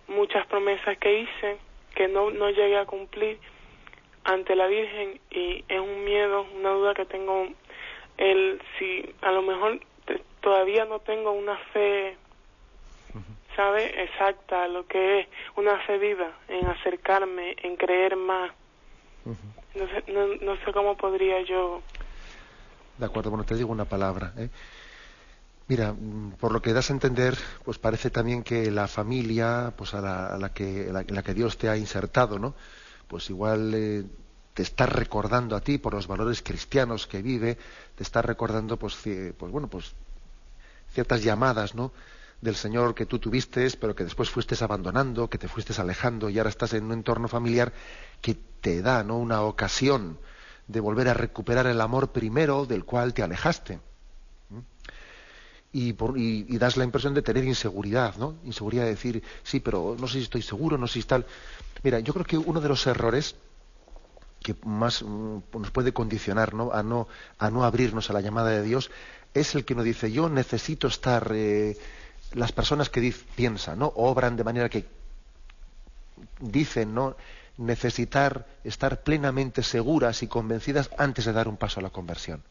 muchas 0.09 0.47
promesas 0.47 0.99
que 0.99 1.21
hice 1.21 1.59
que 1.95 2.09
no, 2.09 2.31
no 2.31 2.51
llegué 2.51 2.77
a 2.77 2.87
cumplir 2.87 3.39
ante 4.25 4.57
la 4.57 4.67
Virgen 4.67 5.21
y 5.31 5.65
es 5.69 5.81
un 5.81 6.05
miedo, 6.05 6.47
una 6.55 6.71
duda 6.71 6.95
que 6.95 7.05
tengo 7.05 7.49
el 8.17 8.61
si 8.79 9.15
a 9.23 9.31
lo 9.31 9.43
mejor 9.43 9.81
todavía 10.41 10.85
no 10.85 10.99
tengo 11.01 11.33
una 11.33 11.57
fe 11.73 12.17
sabe 13.57 14.03
exacta 14.03 14.69
lo 14.69 14.87
que 14.87 15.21
es 15.21 15.29
una 15.57 15.79
fe 15.81 15.99
viva, 15.99 16.33
en 16.49 16.67
acercarme, 16.67 17.57
en 17.63 17.77
creer 17.77 18.17
más. 18.17 18.51
no, 19.25 19.87
sé, 19.89 20.05
no, 20.43 20.57
sé 20.65 20.73
cómo 20.73 20.97
podría 20.97 21.41
yo. 21.43 21.83
De 22.99 23.07
acuerdo, 23.07 23.31
bueno, 23.31 23.45
te 23.45 23.55
digo 23.55 23.73
una 23.73 23.85
palabra. 23.85 24.33
¿eh? 24.37 24.51
Mira, 25.69 25.93
mm, 25.93 26.33
por 26.39 26.53
lo 26.53 26.63
que 26.63 26.73
das 26.73 26.91
a 26.91 26.93
entender, 26.93 27.37
pues 27.65 27.79
parece 27.79 28.11
también 28.11 28.43
que 28.43 28.71
la 28.71 28.87
familia, 28.87 29.73
pues 29.77 29.95
a 29.95 30.01
la, 30.01 30.53
que, 30.53 30.91
la, 30.93 31.23
que 31.23 31.35
Dios 31.35 31.59
te 31.59 31.69
ha 31.69 31.77
insertado, 31.77 32.39
¿no? 32.39 32.55
Pues 33.09 33.31
igual 33.31 33.73
eh, 33.75 34.05
te 34.55 34.63
está 34.63 34.87
recordando 34.87 35.57
a 35.57 35.61
ti 35.61 35.79
por 35.79 35.95
los 35.95 36.07
valores 36.07 36.43
cristianos 36.43 37.07
que 37.07 37.23
vive, 37.23 37.59
te 37.97 38.03
está 38.03 38.23
recordando, 38.23 38.79
pues, 38.79 38.97
pues 39.37 39.53
bueno, 39.53 39.69
pues 39.69 39.95
ciertas 40.93 41.23
llamadas, 41.23 41.75
¿no? 41.75 41.93
del 42.45 42.55
Señor 42.57 42.95
que 42.95 43.07
tú 43.07 43.19
tuviste, 43.19 43.67
pero 43.81 43.95
que 43.97 44.05
después 44.05 44.29
fuiste 44.29 44.55
abandonando, 44.63 45.29
que 45.31 45.39
te 45.39 45.49
fuiste 45.49 45.73
alejando 45.81 46.29
y 46.29 46.39
ahora 46.39 46.51
estás 46.51 46.75
en 46.75 46.85
un 46.85 46.93
entorno 46.93 47.27
familiar 47.27 47.73
que 48.21 48.35
te 48.35 48.83
da 48.83 49.03
¿no? 49.03 49.17
una 49.17 49.41
ocasión 49.43 50.19
de 50.67 50.81
volver 50.81 51.09
a 51.09 51.15
recuperar 51.15 51.67
el 51.67 51.81
amor 51.81 52.13
primero 52.13 52.67
del 52.67 52.85
cual 52.85 53.15
te 53.15 53.23
alejaste. 53.23 53.81
Y, 55.73 55.93
por, 55.95 56.17
y, 56.17 56.57
das 56.57 56.77
la 56.77 56.85
impresión 56.85 57.15
de 57.15 57.23
tener 57.23 57.45
inseguridad, 57.45 58.15
¿no? 58.17 58.37
Inseguridad 58.45 58.85
de 58.85 58.91
decir, 58.91 59.23
sí, 59.43 59.59
pero 59.59 59.97
no 59.99 60.07
sé 60.07 60.19
si 60.19 60.25
estoy 60.25 60.43
seguro, 60.43 60.79
no 60.79 60.87
sé 60.87 61.01
si 61.01 61.07
tal. 61.07 61.27
Mira, 61.83 61.99
yo 61.99 62.13
creo 62.13 62.25
que 62.25 62.39
uno 62.39 62.61
de 62.61 62.69
los 62.69 62.87
errores 62.87 63.35
que 64.41 64.55
más 64.65 65.03
mm, 65.03 65.39
nos 65.59 65.71
puede 65.73 65.93
condicionar 65.93 66.55
¿no? 66.55 66.71
A, 66.73 66.83
no, 66.83 67.09
a 67.39 67.51
no 67.51 67.65
abrirnos 67.65 68.09
a 68.11 68.13
la 68.13 68.21
llamada 68.21 68.51
de 68.51 68.63
Dios 68.63 68.91
es 69.33 69.55
el 69.57 69.65
que 69.65 69.75
nos 69.75 69.85
dice, 69.85 70.13
yo 70.13 70.29
necesito 70.29 70.87
estar... 70.87 71.31
Eh, 71.35 71.77
las 72.35 72.53
personas 72.53 72.91
que 72.91 73.15
piensan, 73.37 73.79
¿no? 73.79 73.93
obran 73.95 74.37
de 74.37 74.45
manera 74.45 74.69
que 74.69 74.85
dicen 76.41 76.95
no 76.95 77.17
necesitar 77.59 78.47
estar 78.65 79.03
plenamente 79.03 79.63
seguras 79.63 80.23
y 80.23 80.29
convencidas 80.29 80.91
antes 80.99 81.25
de 81.25 81.33
dar 81.33 81.49
un 81.49 81.57
paso 81.57 81.81
a 81.81 81.83
la 81.83 81.91
conversión. 81.91 82.43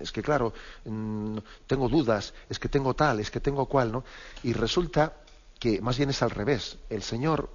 es 0.00 0.12
que 0.12 0.22
claro, 0.22 0.54
mm, 0.84 1.38
tengo 1.66 1.88
dudas, 1.88 2.34
es 2.48 2.58
que 2.60 2.68
tengo 2.68 2.94
tal, 2.94 3.18
es 3.18 3.30
que 3.32 3.40
tengo 3.40 3.66
cual, 3.66 3.90
¿no? 3.90 4.04
Y 4.44 4.52
resulta 4.52 5.12
que 5.58 5.80
más 5.80 5.96
bien 5.96 6.10
es 6.10 6.22
al 6.22 6.30
revés. 6.30 6.78
El 6.88 7.02
Señor, 7.02 7.50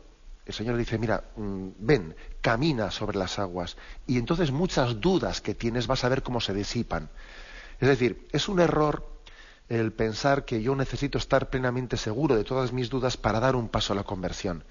el 0.46 0.54
Señor 0.54 0.76
dice, 0.76 0.98
mira, 0.98 1.24
mm, 1.38 1.68
ven, 1.80 2.16
camina 2.42 2.92
sobre 2.92 3.18
las 3.18 3.40
aguas. 3.40 3.78
Y 4.06 4.18
entonces 4.18 4.52
muchas 4.52 5.00
dudas 5.00 5.40
que 5.42 5.56
tienes 5.56 5.88
vas 5.88 6.04
a 6.04 6.10
ver 6.10 6.22
cómo 6.22 6.42
se 6.42 6.54
disipan. 6.54 7.10
Es 7.80 7.88
decir, 7.88 8.28
es 8.32 8.50
un 8.50 8.60
error 8.60 9.06
el 9.70 9.92
pensar 9.92 10.46
que 10.46 10.62
yo 10.62 10.76
necesito 10.76 11.18
estar 11.18 11.50
plenamente 11.50 11.98
seguro 11.98 12.36
de 12.36 12.44
todas 12.44 12.72
mis 12.72 12.90
dudas 12.90 13.18
para 13.18 13.40
dar 13.40 13.56
un 13.56 13.70
paso 13.70 13.94
a 13.94 13.96
la 13.96 14.04
conversión. 14.04 14.64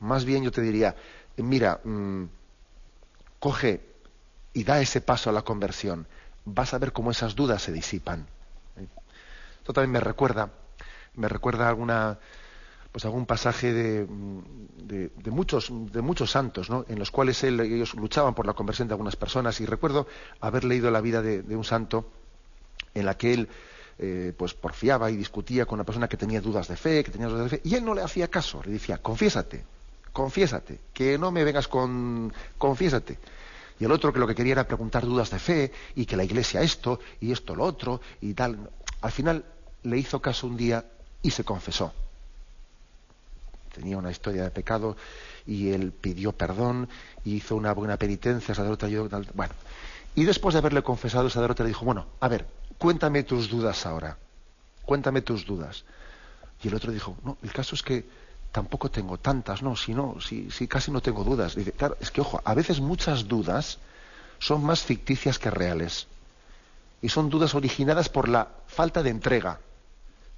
Más 0.00 0.24
bien 0.24 0.42
yo 0.42 0.50
te 0.50 0.60
diría, 0.62 0.96
mira, 1.36 1.80
mm, 1.84 2.24
coge 3.38 3.80
y 4.52 4.64
da 4.64 4.80
ese 4.80 5.00
paso 5.00 5.30
a 5.30 5.32
la 5.32 5.42
conversión 5.42 6.06
vas 6.44 6.74
a 6.74 6.78
ver 6.78 6.92
cómo 6.92 7.10
esas 7.10 7.34
dudas 7.34 7.62
se 7.62 7.72
disipan. 7.72 8.26
Esto 9.58 9.72
también 9.72 9.92
me 9.92 10.00
recuerda, 10.00 10.50
me 11.14 11.28
recuerda 11.28 11.68
alguna, 11.68 12.18
pues 12.92 13.04
algún 13.04 13.26
pasaje 13.26 13.72
de, 13.72 14.06
de, 14.06 15.30
muchos, 15.30 15.70
de 15.70 16.00
muchos 16.00 16.30
santos, 16.30 16.70
¿no? 16.70 16.84
en 16.88 16.98
los 16.98 17.10
cuales 17.10 17.42
ellos 17.44 17.94
luchaban 17.94 18.34
por 18.34 18.46
la 18.46 18.54
conversión 18.54 18.88
de 18.88 18.94
algunas 18.94 19.16
personas. 19.16 19.60
Y 19.60 19.66
recuerdo 19.66 20.06
haber 20.40 20.64
leído 20.64 20.90
la 20.90 21.00
vida 21.00 21.22
de, 21.22 21.56
un 21.56 21.64
santo 21.64 22.10
en 22.94 23.06
la 23.06 23.16
que 23.16 23.34
él 23.34 23.48
eh, 23.98 24.32
pues 24.36 24.54
porfiaba 24.54 25.10
y 25.10 25.16
discutía 25.16 25.66
con 25.66 25.76
una 25.76 25.84
persona 25.84 26.08
que 26.08 26.16
tenía 26.16 26.40
dudas 26.40 26.68
de 26.68 26.76
fe, 26.76 27.04
que 27.04 27.10
tenía 27.10 27.28
dudas 27.28 27.50
de 27.50 27.58
fe, 27.58 27.60
y 27.64 27.74
él 27.74 27.84
no 27.84 27.94
le 27.94 28.02
hacía 28.02 28.28
caso, 28.28 28.62
le 28.64 28.72
decía, 28.72 28.98
confiésate, 28.98 29.62
confiésate, 30.12 30.80
que 30.92 31.18
no 31.18 31.30
me 31.30 31.44
vengas 31.44 31.68
con, 31.68 32.32
confiésate 32.58 33.18
y 33.80 33.86
el 33.86 33.92
otro 33.92 34.12
que 34.12 34.18
lo 34.18 34.26
que 34.26 34.34
quería 34.34 34.52
era 34.52 34.68
preguntar 34.68 35.06
dudas 35.06 35.30
de 35.30 35.38
fe 35.38 35.72
y 35.96 36.04
que 36.04 36.16
la 36.16 36.22
iglesia 36.22 36.60
esto 36.60 37.00
y 37.18 37.32
esto 37.32 37.56
lo 37.56 37.64
otro 37.64 38.02
y 38.20 38.34
tal. 38.34 38.70
Al 39.00 39.10
final 39.10 39.44
le 39.82 39.96
hizo 39.96 40.20
caso 40.20 40.46
un 40.46 40.58
día 40.58 40.84
y 41.22 41.30
se 41.30 41.44
confesó. 41.44 41.92
Tenía 43.74 43.96
una 43.96 44.10
historia 44.10 44.42
de 44.44 44.50
pecado 44.50 44.98
y 45.46 45.70
él 45.70 45.92
pidió 45.92 46.32
perdón 46.32 46.90
y 47.24 47.36
hizo 47.36 47.56
una 47.56 47.72
buena 47.72 47.96
penitencia, 47.96 48.54
sacerdote 48.54 48.84
ayudó, 48.84 49.08
bueno. 49.32 49.54
Y 50.14 50.24
después 50.24 50.52
de 50.52 50.58
haberle 50.58 50.82
confesado, 50.82 51.26
el 51.26 51.30
sacerdote 51.30 51.62
le 51.62 51.68
dijo, 51.68 51.86
bueno, 51.86 52.06
a 52.20 52.28
ver, 52.28 52.46
cuéntame 52.76 53.22
tus 53.22 53.48
dudas 53.48 53.86
ahora, 53.86 54.18
cuéntame 54.84 55.22
tus 55.22 55.46
dudas. 55.46 55.84
Y 56.62 56.68
el 56.68 56.74
otro 56.74 56.92
dijo, 56.92 57.16
no, 57.24 57.38
el 57.42 57.52
caso 57.52 57.74
es 57.74 57.82
que 57.82 58.04
tampoco 58.52 58.90
tengo 58.90 59.18
tantas, 59.18 59.62
no, 59.62 59.76
si 59.76 59.94
no, 59.94 60.20
si, 60.20 60.50
si 60.50 60.66
casi 60.66 60.90
no 60.90 61.00
tengo 61.00 61.24
dudas. 61.24 61.54
Dice, 61.54 61.72
claro, 61.72 61.96
es 62.00 62.10
que 62.10 62.20
ojo, 62.20 62.40
a 62.44 62.54
veces 62.54 62.80
muchas 62.80 63.28
dudas 63.28 63.78
son 64.38 64.64
más 64.64 64.82
ficticias 64.82 65.38
que 65.38 65.50
reales. 65.50 66.06
Y 67.02 67.08
son 67.08 67.30
dudas 67.30 67.54
originadas 67.54 68.08
por 68.08 68.28
la 68.28 68.48
falta 68.66 69.02
de 69.02 69.10
entrega. 69.10 69.60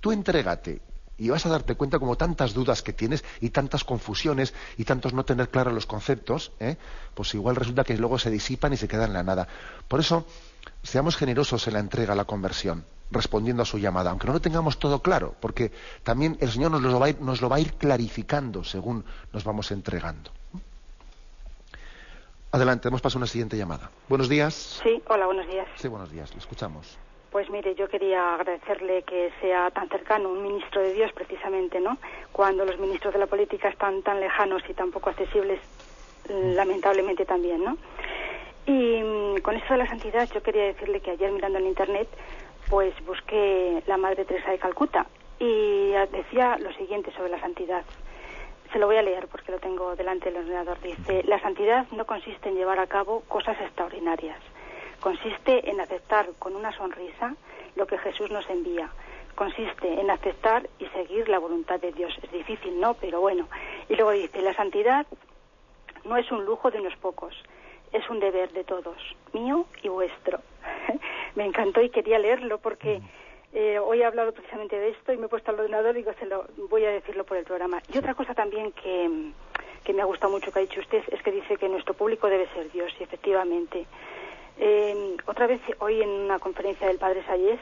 Tú 0.01 0.13
entrégate 0.13 0.81
y 1.19 1.29
vas 1.29 1.47
a 1.47 1.49
darte 1.49 1.75
cuenta 1.75 1.99
como 1.99 2.17
tantas 2.17 2.55
dudas 2.55 2.83
que 2.83 2.93
tienes 2.93 3.25
y 3.41 3.51
tantas 3.51 3.85
confusiones 3.85 4.55
y 4.77 4.85
tantos 4.85 5.13
no 5.13 5.25
tener 5.25 5.51
claros 5.51 5.75
los 5.75 5.87
conceptos, 5.87 6.53
¿eh? 6.61 6.77
pues 7.15 7.35
igual 7.35 7.57
resulta 7.57 7.85
que 7.85 7.97
luego 7.97 8.19
se 8.19 8.31
disipan 8.31 8.73
y 8.73 8.77
se 8.77 8.89
quedan 8.89 9.11
en 9.11 9.15
la 9.15 9.23
nada. 9.23 9.49
Por 9.89 10.01
eso, 10.01 10.27
seamos 10.83 11.17
generosos 11.17 11.67
en 11.67 11.75
la 11.75 11.81
entrega 11.81 12.13
a 12.13 12.17
la 12.17 12.25
conversión 12.25 12.85
respondiendo 13.13 13.63
a 13.63 13.67
su 13.67 13.79
llamada, 13.79 14.11
aunque 14.11 14.27
no 14.27 14.33
lo 14.33 14.41
tengamos 14.41 14.79
todo 14.79 15.01
claro, 15.01 15.35
porque 15.41 15.71
también 16.03 16.37
el 16.41 16.51
Señor 16.51 16.71
nos 16.71 16.83
lo 16.83 16.99
va 16.99 17.07
a 17.07 17.11
ir, 17.11 17.21
nos 17.21 17.41
lo 17.41 17.49
va 17.49 17.57
a 17.57 17.61
ir 17.61 17.75
clarificando 17.75 18.65
según 18.65 19.05
nos 19.33 19.45
vamos 19.45 19.71
entregando. 19.71 20.31
Adelante, 22.51 22.89
hemos 22.89 23.01
pasado 23.01 23.21
a 23.21 23.23
una 23.23 23.27
siguiente 23.27 23.57
llamada. 23.57 23.91
Buenos 24.09 24.29
días. 24.29 24.81
Sí, 24.83 25.03
hola, 25.09 25.25
buenos 25.27 25.47
días. 25.47 25.67
Sí, 25.77 25.89
buenos 25.89 26.11
días, 26.11 26.33
le 26.33 26.39
escuchamos. 26.39 26.99
Pues 27.31 27.49
mire, 27.49 27.75
yo 27.75 27.89
quería 27.89 28.35
agradecerle 28.35 29.05
que 29.05 29.33
sea 29.41 29.71
tan 29.71 29.89
cercano 29.89 30.29
un 30.29 30.43
ministro 30.43 30.83
de 30.83 30.93
Dios 30.93 31.11
precisamente, 31.15 31.81
¿no? 31.81 31.97
Cuando 32.31 32.67
los 32.67 32.79
ministros 32.79 33.15
de 33.15 33.21
la 33.21 33.27
política 33.27 33.71
están 33.71 34.03
tan 34.03 34.21
lejanos 34.21 34.63
y 34.69 34.75
tan 34.75 34.91
poco 34.91 35.09
accesibles, 35.09 35.59
lamentablemente 36.29 37.25
también, 37.25 37.65
¿no? 37.65 37.79
Y 38.67 39.03
mm, 39.03 39.41
con 39.41 39.57
esto 39.57 39.73
de 39.73 39.79
la 39.79 39.89
santidad, 39.89 40.29
yo 40.31 40.43
quería 40.43 40.65
decirle 40.65 41.01
que 41.01 41.13
ayer 41.13 41.33
mirando 41.33 41.59
en 41.59 41.67
Internet 41.69 42.09
pues 42.73 42.95
busqué 43.05 43.83
la 43.87 43.99
Madre 43.99 44.25
Teresa 44.25 44.51
de 44.51 44.59
Calcuta 44.59 45.05
y 45.39 45.91
decía 46.11 46.57
lo 46.59 46.73
siguiente 46.73 47.13
sobre 47.13 47.29
la 47.29 47.39
santidad. 47.39 47.85
Se 48.73 48.79
lo 48.79 48.87
voy 48.87 48.97
a 48.97 49.03
leer 49.03 49.29
porque 49.29 49.53
lo 49.53 49.59
tengo 49.59 49.95
delante 49.95 50.31
del 50.31 50.43
ordenador. 50.43 50.81
Dice, 50.81 51.23
la 51.25 51.39
santidad 51.39 51.87
no 51.93 52.07
consiste 52.07 52.49
en 52.49 52.55
llevar 52.55 52.79
a 52.79 52.87
cabo 52.87 53.25
cosas 53.29 53.61
extraordinarias. 53.61 54.39
Consiste 55.01 55.69
en 55.69 55.83
aceptar 55.83 56.31
con 56.39 56.57
una 56.57 56.75
sonrisa 56.75 57.35
lo 57.77 57.87
que 57.87 57.99
Jesús 57.99 58.31
nos 58.31 58.49
envía. 58.49 58.89
Consiste 59.35 60.01
en 60.01 60.11
aceptar 60.11 60.67
y 60.79 60.87
seguir 60.87 61.29
la 61.29 61.41
voluntad 61.41 61.79
de 61.79 61.93
Dios. 61.93 62.19
Es 62.23 62.33
difícil, 62.33 62.81
¿no? 62.81 62.95
Pero 62.95 63.21
bueno. 63.21 63.49
Y 63.91 63.97
luego 63.97 64.13
dice, 64.13 64.41
la 64.41 64.55
santidad 64.55 65.07
no 66.07 66.17
es 66.17 66.33
un 66.33 66.47
lujo 66.47 66.71
de 66.71 66.81
unos 66.81 66.97
pocos, 66.97 67.35
es 67.93 68.09
un 68.09 68.19
deber 68.19 68.51
de 68.53 68.65
todos, 68.65 68.97
mío 69.35 69.67
y 69.83 69.89
vuestro. 69.91 70.41
Me 71.35 71.45
encantó 71.45 71.81
y 71.81 71.91
quería 71.91 72.19
leerlo 72.19 72.59
porque 72.59 73.01
eh, 73.55 73.79
hoy 73.79 74.01
he 74.01 74.05
hablado 74.05 74.33
precisamente 74.33 74.79
de 74.79 74.91
esto 74.91 75.13
y 75.13 75.19
me 75.19 75.27
he 75.27 75.29
puesto 75.29 75.51
al 75.51 75.61
ordenador 75.61 75.95
y 75.95 75.99
digo, 75.99 76.13
se 76.19 76.27
lo, 76.27 76.47
voy 76.71 76.85
a 76.85 76.91
decirlo 76.91 77.25
por 77.25 77.37
el 77.37 77.45
programa. 77.45 77.83
Y 77.93 77.99
otra 77.99 78.15
cosa 78.15 78.35
también 78.35 78.73
que, 78.73 79.31
que 79.85 79.93
me 79.93 80.03
ha 80.03 80.07
gustado 80.07 80.33
mucho 80.33 80.51
que 80.51 80.59
ha 80.59 80.63
dicho 80.63 80.81
usted 80.81 81.03
es 81.11 81.23
que 81.23 81.33
dice 81.33 81.57
que 81.57 81.69
nuestro 81.69 81.95
público 81.95 82.29
debe 82.29 82.49
ser 82.55 82.71
Dios, 82.73 82.93
y 82.99 83.03
efectivamente. 83.03 83.87
Eh, 84.59 85.17
otra 85.27 85.47
vez 85.47 85.61
hoy 85.81 86.03
en 86.03 86.09
una 86.09 86.39
conferencia 86.39 86.87
del 86.87 86.99
Padre 86.99 87.25
Sayés, 87.25 87.61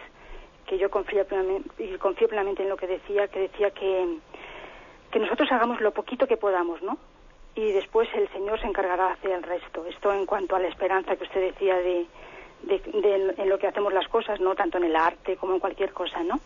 que 0.67 0.79
yo 0.79 0.91
confío 0.91 1.27
plenamente, 1.27 1.83
y 1.83 1.97
confío 1.99 2.29
plenamente 2.29 2.63
en 2.63 2.69
lo 2.69 2.77
que 2.77 2.87
decía, 2.87 3.27
que 3.27 3.41
decía 3.41 3.71
que, 3.71 4.19
que 5.11 5.19
nosotros 5.19 5.51
hagamos 5.51 5.81
lo 5.81 5.93
poquito 5.93 6.29
que 6.29 6.37
podamos, 6.37 6.83
¿no? 6.83 6.99
Y 7.57 7.73
después 7.73 8.09
el 8.15 8.29
Señor 8.29 8.61
se 8.61 8.69
encargará 8.69 9.09
de 9.09 9.13
hacer 9.15 9.31
el 9.33 9.43
resto. 9.43 9.85
Esto 9.87 10.13
en 10.13 10.25
cuanto 10.25 10.55
a 10.55 10.61
la 10.61 10.69
esperanza 10.69 11.17
que 11.17 11.25
usted 11.25 11.41
decía 11.41 11.77
de, 11.77 12.07
de, 12.63 13.35
en 13.37 13.49
lo 13.49 13.59
que 13.59 13.67
hacemos 13.67 13.93
las 13.93 14.09
cosas, 14.09 14.41
no 14.41 14.55
tanto 14.55 14.79
en 14.79 14.85
el 14.85 14.97
arte 14.97 15.37
como 15.37 15.55
en 15.55 15.61
cualquier 15.61 15.93
cosa, 15.93 16.23
¿no? 16.23 16.41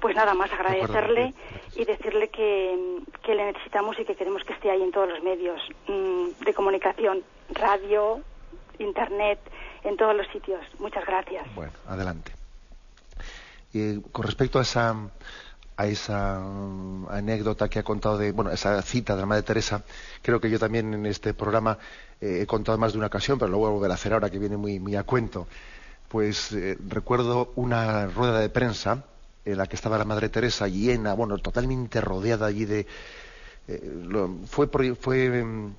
Pues 0.00 0.16
nada 0.16 0.34
más 0.34 0.52
agradecerle 0.52 1.32
y 1.76 1.84
decirle 1.84 2.28
que, 2.28 3.00
que, 3.22 3.34
le 3.34 3.52
necesitamos 3.52 3.98
y 4.00 4.04
que 4.04 4.16
queremos 4.16 4.42
que 4.42 4.52
esté 4.52 4.70
ahí 4.70 4.82
en 4.82 4.90
todos 4.90 5.08
los 5.08 5.22
medios 5.22 5.60
mm, 5.86 6.44
de 6.44 6.54
comunicación, 6.54 7.22
radio, 7.50 8.20
internet, 8.78 9.38
en 9.84 9.96
todos 9.96 10.16
los 10.16 10.26
sitios. 10.28 10.60
Muchas 10.80 11.06
gracias. 11.06 11.46
Bueno, 11.54 11.72
adelante. 11.86 12.32
Y 13.72 14.00
con 14.00 14.24
respecto 14.24 14.58
a 14.58 14.62
esa 14.62 14.96
a 15.76 15.86
esa 15.86 16.38
mm, 16.38 17.08
anécdota 17.10 17.68
que 17.68 17.78
ha 17.78 17.82
contado 17.82 18.18
de, 18.18 18.32
bueno, 18.32 18.50
esa 18.50 18.80
cita 18.82 19.14
de 19.14 19.20
la 19.20 19.26
Madre 19.26 19.42
Teresa, 19.42 19.82
creo 20.20 20.40
que 20.40 20.50
yo 20.50 20.58
también 20.58 20.92
en 20.94 21.06
este 21.06 21.34
programa 21.34 21.78
eh, 22.22 22.42
he 22.42 22.46
contado 22.46 22.78
más 22.78 22.92
de 22.92 22.98
una 22.98 23.08
ocasión, 23.08 23.36
pero 23.36 23.50
lo 23.50 23.58
voy 23.58 23.66
a 23.68 23.72
volver 23.72 23.90
a 23.90 23.94
hacer 23.94 24.12
ahora 24.12 24.30
que 24.30 24.38
viene 24.38 24.56
muy, 24.56 24.78
muy 24.78 24.94
a 24.94 25.02
cuento. 25.02 25.48
Pues 26.08 26.52
eh, 26.52 26.78
recuerdo 26.88 27.52
una 27.56 28.06
rueda 28.06 28.38
de 28.38 28.48
prensa 28.48 29.04
en 29.44 29.58
la 29.58 29.66
que 29.66 29.74
estaba 29.74 29.98
la 29.98 30.04
Madre 30.04 30.28
Teresa 30.28 30.68
llena, 30.68 31.14
bueno, 31.14 31.36
totalmente 31.38 32.00
rodeada 32.00 32.46
allí 32.46 32.64
de... 32.64 32.86
Eh, 33.66 33.92
fue, 34.46 34.68
fue 34.94 35.42
mm, 35.44 35.74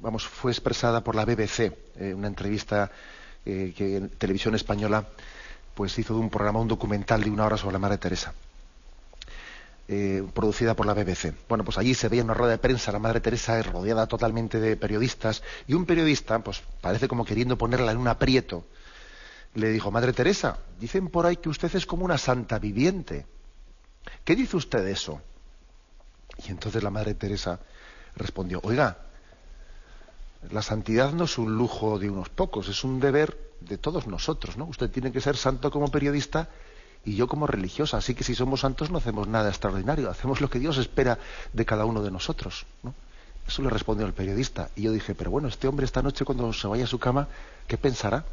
vamos, 0.00 0.26
fue 0.28 0.52
expresada 0.52 1.02
por 1.02 1.16
la 1.16 1.24
BBC, 1.24 1.72
una 2.14 2.28
entrevista 2.28 2.90
que 3.44 3.96
en 3.96 4.08
televisión 4.10 4.54
española 4.54 5.06
pues 5.74 5.98
hizo 5.98 6.14
de 6.14 6.20
un 6.20 6.30
programa, 6.30 6.60
un 6.60 6.68
documental 6.68 7.22
de 7.22 7.30
una 7.30 7.46
hora 7.46 7.56
sobre 7.56 7.72
la 7.74 7.78
Madre 7.78 7.98
Teresa. 7.98 8.32
Eh, 9.92 10.22
producida 10.32 10.76
por 10.76 10.86
la 10.86 10.94
BBC. 10.94 11.34
Bueno, 11.48 11.64
pues 11.64 11.76
allí 11.76 11.94
se 11.94 12.08
veía 12.08 12.22
una 12.22 12.32
rueda 12.32 12.52
de 12.52 12.58
prensa, 12.58 12.92
la 12.92 13.00
Madre 13.00 13.18
Teresa 13.18 13.60
rodeada 13.60 14.06
totalmente 14.06 14.60
de 14.60 14.76
periodistas, 14.76 15.42
y 15.66 15.74
un 15.74 15.84
periodista, 15.84 16.38
pues 16.38 16.62
parece 16.80 17.08
como 17.08 17.24
queriendo 17.24 17.58
ponerla 17.58 17.90
en 17.90 17.98
un 17.98 18.06
aprieto, 18.06 18.64
le 19.54 19.70
dijo, 19.70 19.90
Madre 19.90 20.12
Teresa, 20.12 20.58
dicen 20.78 21.08
por 21.08 21.26
ahí 21.26 21.38
que 21.38 21.48
usted 21.48 21.74
es 21.74 21.86
como 21.86 22.04
una 22.04 22.18
santa 22.18 22.60
viviente. 22.60 23.26
¿Qué 24.22 24.36
dice 24.36 24.56
usted 24.56 24.84
de 24.84 24.92
eso? 24.92 25.20
Y 26.46 26.52
entonces 26.52 26.84
la 26.84 26.90
Madre 26.90 27.14
Teresa 27.14 27.58
respondió, 28.14 28.60
oiga, 28.62 28.96
la 30.52 30.62
santidad 30.62 31.12
no 31.12 31.24
es 31.24 31.36
un 31.36 31.56
lujo 31.56 31.98
de 31.98 32.10
unos 32.10 32.28
pocos, 32.28 32.68
es 32.68 32.84
un 32.84 33.00
deber 33.00 33.36
de 33.58 33.76
todos 33.76 34.06
nosotros, 34.06 34.56
¿no? 34.56 34.66
Usted 34.66 34.88
tiene 34.88 35.10
que 35.10 35.20
ser 35.20 35.36
santo 35.36 35.68
como 35.72 35.90
periodista 35.90 36.48
y 37.04 37.16
yo 37.16 37.26
como 37.26 37.46
religiosa. 37.46 37.98
Así 37.98 38.14
que 38.14 38.24
si 38.24 38.34
somos 38.34 38.60
santos 38.60 38.90
no 38.90 38.98
hacemos 38.98 39.28
nada 39.28 39.48
extraordinario, 39.48 40.10
hacemos 40.10 40.40
lo 40.40 40.50
que 40.50 40.58
Dios 40.58 40.78
espera 40.78 41.18
de 41.52 41.64
cada 41.64 41.84
uno 41.84 42.02
de 42.02 42.10
nosotros. 42.10 42.66
¿no? 42.82 42.94
Eso 43.46 43.62
le 43.62 43.70
respondió 43.70 44.06
el 44.06 44.12
periodista. 44.12 44.70
Y 44.76 44.82
yo 44.82 44.92
dije, 44.92 45.14
pero 45.14 45.30
bueno, 45.30 45.48
este 45.48 45.68
hombre 45.68 45.84
esta 45.84 46.02
noche 46.02 46.24
cuando 46.24 46.52
se 46.52 46.68
vaya 46.68 46.84
a 46.84 46.88
su 46.88 46.98
cama, 46.98 47.28
¿qué 47.66 47.76
pensará? 47.78 48.24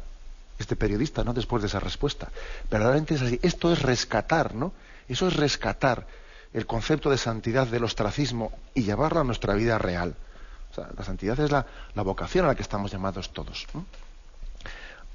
Este 0.58 0.76
periodista, 0.76 1.22
¿no? 1.22 1.32
Después 1.32 1.62
de 1.62 1.68
esa 1.68 1.80
respuesta. 1.80 2.28
Verdaderamente 2.70 3.14
es 3.14 3.22
así. 3.22 3.38
Esto 3.42 3.72
es 3.72 3.82
rescatar, 3.82 4.54
¿no? 4.54 4.72
Eso 5.08 5.28
es 5.28 5.36
rescatar 5.36 6.06
el 6.52 6.66
concepto 6.66 7.10
de 7.10 7.18
santidad 7.18 7.66
del 7.66 7.84
ostracismo 7.84 8.52
y 8.74 8.82
llevarlo 8.82 9.20
a 9.20 9.24
nuestra 9.24 9.54
vida 9.54 9.78
real. 9.78 10.16
O 10.70 10.74
sea, 10.74 10.88
la 10.96 11.04
santidad 11.04 11.38
es 11.40 11.50
la, 11.50 11.66
vocación 11.94 12.44
a 12.44 12.48
la 12.48 12.54
que 12.54 12.62
estamos 12.62 12.90
llamados 12.90 13.32
todos. 13.32 13.66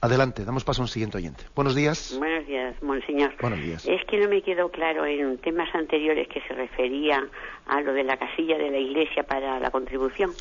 Adelante, 0.03 0.43
damos 0.43 0.65
paso 0.65 0.81
a 0.81 0.83
un 0.83 0.89
siguiente 0.89 1.15
oyente. 1.15 1.45
Buenos 1.55 1.75
días. 1.75 2.17
Buenos 2.19 2.45
días, 2.45 2.75
monseñor. 2.83 3.31
Buenos 3.39 3.61
días. 3.61 3.85
Es 3.85 4.03
que 4.03 4.17
no 4.17 4.27
me 4.27 4.41
quedó 4.41 4.67
claro 4.67 5.05
en 5.05 5.37
temas 5.37 5.73
anteriores 5.73 6.27
que 6.27 6.41
se 6.41 6.53
refería 6.53 7.25
a 7.67 7.79
lo 7.79 7.93
de 7.93 8.03
la 8.03 8.17
casilla 8.17 8.57
de 8.57 8.69
la 8.69 8.79
iglesia 8.79 9.23
para 9.23 9.61
la 9.61 9.71
contribución. 9.71 10.31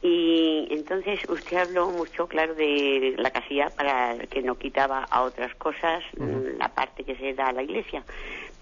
Y 0.00 0.68
entonces 0.70 1.20
usted 1.28 1.58
habló 1.58 1.90
mucho, 1.90 2.26
claro, 2.28 2.54
de 2.54 3.14
la 3.18 3.30
casilla 3.30 3.68
para 3.68 4.16
que 4.30 4.40
no 4.40 4.54
quitaba 4.54 5.04
a 5.10 5.20
otras 5.20 5.54
cosas 5.56 6.02
mm, 6.16 6.56
la 6.58 6.70
parte 6.70 7.04
que 7.04 7.14
se 7.16 7.34
da 7.34 7.48
a 7.48 7.52
la 7.52 7.62
iglesia. 7.62 8.02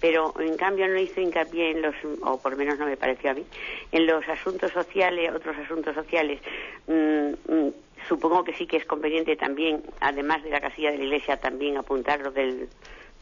Pero 0.01 0.35
en 0.41 0.57
cambio 0.57 0.89
no 0.89 0.99
hizo 0.99 1.21
hincapié 1.21 1.71
en 1.71 1.83
los, 1.83 1.95
o 2.23 2.41
por 2.43 2.51
lo 2.51 2.59
menos 2.59 2.81
no 2.81 2.87
me 2.87 2.97
pareció 2.97 3.31
a 3.31 3.35
mí, 3.35 3.45
en 3.93 4.07
los 4.09 4.29
asuntos 4.29 4.73
sociales, 4.73 5.31
otros 5.33 5.57
asuntos 5.57 5.95
sociales. 5.95 6.41
Mm, 6.89 7.31
mm, 7.47 7.71
supongo 8.09 8.45
que 8.45 8.55
sí 8.55 8.67
que 8.67 8.77
es 8.77 8.85
conveniente 8.87 9.37
también, 9.37 9.83
además 10.01 10.43
de 10.43 10.51
la 10.51 10.61
casilla 10.61 10.91
de 10.91 10.99
la 10.99 11.05
Iglesia, 11.05 11.39
también 11.39 11.77
apuntar 11.77 12.21
lo, 12.21 12.31
del, 12.31 12.69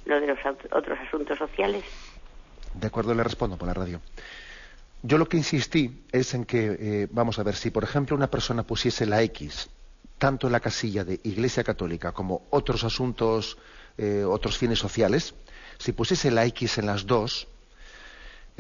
lo 0.05 0.21
de 0.21 0.27
los 0.27 0.39
otros 0.73 0.99
asuntos 0.99 1.39
sociales. 1.39 1.85
De 2.75 2.87
acuerdo, 2.87 3.15
le 3.15 3.25
respondo 3.25 3.57
por 3.57 3.69
la 3.69 3.75
radio. 3.75 4.01
Yo 5.03 5.17
lo 5.19 5.29
que 5.29 5.39
insistí 5.39 6.05
es 6.13 6.35
en 6.35 6.45
que, 6.45 6.77
eh, 6.79 7.09
vamos 7.11 7.39
a 7.39 7.43
ver, 7.43 7.55
si 7.55 7.71
por 7.71 7.85
ejemplo 7.85 8.15
una 8.15 8.31
persona 8.31 8.65
pusiese 8.65 9.07
la 9.07 9.23
X, 9.23 9.71
tanto 10.19 10.47
en 10.47 10.53
la 10.53 10.61
casilla 10.61 11.05
de 11.05 11.19
Iglesia 11.25 11.65
Católica 11.65 12.13
como 12.13 12.47
otros 12.51 12.85
asuntos, 12.85 13.57
eh, 13.97 14.25
otros 14.25 14.59
fines 14.59 14.79
sociales, 14.79 15.35
si 15.79 15.93
pusiese 15.93 16.31
la 16.31 16.45
X 16.45 16.77
en 16.79 16.87
las 16.87 17.07
dos, 17.07 17.49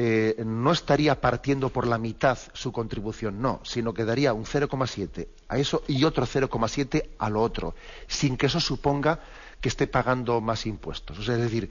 eh, 0.02 0.44
no 0.46 0.72
estaría 0.72 1.20
partiendo 1.20 1.68
por 1.68 1.86
la 1.86 1.98
mitad 1.98 2.38
su 2.54 2.72
contribución, 2.72 3.42
no, 3.42 3.60
sino 3.64 3.92
que 3.92 4.06
daría 4.06 4.32
un 4.32 4.46
0,7 4.46 5.28
a 5.46 5.58
eso 5.58 5.82
y 5.88 6.04
otro 6.04 6.24
0,7 6.24 7.10
a 7.18 7.28
lo 7.28 7.42
otro, 7.42 7.74
sin 8.08 8.38
que 8.38 8.46
eso 8.46 8.60
suponga 8.60 9.20
que 9.60 9.68
esté 9.68 9.86
pagando 9.86 10.40
más 10.40 10.64
impuestos. 10.64 11.18
O 11.18 11.22
sea, 11.22 11.34
es 11.34 11.42
decir, 11.42 11.70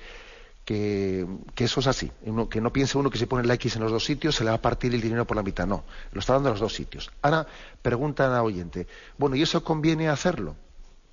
que, 0.63 1.25
eso 1.57 1.79
es 1.79 1.87
así, 1.87 2.11
que 2.51 2.61
no 2.61 2.71
piense 2.71 2.99
uno 2.99 3.09
que 3.09 3.17
si 3.17 3.25
pone 3.25 3.47
la 3.47 3.55
X 3.55 3.77
en 3.77 3.81
los 3.81 3.91
dos 3.91 4.05
sitios 4.05 4.35
se 4.35 4.43
le 4.43 4.51
va 4.51 4.57
a 4.57 4.61
partir 4.61 4.93
el 4.93 5.01
dinero 5.01 5.25
por 5.25 5.35
la 5.35 5.41
mitad, 5.41 5.65
no, 5.65 5.83
lo 6.11 6.19
está 6.19 6.33
dando 6.33 6.49
en 6.49 6.53
los 6.53 6.61
dos 6.61 6.75
sitios. 6.75 7.09
Ahora, 7.23 7.47
pregunta 7.81 8.37
a 8.37 8.43
oyente, 8.43 8.85
bueno, 9.17 9.37
¿y 9.37 9.41
eso 9.41 9.63
conviene 9.63 10.07
hacerlo? 10.07 10.55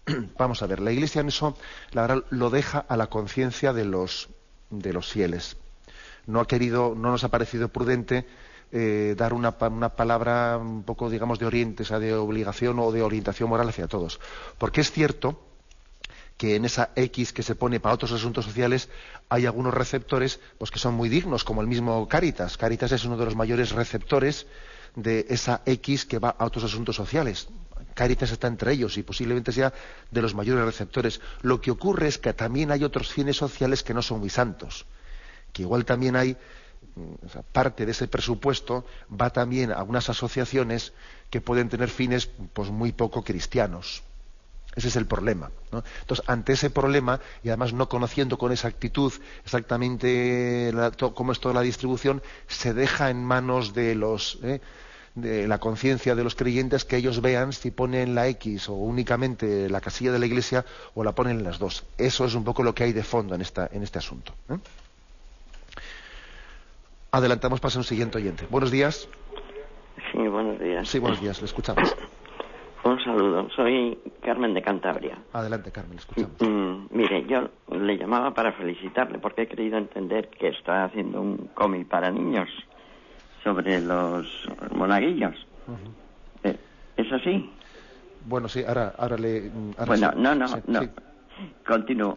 Vamos 0.36 0.60
a 0.62 0.66
ver, 0.66 0.80
la 0.80 0.92
Iglesia 0.92 1.22
en 1.22 1.28
eso, 1.28 1.56
la 1.92 2.02
verdad, 2.02 2.24
lo 2.28 2.50
deja 2.50 2.80
a 2.80 2.98
la 2.98 3.06
conciencia 3.06 3.72
de 3.72 3.86
los, 3.86 4.28
de 4.68 4.92
los 4.92 5.10
fieles 5.10 5.56
no 6.26 6.40
ha 6.40 6.46
querido, 6.46 6.94
no 6.96 7.10
nos 7.10 7.24
ha 7.24 7.28
parecido 7.28 7.68
prudente 7.68 8.26
eh, 8.72 9.14
dar 9.16 9.32
una, 9.32 9.52
palabra 9.52 10.58
un 10.58 10.82
poco, 10.82 11.08
digamos, 11.08 11.38
de 11.38 11.46
oriente, 11.46 11.84
de 11.98 12.14
obligación 12.14 12.78
o 12.80 12.90
de 12.90 13.02
orientación 13.02 13.48
moral 13.48 13.68
hacia 13.68 13.86
todos. 13.86 14.20
Porque 14.58 14.80
es 14.80 14.90
cierto 14.90 15.40
que 16.36 16.56
en 16.56 16.64
esa 16.64 16.90
X 16.96 17.32
que 17.32 17.42
se 17.42 17.54
pone 17.54 17.80
para 17.80 17.94
otros 17.94 18.12
asuntos 18.12 18.44
sociales 18.44 18.90
hay 19.28 19.46
algunos 19.46 19.72
receptores 19.72 20.40
pues, 20.58 20.70
que 20.70 20.78
son 20.78 20.94
muy 20.94 21.08
dignos, 21.08 21.44
como 21.44 21.60
el 21.60 21.68
mismo 21.68 22.08
Caritas. 22.08 22.56
Caritas 22.56 22.92
es 22.92 23.04
uno 23.04 23.16
de 23.16 23.24
los 23.24 23.36
mayores 23.36 23.70
receptores 23.70 24.46
de 24.96 25.26
esa 25.28 25.62
X 25.64 26.04
que 26.04 26.18
va 26.18 26.30
a 26.30 26.44
otros 26.44 26.64
asuntos 26.64 26.96
sociales. 26.96 27.48
Caritas 27.94 28.30
está 28.30 28.48
entre 28.48 28.72
ellos 28.72 28.98
y 28.98 29.02
posiblemente 29.02 29.52
sea 29.52 29.72
de 30.10 30.22
los 30.22 30.34
mayores 30.34 30.64
receptores. 30.64 31.20
Lo 31.40 31.60
que 31.60 31.70
ocurre 31.70 32.08
es 32.08 32.18
que 32.18 32.34
también 32.34 32.70
hay 32.70 32.84
otros 32.84 33.12
fines 33.12 33.36
sociales 33.36 33.82
que 33.82 33.94
no 33.94 34.02
son 34.02 34.20
muy 34.20 34.28
santos 34.28 34.86
que 35.57 35.62
igual 35.62 35.86
también 35.86 36.16
hay 36.16 36.36
mm, 36.96 37.38
parte 37.50 37.86
de 37.86 37.92
ese 37.92 38.09
presupuesto 38.09 38.84
va 39.09 39.30
también 39.30 39.72
a 39.72 39.82
unas 39.82 40.11
asociaciones 40.11 40.92
que 41.30 41.40
pueden 41.40 41.70
tener 41.70 41.88
fines 41.88 42.28
pues 42.52 42.68
muy 42.70 42.92
poco 42.92 43.24
cristianos. 43.24 44.02
Ese 44.74 44.88
es 44.88 44.96
el 44.96 45.07
problema. 45.07 45.50
Entonces, 45.72 46.22
ante 46.28 46.52
ese 46.52 46.68
problema, 46.68 47.18
y 47.42 47.48
además 47.48 47.72
no 47.72 47.88
conociendo 47.88 48.36
con 48.36 48.52
exactitud 48.52 49.11
exactamente 49.42 50.70
cómo 51.14 51.32
es 51.32 51.40
toda 51.40 51.54
la 51.54 51.62
distribución, 51.62 52.22
se 52.46 52.74
deja 52.74 53.09
en 53.09 53.24
manos 53.24 53.72
de 53.72 53.94
los 53.94 54.38
¿eh? 54.42 54.61
de 55.16 55.48
la 55.48 55.59
conciencia 55.59 56.14
de 56.14 56.22
los 56.22 56.34
creyentes 56.34 56.84
que 56.84 56.98
ellos 56.98 57.22
vean 57.22 57.54
si 57.54 57.70
ponen 57.70 58.14
la 58.14 58.28
X 58.28 58.68
o 58.68 58.74
únicamente 58.74 59.70
la 59.70 59.80
casilla 59.80 60.12
de 60.12 60.18
la 60.18 60.26
iglesia 60.26 60.64
o 60.94 61.02
la 61.02 61.14
ponen 61.14 61.38
en 61.38 61.44
las 61.44 61.59
dos. 61.59 61.84
Eso 61.96 62.26
es 62.26 62.34
un 62.34 62.44
poco 62.44 62.62
lo 62.62 62.74
que 62.74 62.84
hay 62.84 62.92
de 62.92 63.02
fondo 63.02 63.34
en, 63.34 63.40
esta, 63.40 63.68
en 63.72 63.82
este 63.82 63.98
asunto. 63.98 64.34
¿eh? 64.50 64.59
Adelantamos 67.11 67.61
para 67.61 67.76
un 67.76 67.84
siguiente 67.84 68.18
oyente. 68.18 68.46
Buenos 68.50 68.70
días. 68.70 69.09
Sí, 70.12 70.18
buenos 70.18 70.59
días. 70.59 70.88
Sí, 70.88 70.98
buenos 70.98 71.20
días, 71.20 71.40
le 71.40 71.46
escuchamos. 71.46 71.94
Un 72.84 73.02
saludo, 73.02 73.48
soy 73.50 73.98
Carmen 74.22 74.54
de 74.54 74.62
Cantabria. 74.62 75.18
Adelante, 75.32 75.72
Carmen, 75.72 75.92
le 75.92 76.00
escuchamos. 76.00 76.40
Mm, 76.40 76.86
mire, 76.90 77.26
yo 77.26 77.48
le 77.76 77.96
llamaba 77.96 78.32
para 78.32 78.52
felicitarle 78.52 79.18
porque 79.18 79.42
he 79.42 79.48
querido 79.48 79.76
entender 79.78 80.28
que 80.28 80.48
está 80.48 80.84
haciendo 80.84 81.20
un 81.20 81.48
cómic 81.54 81.88
para 81.88 82.11
niños 82.11 82.48
sobre 83.42 83.80
los 83.80 84.26
monaguillos. 84.72 85.34
Eh, 86.44 86.57
¿Es 86.96 87.12
así? 87.12 87.50
Bueno, 88.24 88.48
sí, 88.48 88.62
ahora, 88.66 88.94
ahora 88.98 89.16
le... 89.16 89.50
bueno, 89.86 90.12
no, 90.16 90.34
no, 90.34 90.46
no. 90.66 90.80
Continúo. 91.66 92.16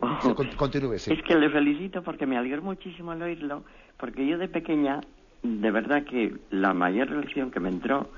continúe, 0.58 0.98
sí. 0.98 1.14
Es 1.14 1.22
que 1.24 1.36
le 1.36 1.50
felicito 1.50 2.02
porque 2.04 2.26
me 2.26 2.38
alegró 2.38 2.62
muchísimo 2.62 3.12
al 3.12 3.22
oírlo, 3.22 3.64
porque 3.98 4.26
yo 4.26 4.38
de 4.38 4.48
pequeña, 4.48 5.02
de 5.44 5.72
verdad 5.72 6.04
que 6.04 6.36
la 6.52 6.74
mayor 6.74 7.10
religión 7.10 7.52
que 7.52 7.60
me 7.60 7.70
entró 7.70 8.10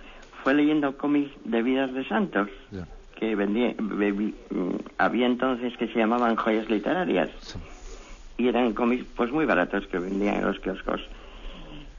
fue 0.43 0.53
leyendo 0.53 0.97
cómics 0.97 1.31
de 1.45 1.61
vidas 1.61 1.93
de 1.93 2.07
santos, 2.07 2.49
que 3.15 3.35
vendía, 3.35 3.75
mm, 3.77 4.75
había 4.97 5.25
entonces 5.27 5.75
que 5.77 5.87
se 5.87 5.99
llamaban 5.99 6.35
joyas 6.35 6.69
literarias. 6.69 7.29
Y 8.37 8.47
eran 8.47 8.73
cómics 8.73 9.05
pues 9.15 9.31
muy 9.31 9.45
baratos 9.45 9.85
que 9.87 9.99
vendían 9.99 10.37
en 10.37 10.45
los 10.45 10.59
kioscos. 10.59 11.01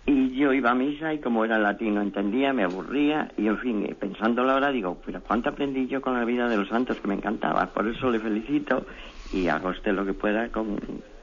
Y 0.05 0.35
yo 0.35 0.53
iba 0.53 0.73
a 0.73 0.75
misa 0.75 1.15
y 1.15 1.21
como 1.21 1.45
era 1.45 1.59
latino 1.59 2.03
entendía, 2.03 2.53
me 2.53 2.65
aburría 2.65 3.31
y 3.37 3.47
en 3.47 3.59
fin, 3.59 3.97
pensándolo 4.01 4.51
ahora 4.51 4.73
digo, 4.73 5.01
pero 5.07 5.21
cuánto 5.23 5.51
aprendí 5.51 5.87
yo 5.87 6.01
con 6.01 6.15
la 6.15 6.25
vida 6.25 6.49
de 6.49 6.57
los 6.57 6.69
santos 6.69 6.99
que 7.01 7.07
me 7.07 7.15
encantaba. 7.15 7.67
Por 7.67 7.87
eso 7.87 8.11
le 8.11 8.19
felicito 8.19 8.85
y 9.33 9.47
haga 9.47 9.71
usted 9.71 9.93
lo 9.93 10.05
que 10.05 10.13
pueda 10.13 10.49
con, 10.49 10.77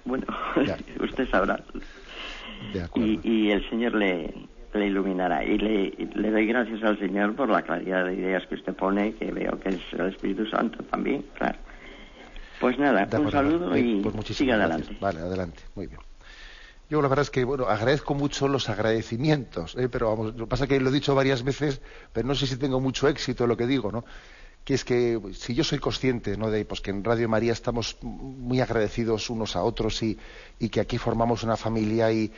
bueno, 0.05 0.25
usted 1.01 1.29
sabrá. 1.29 1.61
Y, 2.95 3.19
y, 3.23 3.51
el 3.51 3.69
Señor 3.69 3.95
le, 3.95 4.33
le 4.73 4.87
iluminará. 4.87 5.43
Y 5.43 5.57
le, 5.57 5.93
le 6.15 6.31
doy 6.31 6.45
gracias 6.45 6.83
al 6.83 6.97
Señor 6.99 7.35
por 7.35 7.49
la 7.49 7.61
claridad 7.61 8.05
de 8.05 8.15
ideas 8.15 8.45
que 8.47 8.55
usted 8.55 8.73
pone, 8.73 9.13
que 9.15 9.31
veo 9.31 9.59
que 9.59 9.69
es 9.69 9.81
el 9.93 10.07
Espíritu 10.07 10.45
Santo 10.45 10.83
también, 10.85 11.23
claro. 11.35 11.57
Pues 12.59 12.77
nada, 12.77 13.07
un 13.17 13.31
saludo 13.31 13.77
y 13.77 14.01
pues 14.01 14.27
siga 14.35 14.55
adelante. 14.55 14.97
Vale, 14.99 15.19
adelante, 15.19 15.63
muy 15.75 15.87
bien. 15.87 15.99
Yo 16.89 17.03
la 17.03 17.07
verdad 17.07 17.21
es 17.21 17.29
que, 17.29 17.43
bueno, 17.43 17.67
agradezco 17.67 18.15
mucho 18.15 18.47
los 18.47 18.67
agradecimientos, 18.67 19.75
¿eh? 19.77 19.89
pero 19.89 20.09
vamos, 20.09 20.35
lo 20.35 20.45
que 20.45 20.49
pasa 20.49 20.63
es 20.63 20.69
que 20.69 20.79
lo 20.79 20.89
he 20.89 20.93
dicho 20.93 21.13
varias 21.13 21.43
veces, 21.43 21.81
pero 22.11 22.27
no 22.27 22.33
sé 22.33 22.47
si 22.47 22.57
tengo 22.57 22.79
mucho 22.79 23.07
éxito 23.07 23.43
en 23.43 23.49
lo 23.49 23.57
que 23.57 23.67
digo, 23.67 23.91
¿no? 23.91 24.03
Que 24.63 24.73
es 24.73 24.83
que 24.83 25.19
si 25.33 25.53
yo 25.53 25.63
soy 25.63 25.77
consciente, 25.77 26.35
¿no? 26.35 26.49
De 26.49 26.65
pues 26.65 26.81
que 26.81 26.89
en 26.89 27.03
Radio 27.03 27.29
María 27.29 27.53
estamos 27.53 27.97
muy 28.01 28.59
agradecidos 28.59 29.29
unos 29.29 29.55
a 29.55 29.61
otros 29.61 30.01
y, 30.01 30.17
y 30.57 30.69
que 30.69 30.79
aquí 30.79 30.97
formamos 30.97 31.43
una 31.43 31.57
familia 31.57 32.11
y, 32.11 32.31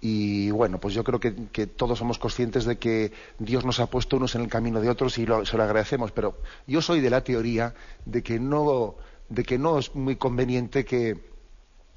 y 0.00 0.50
bueno, 0.50 0.80
pues 0.80 0.94
yo 0.94 1.04
creo 1.04 1.20
que, 1.20 1.34
que, 1.52 1.66
todos 1.66 1.98
somos 1.98 2.18
conscientes 2.18 2.64
de 2.64 2.78
que 2.78 3.12
Dios 3.38 3.66
nos 3.66 3.80
ha 3.80 3.86
puesto 3.86 4.16
unos 4.16 4.34
en 4.34 4.40
el 4.40 4.48
camino 4.48 4.80
de 4.80 4.88
otros 4.88 5.18
y 5.18 5.26
lo, 5.26 5.44
se 5.44 5.58
lo 5.58 5.62
agradecemos, 5.62 6.10
pero 6.10 6.38
yo 6.66 6.80
soy 6.80 7.00
de 7.00 7.10
la 7.10 7.22
teoría 7.22 7.74
de 8.06 8.22
que 8.22 8.40
no, 8.40 8.96
de 9.28 9.44
que 9.44 9.58
no 9.58 9.78
es 9.78 9.94
muy 9.94 10.16
conveniente 10.16 10.86
que 10.86 11.29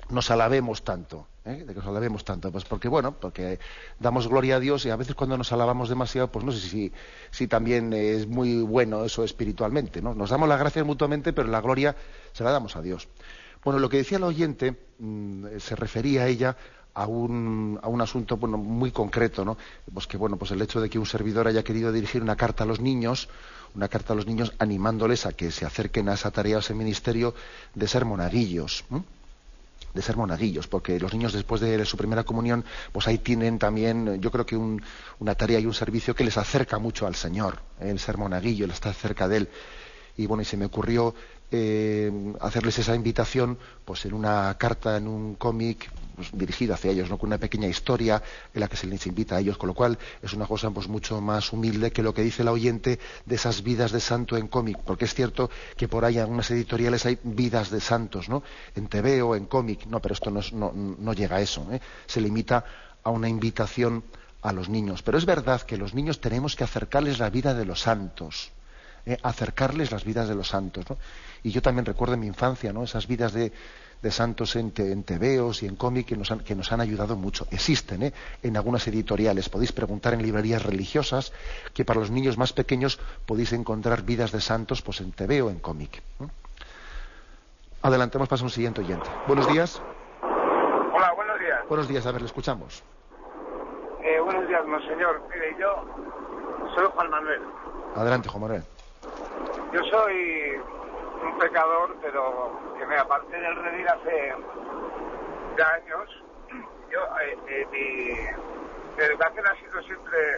nos 0.09 0.31
alabemos 0.31 0.83
tanto. 0.83 1.27
¿eh? 1.45 1.63
de 1.65 1.73
que 1.73 1.79
nos 1.79 1.87
alabemos 1.87 2.23
tanto, 2.23 2.51
pues 2.51 2.63
porque 2.65 2.87
bueno, 2.87 3.13
porque 3.19 3.59
damos 3.99 4.27
gloria 4.27 4.57
a 4.57 4.59
Dios 4.59 4.85
y 4.85 4.89
a 4.89 4.95
veces 4.95 5.15
cuando 5.15 5.37
nos 5.37 5.51
alabamos 5.51 5.89
demasiado, 5.89 6.31
pues 6.31 6.45
no 6.45 6.51
sé 6.51 6.59
si, 6.59 6.91
si 7.31 7.47
también 7.47 7.93
es 7.93 8.27
muy 8.27 8.61
bueno 8.61 9.03
eso 9.03 9.23
espiritualmente, 9.23 10.01
¿no? 10.01 10.13
Nos 10.13 10.29
damos 10.29 10.47
las 10.47 10.59
gracias 10.59 10.85
mutuamente, 10.85 11.33
pero 11.33 11.49
la 11.49 11.61
gloria 11.61 11.95
se 12.31 12.43
la 12.43 12.51
damos 12.51 12.75
a 12.75 12.81
Dios. 12.81 13.07
Bueno, 13.63 13.79
lo 13.79 13.89
que 13.89 13.97
decía 13.97 14.17
el 14.17 14.23
oyente 14.23 14.75
mm, 14.99 15.57
se 15.59 15.75
refería 15.75 16.23
a 16.23 16.27
ella 16.27 16.57
a 16.95 17.07
un, 17.07 17.79
a 17.81 17.87
un 17.87 18.01
asunto 18.01 18.37
bueno, 18.37 18.57
muy 18.57 18.91
concreto, 18.91 19.43
¿no? 19.43 19.57
Pues 19.91 20.05
que 20.05 20.17
bueno, 20.17 20.37
pues 20.37 20.51
el 20.51 20.61
hecho 20.61 20.79
de 20.79 20.89
que 20.89 20.99
un 20.99 21.05
servidor 21.05 21.47
haya 21.47 21.63
querido 21.63 21.91
dirigir 21.91 22.21
una 22.21 22.35
carta 22.35 22.65
a 22.65 22.67
los 22.67 22.79
niños, 22.79 23.29
una 23.73 23.87
carta 23.87 24.13
a 24.13 24.15
los 24.15 24.27
niños 24.27 24.53
animándoles 24.59 25.25
a 25.25 25.33
que 25.33 25.49
se 25.49 25.65
acerquen 25.65 26.07
a 26.09 26.13
esa 26.13 26.29
tarea, 26.29 26.57
a 26.57 26.59
ese 26.59 26.75
ministerio 26.75 27.33
de 27.73 27.87
ser 27.87 28.05
monaguillos 28.05 28.85
de 29.93 30.01
ser 30.01 30.17
monaguillos, 30.17 30.67
porque 30.67 30.99
los 30.99 31.13
niños 31.13 31.33
después 31.33 31.61
de 31.61 31.85
su 31.85 31.97
primera 31.97 32.23
comunión, 32.23 32.65
pues 32.91 33.07
ahí 33.07 33.19
tienen 33.19 33.59
también, 33.59 34.19
yo 34.21 34.31
creo 34.31 34.45
que 34.45 34.55
una 34.55 35.35
tarea 35.35 35.59
y 35.59 35.65
un 35.65 35.73
servicio 35.73 36.15
que 36.15 36.23
les 36.23 36.37
acerca 36.37 36.79
mucho 36.79 37.05
al 37.05 37.15
Señor, 37.15 37.59
el 37.79 37.99
ser 37.99 38.17
monaguillo, 38.17 38.65
el 38.65 38.71
estar 38.71 38.93
cerca 38.93 39.27
de 39.27 39.37
Él. 39.37 39.49
Y 40.17 40.27
bueno, 40.27 40.41
y 40.41 40.45
se 40.45 40.57
me 40.57 40.65
ocurrió 40.65 41.15
eh, 41.55 42.11
hacerles 42.41 42.79
esa 42.79 42.95
invitación, 42.95 43.59
pues 43.85 44.05
en 44.05 44.15
una 44.15 44.57
carta, 44.57 44.97
en 44.97 45.07
un 45.07 45.35
cómic, 45.35 45.87
pues, 46.15 46.29
dirigido 46.33 46.73
hacia 46.73 46.89
ellos, 46.89 47.11
¿no? 47.11 47.19
con 47.19 47.27
una 47.27 47.37
pequeña 47.37 47.67
historia 47.67 48.23
en 48.53 48.59
la 48.59 48.67
que 48.67 48.75
se 48.75 48.87
les 48.87 49.05
invita 49.05 49.35
a 49.35 49.39
ellos, 49.39 49.57
con 49.57 49.67
lo 49.67 49.75
cual 49.75 49.99
es 50.23 50.33
una 50.33 50.47
cosa 50.47 50.71
pues, 50.71 50.87
mucho 50.87 51.21
más 51.21 51.53
humilde 51.53 51.91
que 51.91 52.01
lo 52.01 52.11
que 52.11 52.23
dice 52.23 52.41
el 52.41 52.47
oyente 52.47 52.99
de 53.25 53.35
esas 53.35 53.61
vidas 53.61 53.91
de 53.91 53.99
santo 53.99 54.35
en 54.35 54.47
cómic, 54.47 54.79
porque 54.83 55.05
es 55.05 55.13
cierto 55.13 55.51
que 55.77 55.87
por 55.87 56.05
ahí 56.05 56.15
en 56.15 56.21
algunas 56.21 56.49
editoriales 56.49 57.05
hay 57.05 57.19
vidas 57.23 57.69
de 57.69 57.81
santos, 57.81 58.29
¿no? 58.29 58.41
en 58.75 58.87
TV 58.87 59.21
o 59.21 59.35
en 59.35 59.45
cómic, 59.45 59.85
no, 59.85 60.01
pero 60.01 60.13
esto 60.13 60.31
no, 60.31 61.13
llega 61.13 61.35
a 61.35 61.41
eso, 61.41 61.67
¿eh? 61.71 61.79
se 62.07 62.19
limita 62.19 62.65
a 63.03 63.11
una 63.11 63.29
invitación 63.29 64.03
a 64.41 64.53
los 64.53 64.69
niños. 64.69 65.03
Pero 65.03 65.19
es 65.19 65.25
verdad 65.25 65.61
que 65.61 65.77
los 65.77 65.93
niños 65.93 66.19
tenemos 66.19 66.55
que 66.55 66.63
acercarles 66.63 67.19
la 67.19 67.29
vida 67.29 67.53
de 67.53 67.65
los 67.65 67.81
santos, 67.81 68.51
¿eh? 69.05 69.17
acercarles 69.21 69.91
las 69.91 70.03
vidas 70.03 70.27
de 70.27 70.35
los 70.35 70.47
santos. 70.47 70.85
¿no? 70.89 70.97
Y 71.43 71.51
yo 71.51 71.61
también 71.61 71.85
recuerdo 71.85 72.13
en 72.15 72.21
mi 72.21 72.27
infancia 72.27 72.73
¿no? 72.73 72.83
esas 72.83 73.07
vidas 73.07 73.33
de, 73.33 73.51
santos 74.09 74.57
en, 74.57 74.73
en 74.75 75.03
TVOs 75.03 75.63
y 75.63 75.67
en 75.67 75.77
cómic 75.77 76.07
que 76.07 76.17
nos, 76.17 76.29
han, 76.31 76.39
que 76.39 76.55
nos 76.55 76.71
han 76.71 76.81
ayudado 76.81 77.15
mucho. 77.15 77.47
Existen 77.51 78.03
¿eh? 78.03 78.13
en 78.41 78.57
algunas 78.57 78.85
editoriales. 78.87 79.49
Podéis 79.49 79.71
preguntar 79.71 80.13
en 80.13 80.21
librerías 80.21 80.63
religiosas 80.63 81.31
que 81.73 81.85
para 81.85 81.99
los 81.99 82.11
niños 82.11 82.37
más 82.37 82.53
pequeños 82.53 82.99
podéis 83.25 83.53
encontrar 83.53 84.03
vidas 84.03 84.31
de 84.31 84.41
santos 84.41 84.81
pues, 84.81 84.99
en 84.99 85.11
TV 85.11 85.41
o 85.41 85.49
en 85.49 85.59
cómic. 85.59 86.01
Adelantemos, 87.81 88.29
para 88.29 88.41
un 88.41 88.49
siguiente 88.49 88.79
oyente. 88.79 89.09
Buenos 89.27 89.47
días. 89.51 89.81
Hola, 90.21 91.11
buenos 91.15 91.39
días. 91.39 91.59
Buenos 91.67 91.87
días, 91.87 92.05
a 92.05 92.11
ver, 92.13 92.21
le 92.21 92.27
escuchamos. 92.27 92.81
Eh, 94.01 94.19
buenos 94.21 94.47
días, 94.47 94.65
monseñor. 94.65 95.21
Mire, 95.29 95.55
yo 95.59 95.85
soy 96.75 96.85
Juan 96.93 97.09
Manuel. 97.09 97.41
Adelante, 97.95 98.29
Juan 98.29 98.41
Manuel. 98.41 98.63
Yo 99.71 99.83
soy 99.85 100.61
un 101.23 101.37
pecador, 101.37 101.95
pero 102.01 102.51
que 102.77 102.85
me 102.85 102.97
aparté 102.97 103.39
del 103.39 103.55
redil 103.55 103.87
hace 103.87 104.35
ya 105.57 105.69
años. 105.73 106.23
Yo, 106.89 106.99
eh, 107.21 107.37
eh, 107.47 107.67
mi, 107.71 109.03
educación 109.03 109.47
ha 109.47 109.55
sido 109.55 109.81
siempre 109.83 110.37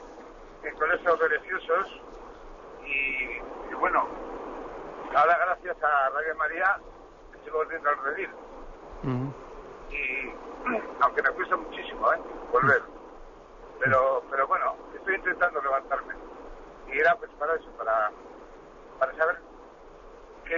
en 0.63 0.75
colegios 0.75 1.19
religiosos 1.19 2.01
y, 2.85 3.73
bueno, 3.75 4.07
ahora 5.15 5.37
gracias 5.45 5.83
a 5.83 6.09
Radio 6.09 6.35
María 6.35 6.79
sigo 7.43 7.57
volviendo 7.57 7.89
al 7.89 7.97
redil. 8.03 8.29
Y 9.91 10.33
aunque 11.01 11.21
me 11.21 11.29
cuesta 11.29 11.55
muchísimo, 11.55 12.11
¿eh? 12.13 12.19
Volver. 12.51 12.81
Pero, 13.79 14.23
pero 14.31 14.47
bueno, 14.47 14.75
estoy 14.95 15.15
intentando 15.15 15.61
levantarme. 15.61 16.15
Y 16.87 16.99
era 16.99 17.15
pues 17.15 17.29
para 17.37 17.55
eso, 17.55 17.69
para, 17.77 18.11
para 18.99 19.15
saber 19.15 19.37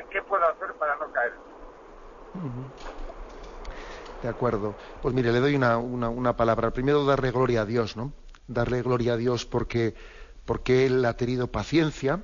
qué, 0.10 0.22
puedo 0.22 0.44
hacer 0.46 0.74
para 0.74 0.96
no 0.98 1.12
caer. 1.12 1.34
De 4.22 4.30
acuerdo. 4.30 4.76
Pues 5.02 5.14
mire, 5.14 5.32
le 5.32 5.40
doy 5.40 5.56
una, 5.56 5.78
una, 5.78 6.36
palabra. 6.36 6.72
Primero, 6.72 7.06
darle 7.06 7.32
gloria 7.32 7.62
a 7.62 7.66
Dios, 7.66 7.96
¿no? 7.96 8.14
Darle 8.48 8.82
gloria 8.82 9.14
a 9.14 9.18
Dios 9.18 9.46
porque, 9.46 9.96
porque 10.46 10.86
Él 10.86 11.06
ha 11.06 11.16
tenido 11.16 11.48
paciencia, 11.48 12.24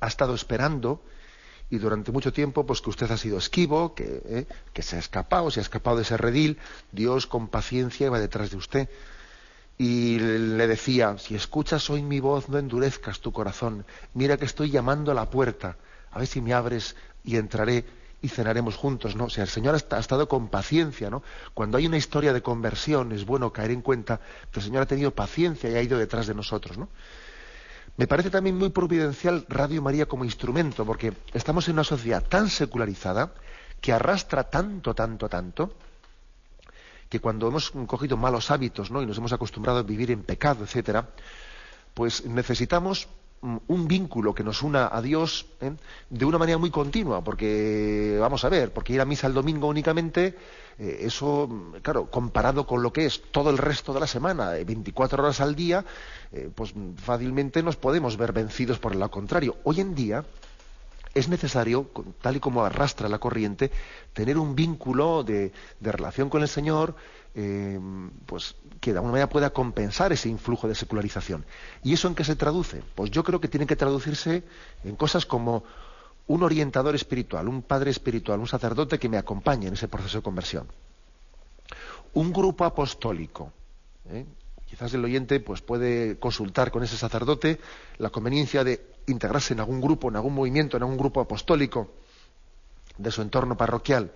ha 0.00 0.06
estado 0.06 0.34
esperando 0.34 1.02
y 1.70 1.78
durante 1.78 2.12
mucho 2.12 2.32
tiempo, 2.32 2.66
pues 2.66 2.80
que 2.80 2.90
usted 2.90 3.10
ha 3.10 3.16
sido 3.16 3.38
esquivo, 3.38 3.94
que, 3.94 4.22
eh, 4.26 4.46
que 4.72 4.82
se 4.82 4.96
ha 4.96 4.98
escapado, 4.98 5.50
se 5.50 5.60
ha 5.60 5.62
escapado 5.62 5.96
de 5.96 6.02
ese 6.02 6.16
redil, 6.16 6.58
Dios 6.92 7.26
con 7.26 7.48
paciencia 7.48 8.10
va 8.10 8.20
detrás 8.20 8.50
de 8.50 8.56
usted. 8.56 8.88
Y 9.76 10.18
le 10.18 10.66
decía, 10.66 11.18
si 11.18 11.34
escuchas 11.34 11.90
hoy 11.90 12.02
mi 12.02 12.20
voz, 12.20 12.48
no 12.48 12.58
endurezcas 12.58 13.20
tu 13.20 13.32
corazón, 13.32 13.84
mira 14.14 14.36
que 14.36 14.44
estoy 14.44 14.70
llamando 14.70 15.10
a 15.10 15.14
la 15.14 15.30
puerta 15.30 15.76
a 16.14 16.18
ver 16.18 16.28
si 16.28 16.40
me 16.40 16.54
abres 16.54 16.94
y 17.24 17.36
entraré 17.36 17.84
y 18.22 18.28
cenaremos 18.28 18.76
juntos, 18.76 19.16
¿no? 19.16 19.24
O 19.24 19.30
sea, 19.30 19.44
el 19.44 19.50
Señor 19.50 19.74
ha, 19.74 19.98
estado 19.98 20.28
con 20.28 20.48
paciencia, 20.48 21.10
¿no? 21.10 21.22
Cuando 21.52 21.76
hay 21.76 21.86
una 21.86 21.98
historia 21.98 22.32
de 22.32 22.40
conversión 22.40 23.12
es 23.12 23.26
bueno 23.26 23.52
caer 23.52 23.72
en 23.72 23.82
cuenta 23.82 24.20
que 24.50 24.60
el 24.60 24.64
Señor 24.64 24.82
ha 24.82 24.86
tenido 24.86 25.10
paciencia 25.10 25.68
y 25.70 25.74
ha 25.74 25.82
ido 25.82 25.98
detrás 25.98 26.26
de 26.26 26.34
nosotros, 26.34 26.78
¿no? 26.78 26.88
Me 27.96 28.06
parece 28.06 28.30
también 28.30 28.56
muy 28.56 28.70
providencial 28.70 29.44
Radio 29.48 29.82
María 29.82 30.06
como 30.06 30.24
instrumento, 30.24 30.86
porque 30.86 31.12
estamos 31.32 31.68
en 31.68 31.74
una 31.74 31.84
sociedad 31.84 32.24
tan 32.24 32.48
secularizada 32.48 33.34
que 33.80 33.92
arrastra 33.92 34.44
tanto, 34.44 34.94
tanto, 34.94 35.28
tanto, 35.28 35.74
que 37.14 37.20
cuando 37.20 37.48
hemos 37.48 37.70
cogido 37.86 38.16
malos 38.16 38.50
hábitos, 38.50 38.90
¿no? 38.90 39.00
Y 39.00 39.06
nos 39.06 39.18
hemos 39.18 39.32
acostumbrado 39.32 39.78
a 39.78 39.82
vivir 39.82 40.10
en 40.10 40.22
pecado, 40.22 40.64
etcétera, 40.64 41.10
pues 41.94 42.26
necesitamos 42.26 43.08
Mm, 43.44 43.58
un 43.66 43.86
vínculo 43.86 44.34
que 44.34 44.42
nos 44.42 44.62
una 44.62 44.88
a 44.90 45.02
Dios 45.02 45.44
¿eh? 45.60 45.72
de 46.08 46.24
una 46.24 46.38
manera 46.38 46.56
muy 46.56 46.70
continua, 46.70 47.22
porque, 47.22 48.16
vamos 48.18 48.42
a 48.46 48.48
ver, 48.48 48.72
porque 48.72 48.94
ir 48.94 49.02
a 49.02 49.04
misa 49.04 49.26
el 49.26 49.34
domingo 49.34 49.68
únicamente, 49.68 50.34
eh, 50.78 51.00
eso, 51.02 51.74
claro, 51.82 52.10
comparado 52.10 52.66
con 52.66 52.82
lo 52.82 52.90
que 52.90 53.04
es 53.04 53.20
todo 53.30 53.50
el 53.50 53.58
resto 53.58 53.92
de 53.92 54.00
la 54.00 54.06
semana, 54.06 54.52
24 54.52 55.22
horas 55.22 55.42
al 55.42 55.54
día, 55.54 55.84
eh, 56.32 56.48
pues 56.54 56.72
fácilmente 56.96 57.62
nos 57.62 57.76
podemos 57.76 58.16
ver 58.16 58.32
vencidos 58.32 58.78
por 58.78 58.96
lo 58.96 59.10
contrario. 59.10 59.58
Hoy 59.64 59.82
en 59.82 59.94
día, 59.94 60.24
es 61.14 61.28
necesario, 61.28 61.90
tal 62.20 62.36
y 62.36 62.40
como 62.40 62.64
arrastra 62.64 63.08
la 63.08 63.18
corriente, 63.18 63.70
tener 64.12 64.36
un 64.38 64.54
vínculo 64.54 65.22
de, 65.22 65.52
relación 65.80 66.28
con 66.28 66.42
el 66.42 66.48
Señor, 66.48 66.96
eh, 67.34 67.78
pues 68.26 68.56
que 68.80 68.92
de 68.92 68.98
alguna 68.98 69.12
manera 69.12 69.28
pueda 69.28 69.50
compensar 69.50 70.12
ese 70.12 70.28
influjo 70.28 70.68
de 70.68 70.74
secularización. 70.74 71.44
¿Y 71.82 71.94
eso 71.94 72.08
en 72.08 72.14
qué 72.14 72.24
se 72.24 72.36
traduce? 72.36 72.82
Pues 72.94 73.10
yo 73.10 73.24
creo 73.24 73.40
que 73.40 73.48
tiene 73.48 73.66
que 73.66 73.76
traducirse 73.76 74.44
en 74.84 74.96
cosas 74.96 75.24
como 75.24 75.64
un 76.26 76.42
orientador 76.42 76.94
espiritual, 76.94 77.48
un 77.48 77.62
padre 77.62 77.90
espiritual, 77.90 78.40
un 78.40 78.46
sacerdote 78.46 78.98
que 78.98 79.08
me 79.08 79.18
acompañe 79.18 79.68
en 79.68 79.74
ese 79.74 79.88
proceso 79.88 80.18
de 80.18 80.22
conversión. 80.22 80.66
Un 82.14 82.32
grupo 82.32 82.64
apostólico. 82.64 83.52
¿eh? 84.10 84.24
Quizás 84.66 84.92
el 84.94 85.04
oyente 85.04 85.40
pues, 85.40 85.60
puede 85.60 86.18
consultar 86.18 86.70
con 86.70 86.82
ese 86.82 86.96
sacerdote 86.96 87.60
la 87.98 88.10
conveniencia 88.10 88.64
de 88.64 88.86
integrarse 89.06 89.54
en 89.54 89.60
algún 89.60 89.80
grupo, 89.80 90.08
en 90.08 90.16
algún 90.16 90.34
movimiento, 90.34 90.76
en 90.76 90.82
algún 90.82 90.98
grupo 90.98 91.20
apostólico 91.20 91.92
de 92.96 93.10
su 93.10 93.22
entorno 93.22 93.56
parroquial, 93.56 94.12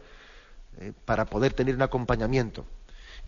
¿eh? 0.81 0.93
para 1.05 1.27
poder 1.27 1.53
tener 1.53 1.75
un 1.75 1.83
acompañamiento 1.83 2.65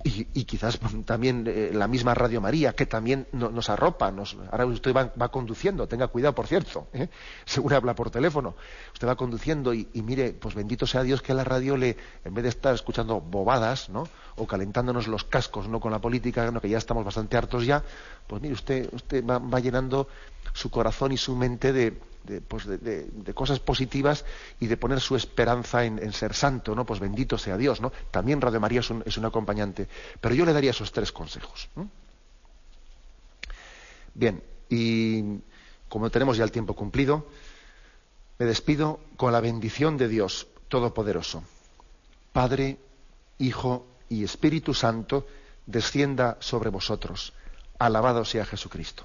y, 0.02 0.44
quizás 0.44 0.78
también 1.04 1.44
eh, 1.46 1.70
la 1.74 1.86
misma 1.86 2.14
Radio 2.14 2.40
María, 2.40 2.74
que 2.74 2.86
también 2.86 3.26
nos 3.32 3.68
arropa. 3.68 4.10
Nos, 4.10 4.36
ahora 4.50 4.64
usted 4.66 4.94
va, 4.94 5.28
conduciendo, 5.28 5.86
tenga 5.88 6.08
cuidado, 6.08 6.34
por 6.34 6.46
cierto, 6.46 6.88
¿eh? 6.94 7.08
seguro 7.44 7.76
habla 7.76 7.94
por 7.94 8.10
teléfono. 8.10 8.54
Usted 8.94 9.06
va 9.06 9.16
conduciendo 9.16 9.74
y, 9.74 9.88
mire, 9.94 10.32
pues 10.32 10.54
bendito 10.54 10.86
sea 10.86 11.02
Dios 11.02 11.20
que 11.20 11.32
a 11.32 11.34
la 11.34 11.44
radio 11.44 11.76
le, 11.76 11.96
en 12.24 12.32
vez 12.32 12.44
de 12.44 12.48
estar 12.48 12.74
escuchando 12.74 13.20
bobadas, 13.20 13.90
¿no? 13.90 14.08
O 14.36 14.46
calentándonos 14.46 15.06
los 15.06 15.24
cascos, 15.24 15.68
¿no? 15.68 15.80
Con 15.80 15.92
la 15.92 15.98
política, 15.98 16.50
que 16.60 16.68
ya 16.68 16.78
estamos 16.78 17.04
bastante 17.04 17.36
hartos 17.36 17.66
ya, 17.66 17.84
pues 18.26 18.40
mire, 18.40 18.54
usted, 18.54 18.88
usted 18.92 19.24
va 19.24 19.60
llenando 19.60 20.08
su 20.52 20.70
corazón 20.70 21.12
y 21.12 21.16
su 21.16 21.36
mente 21.36 21.72
de, 21.72 21.98
pues 22.46 22.66
de, 22.66 23.32
cosas 23.34 23.60
positivas 23.60 24.24
y 24.60 24.66
de 24.66 24.76
poner 24.76 25.00
su 25.00 25.16
esperanza 25.16 25.84
en, 25.84 26.12
ser 26.12 26.34
santo, 26.34 26.74
¿no? 26.74 26.84
Pues 26.84 27.00
bendito 27.00 27.38
sea 27.38 27.56
Dios, 27.56 27.80
¿no? 27.80 27.92
También 28.10 28.40
Radio 28.40 28.60
María 28.60 28.80
es 28.80 29.16
un, 29.16 29.24
acompañante. 29.24 29.88
Pero 30.20 30.34
yo 30.34 30.44
le 30.44 30.52
daría 30.52 30.70
esos 30.70 30.92
tres 30.92 31.12
consejos. 31.12 31.68
Bien, 34.14 34.42
y 34.68 35.40
como 35.88 36.10
tenemos 36.10 36.36
ya 36.36 36.44
el 36.44 36.52
tiempo 36.52 36.74
cumplido, 36.74 37.26
me 38.38 38.46
despido 38.46 39.00
con 39.16 39.32
la 39.32 39.40
bendición 39.40 39.96
de 39.96 40.08
Dios 40.08 40.46
Todopoderoso. 40.68 41.42
Padre, 42.32 42.78
Hijo 43.38 43.86
y 44.08 44.24
Espíritu 44.24 44.72
Santo, 44.72 45.26
descienda 45.66 46.36
sobre 46.40 46.70
vosotros. 46.70 47.32
Alabado 47.78 48.24
sea 48.24 48.44
Jesucristo. 48.44 49.04